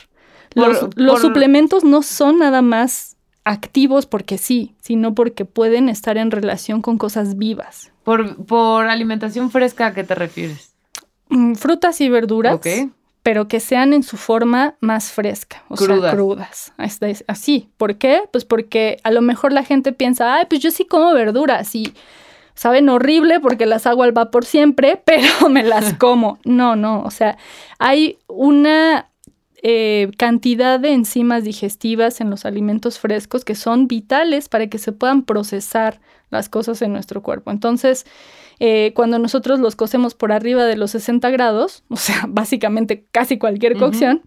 Los, 0.54 1.20
suplementos 1.20 1.84
no 1.84 2.02
son 2.02 2.38
nada 2.38 2.62
más 2.62 3.16
activos 3.44 4.06
porque 4.06 4.38
sí, 4.38 4.74
sino 4.80 5.14
porque 5.14 5.44
pueden 5.44 5.88
estar 5.88 6.16
en 6.16 6.30
relación 6.30 6.82
con 6.82 6.98
cosas 6.98 7.36
vivas. 7.36 7.90
Por, 8.04 8.88
alimentación 8.88 9.50
fresca, 9.50 9.86
¿a 9.86 9.94
qué 9.94 10.04
te 10.04 10.14
refieres? 10.14 10.72
Mm, 11.28 11.54
frutas 11.54 12.00
y 12.00 12.08
verduras. 12.08 12.60
Pero 13.22 13.46
que 13.46 13.60
sean 13.60 13.92
en 13.92 14.02
su 14.02 14.16
forma 14.16 14.74
más 14.80 15.12
fresca, 15.12 15.62
o 15.68 15.76
sea, 15.76 16.10
crudas. 16.10 16.72
Así. 17.28 17.68
¿Por 17.76 17.94
qué? 17.94 18.22
Pues 18.32 18.44
porque 18.44 18.96
a 19.04 19.12
lo 19.12 19.22
mejor 19.22 19.52
la 19.52 19.62
gente 19.62 19.92
piensa, 19.92 20.34
ay, 20.34 20.46
pues 20.48 20.60
yo 20.60 20.72
sí 20.72 20.84
como 20.84 21.12
verduras 21.14 21.72
y 21.76 21.94
saben 22.54 22.88
horrible 22.88 23.38
porque 23.38 23.64
las 23.66 23.86
hago 23.86 24.02
al 24.02 24.10
vapor 24.10 24.44
siempre, 24.44 25.00
pero 25.04 25.48
me 25.48 25.62
las 25.62 25.94
como. 25.94 26.38
No, 26.44 26.74
no, 26.74 27.02
o 27.02 27.10
sea, 27.10 27.38
hay 27.78 28.18
una 28.26 29.06
eh, 29.64 30.10
cantidad 30.18 30.80
de 30.80 30.92
enzimas 30.92 31.44
digestivas 31.44 32.20
en 32.20 32.30
los 32.30 32.44
alimentos 32.44 32.98
frescos 32.98 33.44
que 33.44 33.54
son 33.54 33.86
vitales 33.86 34.48
para 34.48 34.66
que 34.66 34.78
se 34.78 34.90
puedan 34.90 35.22
procesar 35.22 36.00
las 36.30 36.48
cosas 36.48 36.82
en 36.82 36.92
nuestro 36.92 37.22
cuerpo. 37.22 37.52
Entonces, 37.52 38.04
eh, 38.58 38.92
cuando 38.94 39.20
nosotros 39.20 39.60
los 39.60 39.76
cocemos 39.76 40.14
por 40.14 40.32
arriba 40.32 40.64
de 40.64 40.76
los 40.76 40.90
60 40.90 41.30
grados, 41.30 41.84
o 41.88 41.96
sea, 41.96 42.24
básicamente 42.28 43.06
casi 43.12 43.38
cualquier 43.38 43.76
cocción, 43.76 44.22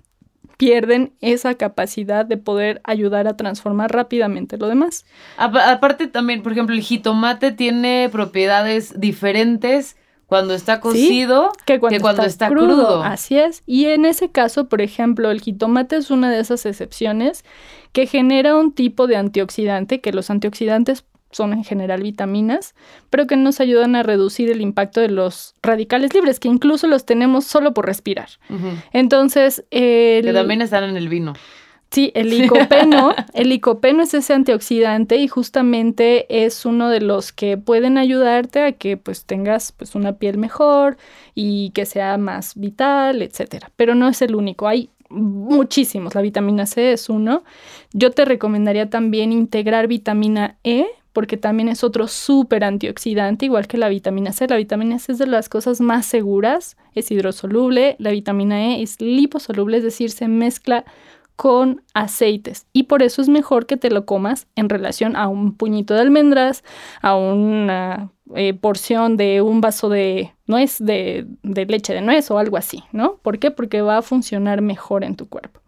pierden 0.56 1.12
esa 1.20 1.56
capacidad 1.56 2.26
de 2.26 2.38
poder 2.38 2.80
ayudar 2.86 3.28
a 3.28 3.36
transformar 3.36 3.92
rápidamente 3.92 4.58
lo 4.58 4.70
demás. 4.70 5.06
Aparte 5.36 6.08
también, 6.08 6.44
por 6.44 6.54
ejemplo, 6.54 6.74
el 6.74 6.82
jitomate 6.82 7.52
tiene 7.52 8.08
propiedades 8.10 8.98
diferentes 8.98 9.98
cuando 10.36 10.54
está 10.54 10.82
cocido 10.82 11.54
que 11.66 11.80
cuando, 11.80 12.24
está, 12.24 12.50
crudo. 12.50 13.02
Así 13.02 13.38
es. 13.38 13.64
Y 13.66 13.86
en 13.86 14.04
ese 14.04 14.30
caso, 14.30 14.68
por 14.68 14.82
ejemplo, 14.82 15.32
el 15.32 15.40
jitomate 15.40 15.96
es 15.96 16.12
una 16.12 16.30
de 16.30 16.42
esas 16.42 16.66
excepciones 16.66 17.46
que 17.94 18.06
genera 18.06 18.58
un 18.58 18.74
tipo 18.74 19.08
de 19.08 19.16
antioxidante, 19.16 20.02
que 20.02 20.12
los 20.12 20.30
antioxidantes 20.30 21.06
son 21.32 21.54
en 21.54 21.64
general 21.64 22.04
vitaminas, 22.04 22.76
pero 23.10 23.28
que 23.28 23.38
nos 23.38 23.62
ayudan 23.62 23.96
a 23.96 24.04
reducir 24.04 24.52
el 24.52 24.60
impacto 24.60 25.00
de 25.00 25.08
los 25.08 25.56
radicales 25.64 26.14
libres, 26.14 26.42
que 26.42 26.50
incluso 26.50 26.88
los 26.88 27.06
tenemos 27.06 27.46
solo 27.46 27.74
por 27.74 27.86
respirar. 27.86 28.28
Entonces, 28.92 29.64
el... 29.72 30.26
que 30.26 30.34
también 30.34 30.62
están 30.62 30.84
en 30.84 30.98
el 30.98 31.08
vino. 31.08 31.32
Sí, 31.96 32.12
el 32.14 32.30
licopeno, 32.30 33.16
el 33.34 33.48
licopeno 33.48 34.04
es 34.04 34.14
ese 34.14 34.34
antioxidante 34.34 35.16
y 35.16 35.30
justamente 35.30 36.26
es 36.44 36.66
uno 36.66 36.90
de 36.90 37.00
los 37.00 37.32
que 37.32 37.58
pueden 37.58 37.98
ayudarte 37.98 38.66
a 38.66 38.74
que 38.74 38.98
pues 38.98 39.24
tengas 39.24 39.72
pues 39.72 39.96
una 39.96 40.18
piel 40.18 40.38
mejor 40.38 40.98
y 41.36 41.70
que 41.70 41.86
sea 41.86 42.18
más 42.18 42.56
vital, 42.56 43.22
etcétera. 43.22 43.72
Pero 43.78 43.96
no 43.96 44.10
es 44.10 44.22
el 44.22 44.36
único, 44.36 44.68
hay 44.68 44.90
muchísimos, 45.08 46.16
la 46.16 46.22
vitamina 46.22 46.66
C 46.66 46.92
es 46.92 47.08
uno. 47.10 47.46
Yo 47.94 48.12
te 48.12 48.26
recomendaría 48.26 48.90
también 48.90 49.32
integrar 49.32 49.88
vitamina 49.88 50.58
E 50.66 50.88
porque 51.14 51.38
también 51.38 51.70
es 51.70 51.86
otro 51.86 52.10
súper 52.10 52.66
antioxidante, 52.66 53.46
igual 53.46 53.68
que 53.68 53.78
la 53.78 53.88
vitamina 53.88 54.34
C. 54.34 54.50
La 54.50 54.58
vitamina 54.58 55.00
C 55.00 55.14
es 55.14 55.18
de 55.18 55.28
las 55.28 55.48
cosas 55.48 55.80
más 55.80 56.06
seguras, 56.06 56.76
es 56.94 57.10
hidrosoluble, 57.10 57.96
la 58.00 58.12
vitamina 58.12 58.62
E 58.66 58.82
es 58.82 59.00
liposoluble, 59.00 59.78
es 59.78 59.84
decir, 59.84 60.12
se 60.12 60.28
mezcla 60.28 60.84
con 61.36 61.84
aceites 61.94 62.66
y 62.74 62.84
por 62.84 63.04
eso 63.04 63.22
es 63.22 63.30
mejor 63.30 63.66
que 63.66 63.78
te 63.78 63.90
lo 63.90 64.06
comas 64.06 64.48
en 64.56 64.70
relación 64.70 65.16
a 65.16 65.28
un 65.28 65.56
puñito 65.56 65.94
de 65.94 66.02
almendras, 66.02 66.64
a 67.02 67.16
una 67.16 68.12
eh, 68.36 68.54
porción 68.54 69.18
de 69.18 69.42
un 69.42 69.62
vaso 69.62 69.90
de 69.90 70.34
nuez, 70.48 70.78
de, 70.80 71.28
de 71.44 71.66
leche 71.66 71.94
de 71.94 72.02
nuez 72.02 72.32
o 72.32 72.38
algo 72.38 72.58
así, 72.58 72.84
¿no? 72.92 73.18
¿Por 73.18 73.40
qué? 73.40 73.52
Porque 73.52 73.82
va 73.82 73.98
a 73.98 74.02
funcionar 74.02 74.62
mejor 74.62 75.04
en 75.04 75.16
tu 75.16 75.28
cuerpo. 75.28 75.60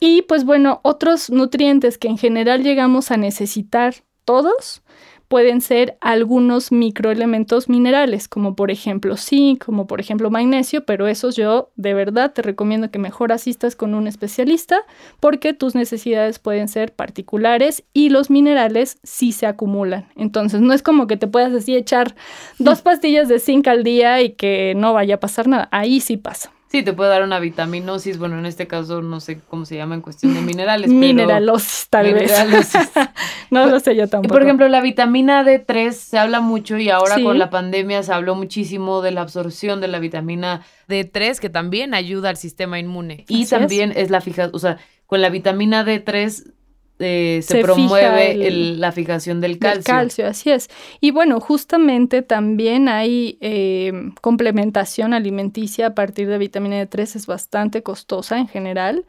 Y 0.00 0.22
pues 0.22 0.44
bueno, 0.44 0.80
otros 0.82 1.30
nutrientes 1.30 1.98
que 1.98 2.08
en 2.08 2.16
general 2.16 2.62
llegamos 2.62 3.10
a 3.10 3.18
necesitar 3.18 3.94
todos 4.24 4.82
pueden 5.30 5.60
ser 5.60 5.96
algunos 6.00 6.72
microelementos 6.72 7.68
minerales, 7.68 8.26
como 8.26 8.56
por 8.56 8.72
ejemplo 8.72 9.16
zinc, 9.16 9.64
como 9.64 9.86
por 9.86 10.00
ejemplo 10.00 10.28
magnesio, 10.28 10.84
pero 10.84 11.06
esos 11.06 11.36
yo 11.36 11.70
de 11.76 11.94
verdad 11.94 12.32
te 12.32 12.42
recomiendo 12.42 12.90
que 12.90 12.98
mejor 12.98 13.30
asistas 13.30 13.76
con 13.76 13.94
un 13.94 14.08
especialista 14.08 14.80
porque 15.20 15.54
tus 15.54 15.76
necesidades 15.76 16.40
pueden 16.40 16.66
ser 16.66 16.92
particulares 16.92 17.84
y 17.92 18.08
los 18.08 18.28
minerales 18.28 18.98
sí 19.04 19.30
se 19.30 19.46
acumulan. 19.46 20.08
Entonces 20.16 20.62
no 20.62 20.72
es 20.72 20.82
como 20.82 21.06
que 21.06 21.16
te 21.16 21.28
puedas 21.28 21.52
así 21.52 21.76
echar 21.76 22.16
dos 22.58 22.82
pastillas 22.82 23.28
de 23.28 23.38
zinc 23.38 23.68
al 23.68 23.84
día 23.84 24.20
y 24.22 24.30
que 24.30 24.74
no 24.76 24.94
vaya 24.94 25.14
a 25.14 25.20
pasar 25.20 25.46
nada, 25.46 25.68
ahí 25.70 26.00
sí 26.00 26.16
pasa. 26.16 26.50
Sí, 26.70 26.84
te 26.84 26.92
puede 26.92 27.10
dar 27.10 27.24
una 27.24 27.40
vitaminosis, 27.40 28.16
bueno, 28.16 28.38
en 28.38 28.46
este 28.46 28.68
caso 28.68 29.02
no 29.02 29.18
sé 29.18 29.40
cómo 29.48 29.64
se 29.64 29.74
llama 29.74 29.96
en 29.96 30.02
cuestión 30.02 30.34
de 30.34 30.40
minerales. 30.40 30.88
Mineralosis, 30.88 31.88
tal 31.90 32.14
vez. 32.14 32.32
no 33.50 33.66
lo 33.66 33.80
sé 33.80 33.96
yo 33.96 34.06
tampoco. 34.06 34.32
Por 34.32 34.44
ejemplo, 34.44 34.68
la 34.68 34.80
vitamina 34.80 35.42
D3 35.42 35.90
se 35.90 36.16
habla 36.16 36.40
mucho 36.40 36.78
y 36.78 36.88
ahora 36.88 37.16
con 37.20 37.40
la 37.40 37.50
pandemia 37.50 38.04
se 38.04 38.12
habló 38.12 38.36
muchísimo 38.36 39.02
de 39.02 39.10
la 39.10 39.22
absorción 39.22 39.80
de 39.80 39.88
la 39.88 39.98
vitamina 39.98 40.64
D3 40.88 41.40
que 41.40 41.50
también 41.50 41.92
ayuda 41.92 42.28
al 42.28 42.36
sistema 42.36 42.78
inmune. 42.78 43.24
Y 43.26 43.46
también 43.46 43.92
es, 43.96 44.10
la 44.10 44.20
fija, 44.20 44.50
o 44.52 44.58
sea, 44.60 44.78
con 45.06 45.20
la 45.20 45.28
vitamina 45.28 45.84
D3 45.84 46.52
eh, 47.00 47.40
se, 47.42 47.62
promueve 47.62 48.50
la 48.76 48.92
fijación 48.92 49.40
del 49.40 49.58
calcio. 49.58 49.84
calcio, 49.84 50.26
así 50.26 50.50
es. 50.50 50.68
Y 51.00 51.10
bueno, 51.10 51.40
justamente 51.40 52.22
también 52.22 52.88
hay 52.88 53.38
eh, 53.40 53.92
complementación 54.20 55.14
alimenticia 55.14 55.88
a 55.88 55.94
partir 55.94 56.28
de 56.28 56.38
vitamina 56.38 56.76
D3, 56.76 57.16
es 57.16 57.26
bastante 57.26 57.82
costosa 57.82 58.38
en 58.38 58.48
general. 58.48 59.06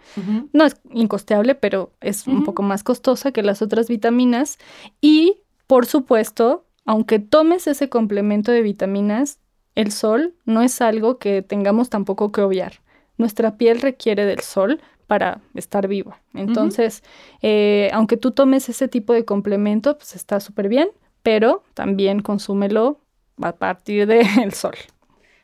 No 0.54 0.66
es 0.66 0.78
incosteable, 0.92 1.56
pero 1.56 1.92
es 2.02 2.28
un 2.28 2.44
poco 2.44 2.64
más 2.64 2.84
costosa 2.84 3.32
que 3.32 3.44
las 3.44 3.62
otras 3.62 3.88
vitaminas. 3.88 4.58
Y, 5.02 5.42
por 5.68 5.86
supuesto, 5.86 6.66
aunque 6.86 7.20
tomes 7.20 7.68
ese 7.68 7.89
complemento 7.89 8.52
de 8.52 8.62
vitaminas, 8.62 9.39
el 9.76 9.92
sol 9.92 10.34
no 10.46 10.62
es 10.62 10.82
algo 10.82 11.18
que 11.18 11.42
tengamos 11.42 11.89
tampoco 11.89 12.32
que 12.32 12.42
obviar. 12.42 12.82
Nuestra 13.18 13.58
piel 13.58 13.82
requiere 13.82 14.26
del 14.26 14.39
sol, 14.39 14.82
para 15.12 15.41
estar 15.55 15.89
vivo. 15.89 16.16
Entonces, 16.34 17.03
eh, 17.41 17.89
aunque 17.91 18.16
tú 18.16 18.32
tomes 18.32 18.70
ese 18.70 18.88
tipo 18.88 19.12
de 19.12 19.26
complemento, 19.26 19.97
pues 19.97 20.16
está 20.16 20.39
súper 20.39 20.70
bien, 20.70 20.88
pero 21.22 21.64
también 21.74 22.22
consúmelo 22.22 22.97
a 23.41 23.51
partir 23.51 24.07
del 24.07 24.24
sol. 24.53 24.76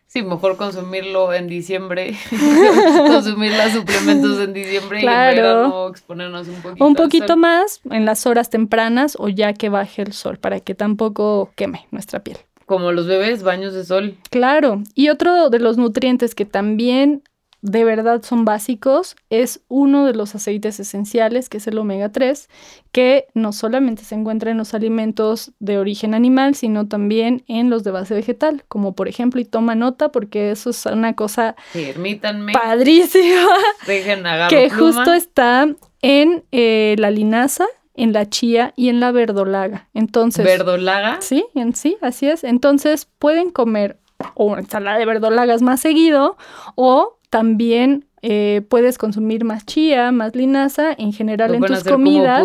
Sí, 0.06 0.24
mejor 0.24 0.56
consumirlo 0.56 1.34
en 1.34 1.50
diciembre, 1.50 2.16
consumir 3.10 3.52
los 3.58 3.74
suplementos 3.74 4.40
en 4.40 4.54
diciembre 4.54 5.02
y 5.02 5.06
en 5.06 5.12
verano 5.12 5.90
exponernos 5.90 6.48
un 6.48 6.62
poquito. 6.62 6.86
Un 6.86 6.96
poquito 6.96 7.36
más 7.36 7.82
en 7.92 8.06
las 8.06 8.26
horas 8.26 8.50
tempranas 8.50 9.18
o 9.20 9.28
ya 9.28 9.52
que 9.52 9.68
baje 9.68 10.02
el 10.02 10.14
sol 10.14 10.38
para 10.38 10.62
que 10.62 10.76
tampoco 10.76 11.52
queme 11.56 11.88
nuestra 11.92 12.22
piel. 12.22 12.38
Como 12.66 12.94
los 12.94 13.06
bebés, 13.06 13.44
baños 13.44 13.74
de 13.74 13.84
sol. 13.84 14.16
Claro. 14.30 14.82
Y 14.96 15.10
otro 15.10 15.50
de 15.50 15.60
los 15.60 15.78
nutrientes 15.78 16.36
que 16.36 16.46
también 16.46 17.22
de 17.62 17.84
verdad 17.84 18.22
son 18.24 18.46
básicos 18.46 19.16
es 19.30 19.62
uno 19.68 20.06
de 20.06 20.14
los 20.14 20.36
aceites 20.36 20.80
esenciales, 20.80 21.50
que 21.50 21.58
es 21.58 21.68
el 21.68 21.78
omega 21.78 22.12
3, 22.12 22.50
que 22.92 23.28
no 23.34 23.52
solamente 23.52 24.04
se 24.04 24.16
encuentra 24.16 24.52
en 24.52 24.58
los 24.58 24.74
alimentos 24.74 25.52
de 25.60 25.78
origen 25.78 26.14
animal, 26.14 26.56
sino 26.56 26.88
también 26.88 27.44
en 27.48 27.70
los 27.70 27.84
de 27.84 27.92
base 27.92 28.14
vegetal, 28.14 28.64
como 28.68 28.94
por 28.94 29.08
ejemplo, 29.08 29.42
y 29.42 29.46
toma 29.46 29.76
nota 29.76 30.12
porque 30.12 30.52
eso 30.52 30.70
es 30.70 30.86
una 30.86 31.16
cosa 31.16 31.56
Permítanme. 31.74 32.54
padrísima, 32.54 33.48
Dejen, 33.88 34.24
que 34.50 34.70
justo 34.70 35.14
está 35.14 35.68
en 36.02 36.44
eh, 36.52 36.96
la 37.00 37.12
linaza, 37.12 37.66
en 37.96 38.14
la 38.14 38.30
chía 38.30 38.74
y 38.76 38.90
en 38.90 39.00
la 39.00 39.12
verdolaga. 39.12 39.90
Entonces, 39.94 40.46
¿verdolaga? 40.46 41.18
Sí, 41.22 41.46
en 41.56 41.76
sí, 41.76 41.98
así 42.02 42.28
es. 42.28 42.44
Entonces, 42.44 43.08
pueden 43.18 43.50
comer 43.50 43.98
o 44.36 44.58
ensalada 44.58 44.98
de 44.98 45.06
verdolagas 45.06 45.62
más 45.62 45.80
seguido 45.80 46.38
o 46.76 47.17
también 47.30 48.06
eh, 48.22 48.62
puedes 48.70 48.98
consumir 48.98 49.44
más 49.46 49.66
chía, 49.66 50.12
más 50.12 50.36
linaza, 50.36 50.94
en 50.98 51.14
general 51.14 51.56
en 51.56 51.62
tus 51.62 51.84
comidas. 51.84 52.44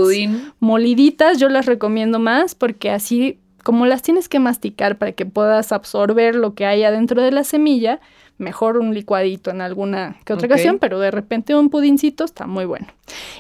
Moliditas, 0.61 1.39
yo 1.39 1.49
las 1.49 1.67
recomiendo 1.67 2.19
más 2.19 2.55
porque 2.55 2.91
así, 2.91 3.39
como 3.63 3.87
las 3.87 4.03
tienes 4.03 4.29
que 4.29 4.39
masticar 4.39 4.99
para 4.99 5.13
que 5.13 5.27
puedas 5.27 5.73
absorber 5.73 6.35
lo 6.35 6.55
que 6.55 6.67
hay 6.67 6.85
adentro 6.85 7.23
de 7.23 7.33
la 7.33 7.45
semilla, 7.45 8.01
mejor 8.39 8.77
un 8.77 8.93
licuadito 8.93 9.51
en 9.51 9.61
alguna 9.61 10.17
que 10.25 10.33
otra 10.33 10.47
ocasión, 10.47 10.79
pero 10.79 10.99
de 10.99 11.11
repente 11.11 11.55
un 11.55 11.71
pudincito 11.71 12.25
está 12.25 12.47
muy 12.47 12.65
bueno. 12.65 12.89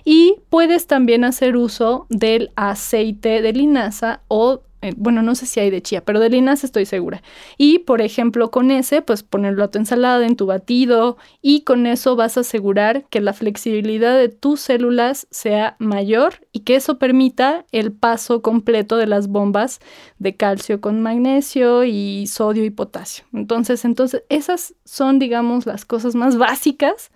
Y 0.04 0.36
puedes 0.48 0.86
también 0.86 1.24
hacer 1.24 1.56
uso 1.56 2.06
del 2.08 2.50
aceite 2.56 3.42
de 3.42 3.52
linaza 3.52 4.20
o 4.28 4.62
eh, 4.82 4.94
bueno, 4.96 5.22
no 5.22 5.34
sé 5.36 5.46
si 5.46 5.60
hay 5.60 5.70
de 5.70 5.80
chía, 5.80 6.04
pero 6.04 6.18
de 6.18 6.28
linaza 6.28 6.66
estoy 6.66 6.86
segura. 6.86 7.22
Y, 7.56 7.78
por 7.80 8.02
ejemplo, 8.02 8.50
con 8.50 8.70
ese, 8.70 9.00
pues 9.00 9.22
ponerlo 9.22 9.62
a 9.62 9.70
tu 9.70 9.78
ensalada, 9.78 10.26
en 10.26 10.36
tu 10.36 10.46
batido, 10.46 11.16
y 11.40 11.62
con 11.62 11.86
eso 11.86 12.16
vas 12.16 12.36
a 12.36 12.40
asegurar 12.40 13.04
que 13.08 13.20
la 13.20 13.32
flexibilidad 13.32 14.16
de 14.18 14.28
tus 14.28 14.60
células 14.60 15.28
sea 15.30 15.76
mayor 15.78 16.46
y 16.52 16.60
que 16.60 16.74
eso 16.74 16.98
permita 16.98 17.64
el 17.70 17.92
paso 17.92 18.42
completo 18.42 18.96
de 18.96 19.06
las 19.06 19.28
bombas 19.28 19.80
de 20.18 20.36
calcio 20.36 20.80
con 20.80 21.00
magnesio 21.00 21.84
y 21.84 22.26
sodio 22.26 22.64
y 22.64 22.70
potasio. 22.70 23.24
Entonces, 23.32 23.84
entonces 23.84 24.24
esas 24.28 24.74
son, 24.84 25.18
digamos, 25.18 25.64
las 25.64 25.84
cosas 25.84 26.14
más 26.14 26.36
básicas. 26.36 27.10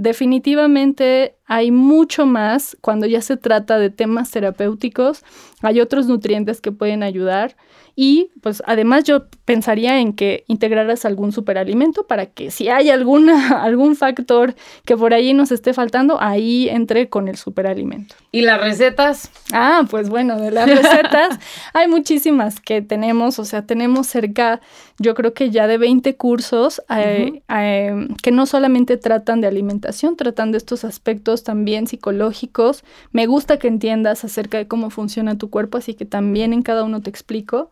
Definitivamente 0.00 1.36
hay 1.44 1.70
mucho 1.70 2.24
más 2.24 2.74
cuando 2.80 3.04
ya 3.04 3.20
se 3.20 3.36
trata 3.36 3.78
de 3.78 3.90
temas 3.90 4.30
terapéuticos. 4.30 5.22
Hay 5.60 5.78
otros 5.78 6.06
nutrientes 6.06 6.62
que 6.62 6.72
pueden 6.72 7.02
ayudar. 7.02 7.54
Y 7.96 8.30
pues 8.40 8.62
además 8.66 9.04
yo 9.04 9.26
pensaría 9.44 10.00
en 10.00 10.12
que 10.12 10.44
integraras 10.46 11.04
algún 11.04 11.32
superalimento 11.32 12.06
para 12.06 12.26
que 12.26 12.50
si 12.50 12.68
hay 12.68 12.90
alguna, 12.90 13.62
algún 13.62 13.96
factor 13.96 14.54
que 14.84 14.96
por 14.96 15.14
ahí 15.14 15.34
nos 15.34 15.52
esté 15.52 15.74
faltando, 15.74 16.20
ahí 16.20 16.68
entre 16.68 17.08
con 17.08 17.28
el 17.28 17.36
superalimento. 17.36 18.14
¿Y 18.32 18.42
las 18.42 18.60
recetas? 18.60 19.30
Ah, 19.52 19.84
pues 19.90 20.08
bueno, 20.08 20.40
de 20.40 20.50
las 20.50 20.68
recetas 20.68 21.38
hay 21.74 21.88
muchísimas 21.88 22.60
que 22.60 22.82
tenemos, 22.82 23.38
o 23.38 23.44
sea, 23.44 23.66
tenemos 23.66 24.06
cerca, 24.06 24.60
yo 24.98 25.14
creo 25.14 25.34
que 25.34 25.50
ya 25.50 25.66
de 25.66 25.78
20 25.78 26.16
cursos 26.16 26.82
eh, 26.96 27.42
eh, 27.48 28.08
que 28.22 28.30
no 28.30 28.46
solamente 28.46 28.96
tratan 28.96 29.40
de 29.40 29.48
alimentación, 29.48 30.16
tratan 30.16 30.52
de 30.52 30.58
estos 30.58 30.84
aspectos 30.84 31.44
también 31.44 31.86
psicológicos. 31.86 32.84
Me 33.12 33.26
gusta 33.26 33.58
que 33.58 33.68
entiendas 33.68 34.24
acerca 34.24 34.58
de 34.58 34.68
cómo 34.68 34.90
funciona 34.90 35.38
tu 35.38 35.50
cuerpo, 35.50 35.78
así 35.78 35.94
que 35.94 36.04
también 36.04 36.52
en 36.52 36.62
cada 36.62 36.84
uno 36.84 37.00
te 37.00 37.10
explico. 37.10 37.70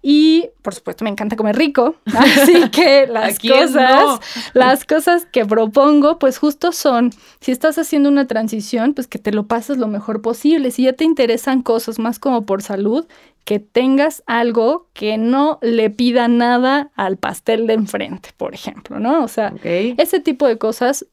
Y 0.00 0.50
por 0.62 0.74
supuesto 0.74 1.04
me 1.04 1.10
encanta 1.10 1.34
comer 1.34 1.56
rico, 1.56 1.96
así 2.06 2.70
que 2.70 3.06
las 3.08 3.38
cosas, 3.38 4.20
las 4.54 4.84
cosas 4.84 5.26
que 5.26 5.44
propongo 5.44 6.18
pues 6.20 6.38
justo 6.38 6.70
son, 6.70 7.10
si 7.40 7.50
estás 7.50 7.78
haciendo 7.78 8.08
una 8.08 8.26
transición, 8.26 8.94
pues 8.94 9.08
que 9.08 9.18
te 9.18 9.32
lo 9.32 9.46
pases 9.46 9.76
lo 9.76 9.88
mejor 9.88 10.22
posible. 10.22 10.70
Si 10.70 10.84
ya 10.84 10.92
te 10.92 11.04
interesan 11.04 11.62
cosas 11.62 11.98
más 11.98 12.18
como 12.18 12.46
por 12.46 12.62
salud, 12.62 13.06
que 13.44 13.60
tengas 13.60 14.22
algo 14.26 14.88
que 14.92 15.16
no 15.16 15.58
le 15.62 15.88
pida 15.88 16.28
nada 16.28 16.90
al 16.94 17.16
pastel 17.16 17.66
de 17.66 17.72
enfrente, 17.72 18.28
por 18.36 18.54
ejemplo, 18.54 19.00
¿no? 19.00 19.24
O 19.24 19.28
sea, 19.28 19.54
ese 19.64 20.20
tipo 20.20 20.46
de 20.46 20.58
cosas, 20.58 21.06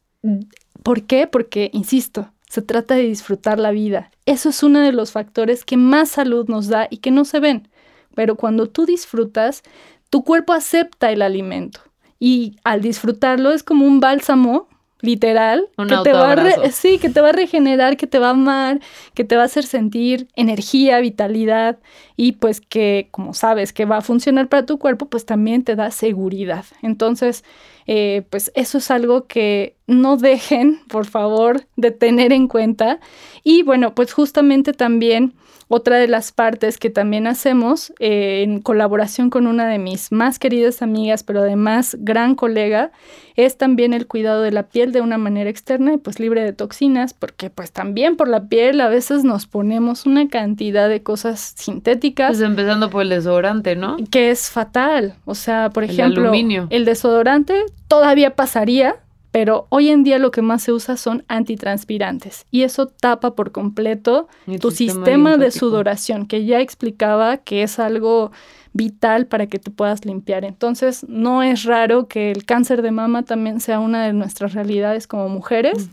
¿por 0.83 1.03
qué? 1.03 1.27
Porque, 1.27 1.69
insisto, 1.71 2.29
se 2.49 2.61
trata 2.61 2.95
de 2.95 3.03
disfrutar 3.03 3.57
la 3.57 3.71
vida. 3.71 4.11
Eso 4.25 4.49
es 4.49 4.63
uno 4.63 4.79
de 4.79 4.91
los 4.91 5.13
factores 5.13 5.63
que 5.63 5.77
más 5.77 6.09
salud 6.09 6.47
nos 6.49 6.67
da 6.67 6.87
y 6.89 6.97
que 6.97 7.09
no 7.09 7.23
se 7.23 7.39
ven. 7.39 7.69
Pero 8.15 8.35
cuando 8.35 8.67
tú 8.67 8.85
disfrutas, 8.85 9.63
tu 10.09 10.23
cuerpo 10.23 10.53
acepta 10.53 11.11
el 11.11 11.21
alimento 11.21 11.81
y 12.19 12.55
al 12.63 12.81
disfrutarlo 12.81 13.51
es 13.51 13.63
como 13.63 13.85
un 13.85 13.99
bálsamo 13.99 14.67
literal, 15.01 15.69
que 15.77 15.95
te 16.03 16.13
va 16.13 16.33
a 16.33 16.71
sí, 16.71 16.97
que 16.97 17.09
te 17.09 17.21
va 17.21 17.29
a 17.29 17.33
regenerar, 17.33 17.95
que 17.95 18.07
te 18.07 18.17
va 18.17 18.27
a 18.27 18.31
amar, 18.31 18.79
que 19.13 19.23
te 19.23 19.35
va 19.35 19.43
a 19.43 19.45
hacer 19.45 19.63
sentir 19.63 20.27
energía, 20.35 20.99
vitalidad 20.99 21.77
y 22.15 22.33
pues 22.33 22.61
que 22.61 23.07
como 23.11 23.33
sabes 23.33 23.71
que 23.71 23.85
va 23.85 23.97
a 23.97 24.01
funcionar 24.01 24.47
para 24.49 24.65
tu 24.65 24.79
cuerpo, 24.79 25.07
pues 25.07 25.25
también 25.25 25.63
te 25.63 25.75
da 25.75 25.91
seguridad. 25.91 26.65
Entonces, 26.81 27.43
eh, 27.87 28.23
pues 28.29 28.51
eso 28.55 28.79
es 28.79 28.89
algo 28.89 29.27
que 29.27 29.75
no 29.85 30.17
dejen, 30.17 30.79
por 30.87 31.05
favor, 31.05 31.67
de 31.75 31.91
tener 31.91 32.33
en 32.33 32.47
cuenta. 32.47 32.99
Y 33.43 33.61
bueno, 33.61 33.93
pues 33.93 34.11
justamente 34.13 34.73
también 34.73 35.35
otra 35.67 35.97
de 35.97 36.07
las 36.07 36.31
partes 36.31 36.77
que 36.77 36.89
también 36.89 37.27
hacemos 37.27 37.93
eh, 37.99 38.43
en 38.43 38.61
colaboración 38.61 39.29
con 39.29 39.47
una 39.47 39.67
de 39.67 39.79
mis 39.79 40.11
más 40.11 40.37
queridas 40.39 40.81
amigas, 40.81 41.23
pero 41.23 41.39
además 41.41 41.97
gran 41.99 42.35
colega, 42.35 42.91
es 43.35 43.57
también 43.57 43.93
el 43.93 44.07
cuidado 44.07 44.41
de 44.41 44.51
la 44.51 44.63
piel 44.63 44.91
de 44.91 45.01
una 45.01 45.17
manera 45.17 45.49
externa 45.49 45.93
y 45.93 45.97
pues 45.97 46.19
libre 46.19 46.43
de 46.43 46.53
toxinas, 46.53 47.13
porque 47.13 47.49
pues 47.49 47.71
también 47.71 48.15
por 48.15 48.27
la 48.27 48.47
piel 48.47 48.79
a 48.79 48.87
veces 48.87 49.23
nos 49.23 49.47
ponemos 49.47 50.05
una 50.05 50.27
cantidad 50.29 50.87
de 50.87 51.03
cosas 51.03 51.53
sintéticas. 51.57 52.37
Pues 52.37 52.41
empezando 52.41 52.89
por 52.89 53.01
el 53.01 53.09
desodorante, 53.09 53.75
¿no? 53.75 53.97
Que 54.09 54.31
es 54.31 54.49
fatal. 54.49 55.15
O 55.25 55.35
sea, 55.35 55.69
por 55.71 55.83
ejemplo, 55.83 56.31
el 56.69 56.85
desodorante 56.85 57.55
todavía 57.87 58.35
pasaría, 58.35 58.97
pero 59.35 59.67
hoy 59.67 59.89
en 59.89 60.05
día 60.05 60.17
lo 60.17 60.31
que 60.31 60.41
más 60.41 60.63
se 60.63 60.71
usa 60.71 60.95
son 60.95 61.25
antitranspirantes 61.27 62.45
y 62.51 62.61
eso 62.61 62.87
tapa 62.87 63.35
por 63.35 63.51
completo 63.51 64.29
tu 64.61 64.71
sistema, 64.71 65.35
de 65.35 65.51
sudoración, 65.51 66.25
que 66.25 66.45
ya 66.45 66.61
explicaba 66.61 67.35
que 67.35 67.61
es 67.61 67.77
algo 67.77 68.31
vital 68.71 69.25
para 69.27 69.47
que 69.47 69.59
te 69.59 69.71
puedas 69.71 70.05
limpiar. 70.05 70.45
Entonces, 70.45 71.05
no 71.09 71.43
es 71.43 71.65
raro 71.65 72.07
que 72.07 72.31
el 72.31 72.45
cáncer 72.45 72.81
de 72.81 72.91
mama 72.91 73.23
también 73.23 73.59
sea 73.59 73.81
una 73.81 74.05
de 74.05 74.13
nuestras 74.13 74.53
realidades 74.53 75.05
como 75.05 75.27
mujeres, 75.27 75.89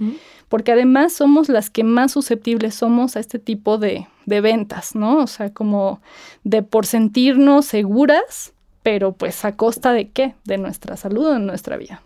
porque 0.48 0.70
además 0.70 1.12
somos 1.12 1.48
las 1.48 1.68
que 1.68 1.82
más 1.82 2.12
susceptibles 2.12 2.76
somos 2.76 3.16
a 3.16 3.18
este 3.18 3.40
tipo 3.40 3.76
de, 3.76 4.06
de 4.24 4.40
ventas, 4.40 4.94
¿no? 4.94 5.16
O 5.16 5.26
sea, 5.26 5.52
como 5.52 6.00
de 6.44 6.62
por 6.62 6.86
sentirnos 6.86 7.66
seguras, 7.66 8.52
pero 8.84 9.14
pues 9.14 9.44
a 9.44 9.56
costa 9.56 9.92
de 9.92 10.10
qué? 10.10 10.36
De 10.44 10.58
nuestra 10.58 10.96
salud 10.96 11.26
o 11.26 11.32
de 11.32 11.40
nuestra 11.40 11.76
vida. 11.76 12.02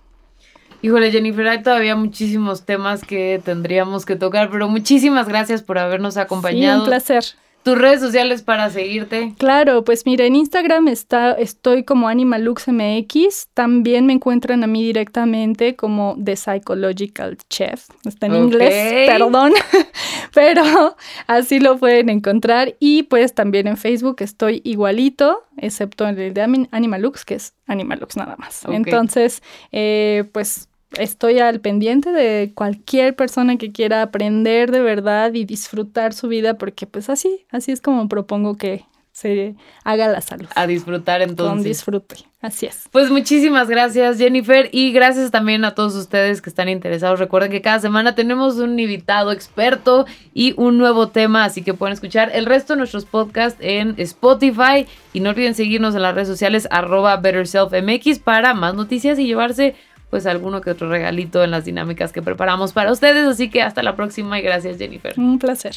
Híjole, 0.87 1.11
Jennifer, 1.11 1.49
hay 1.49 1.62
todavía 1.64 1.97
muchísimos 1.97 2.64
temas 2.64 3.03
que 3.03 3.43
tendríamos 3.45 4.07
que 4.07 4.14
tocar, 4.14 4.51
pero 4.53 4.68
muchísimas 4.68 5.26
gracias 5.26 5.61
por 5.61 5.78
habernos 5.78 6.16
acompañado. 6.16 6.76
Sí, 6.76 6.80
un 6.82 6.87
placer. 6.87 7.24
¿Tus 7.64 7.76
redes 7.76 7.99
sociales 7.99 8.43
para 8.43 8.70
seguirte? 8.70 9.34
Claro, 9.37 9.82
pues 9.82 10.07
mira, 10.07 10.26
en 10.26 10.37
Instagram 10.37 10.87
está, 10.87 11.32
estoy 11.32 11.82
como 11.82 12.07
AnimaluxMX. 12.07 13.49
También 13.53 14.07
me 14.07 14.12
encuentran 14.12 14.62
a 14.62 14.68
mí 14.68 14.84
directamente 14.84 15.74
como 15.74 16.16
The 16.24 16.37
Psychological 16.37 17.37
Chef. 17.51 17.89
Está 18.05 18.26
en 18.26 18.37
inglés, 18.37 19.11
perdón, 19.11 19.55
pero 20.34 20.97
así 21.26 21.59
lo 21.59 21.78
pueden 21.78 22.11
encontrar. 22.11 22.76
Y 22.78 23.03
pues 23.03 23.34
también 23.34 23.66
en 23.66 23.76
Facebook 23.76 24.18
estoy 24.20 24.61
igualito, 24.62 25.43
excepto 25.57 26.07
en 26.07 26.16
el 26.16 26.32
de 26.32 26.43
Animalux, 26.70 27.24
que 27.24 27.34
es 27.34 27.55
Animalux 27.66 28.16
nada 28.16 28.37
más. 28.37 28.62
Entonces, 28.68 29.43
eh, 29.72 30.22
pues 30.30 30.68
estoy 30.93 31.39
al 31.39 31.61
pendiente 31.61 32.12
de 32.12 32.53
cualquier 32.55 33.16
persona 33.16 33.57
que 33.57 33.72
quiera 33.72 34.03
aprender 34.03 34.70
de 34.70 34.80
verdad 34.80 35.32
y 35.34 35.45
disfrutar 35.45 36.12
su 36.12 36.28
vida, 36.28 36.59
porque 36.59 36.87
pues 36.87 37.11
así, 37.11 37.47
así 37.51 37.72
es 37.72 37.80
como 37.80 38.09
propongo 38.09 38.57
que 38.57 38.84
se 39.16 39.55
haga 39.82 40.09
la 40.09 40.20
salud. 40.20 40.47
A 40.55 40.66
disfrutar 40.66 41.22
entonces. 41.22 41.55
Con 41.55 41.62
disfrute, 41.62 42.16
así 42.43 42.66
es. 42.66 42.87
Pues 42.93 43.11
muchísimas 43.11 43.66
gracias 43.66 44.18
Jennifer 44.18 44.68
y 44.72 44.93
gracias 44.93 45.30
también 45.30 45.64
a 45.64 45.74
todos 45.74 45.95
ustedes 45.95 46.43
que 46.43 46.51
están 46.51 46.68
interesados. 46.68 47.18
Recuerden 47.18 47.51
que 47.51 47.62
cada 47.62 47.78
semana 47.78 48.14
tenemos 48.14 48.57
un 48.57 48.78
invitado 48.78 49.32
experto 49.32 50.05
y 50.34 50.53
un 50.59 50.76
nuevo 50.76 51.09
tema, 51.09 51.45
así 51.45 51.62
que 51.62 51.72
pueden 51.72 51.95
escuchar 51.95 52.30
el 52.34 52.45
resto 52.45 52.74
de 52.74 52.78
nuestros 52.78 53.07
podcasts 53.07 53.59
en 53.62 53.95
Spotify 53.97 54.87
y 55.14 55.20
no 55.20 55.30
olviden 55.30 55.55
seguirnos 55.55 55.95
en 55.95 56.03
las 56.03 56.14
redes 56.14 56.28
sociales 56.28 56.68
arroba 56.70 57.16
BetterSelfMX 57.16 58.18
para 58.18 58.53
más 58.53 58.74
noticias 58.74 59.18
y 59.18 59.26
llevarse 59.26 59.76
pues 60.11 60.27
alguno 60.27 60.61
que 60.61 60.71
otro 60.71 60.89
regalito 60.89 61.43
en 61.43 61.51
las 61.51 61.65
dinámicas 61.65 62.13
que 62.13 62.23
preparamos 62.23 62.73
para 62.73 62.93
ustedes. 62.93 63.27
Así 63.27 63.51
que 63.51 63.63
hasta 63.63 63.83
la 63.83 63.97
próxima 63.97 64.39
y 64.39 64.43
gracias 64.43 64.79
Jennifer. 64.79 65.15
Un 65.19 65.39
placer. 65.39 65.77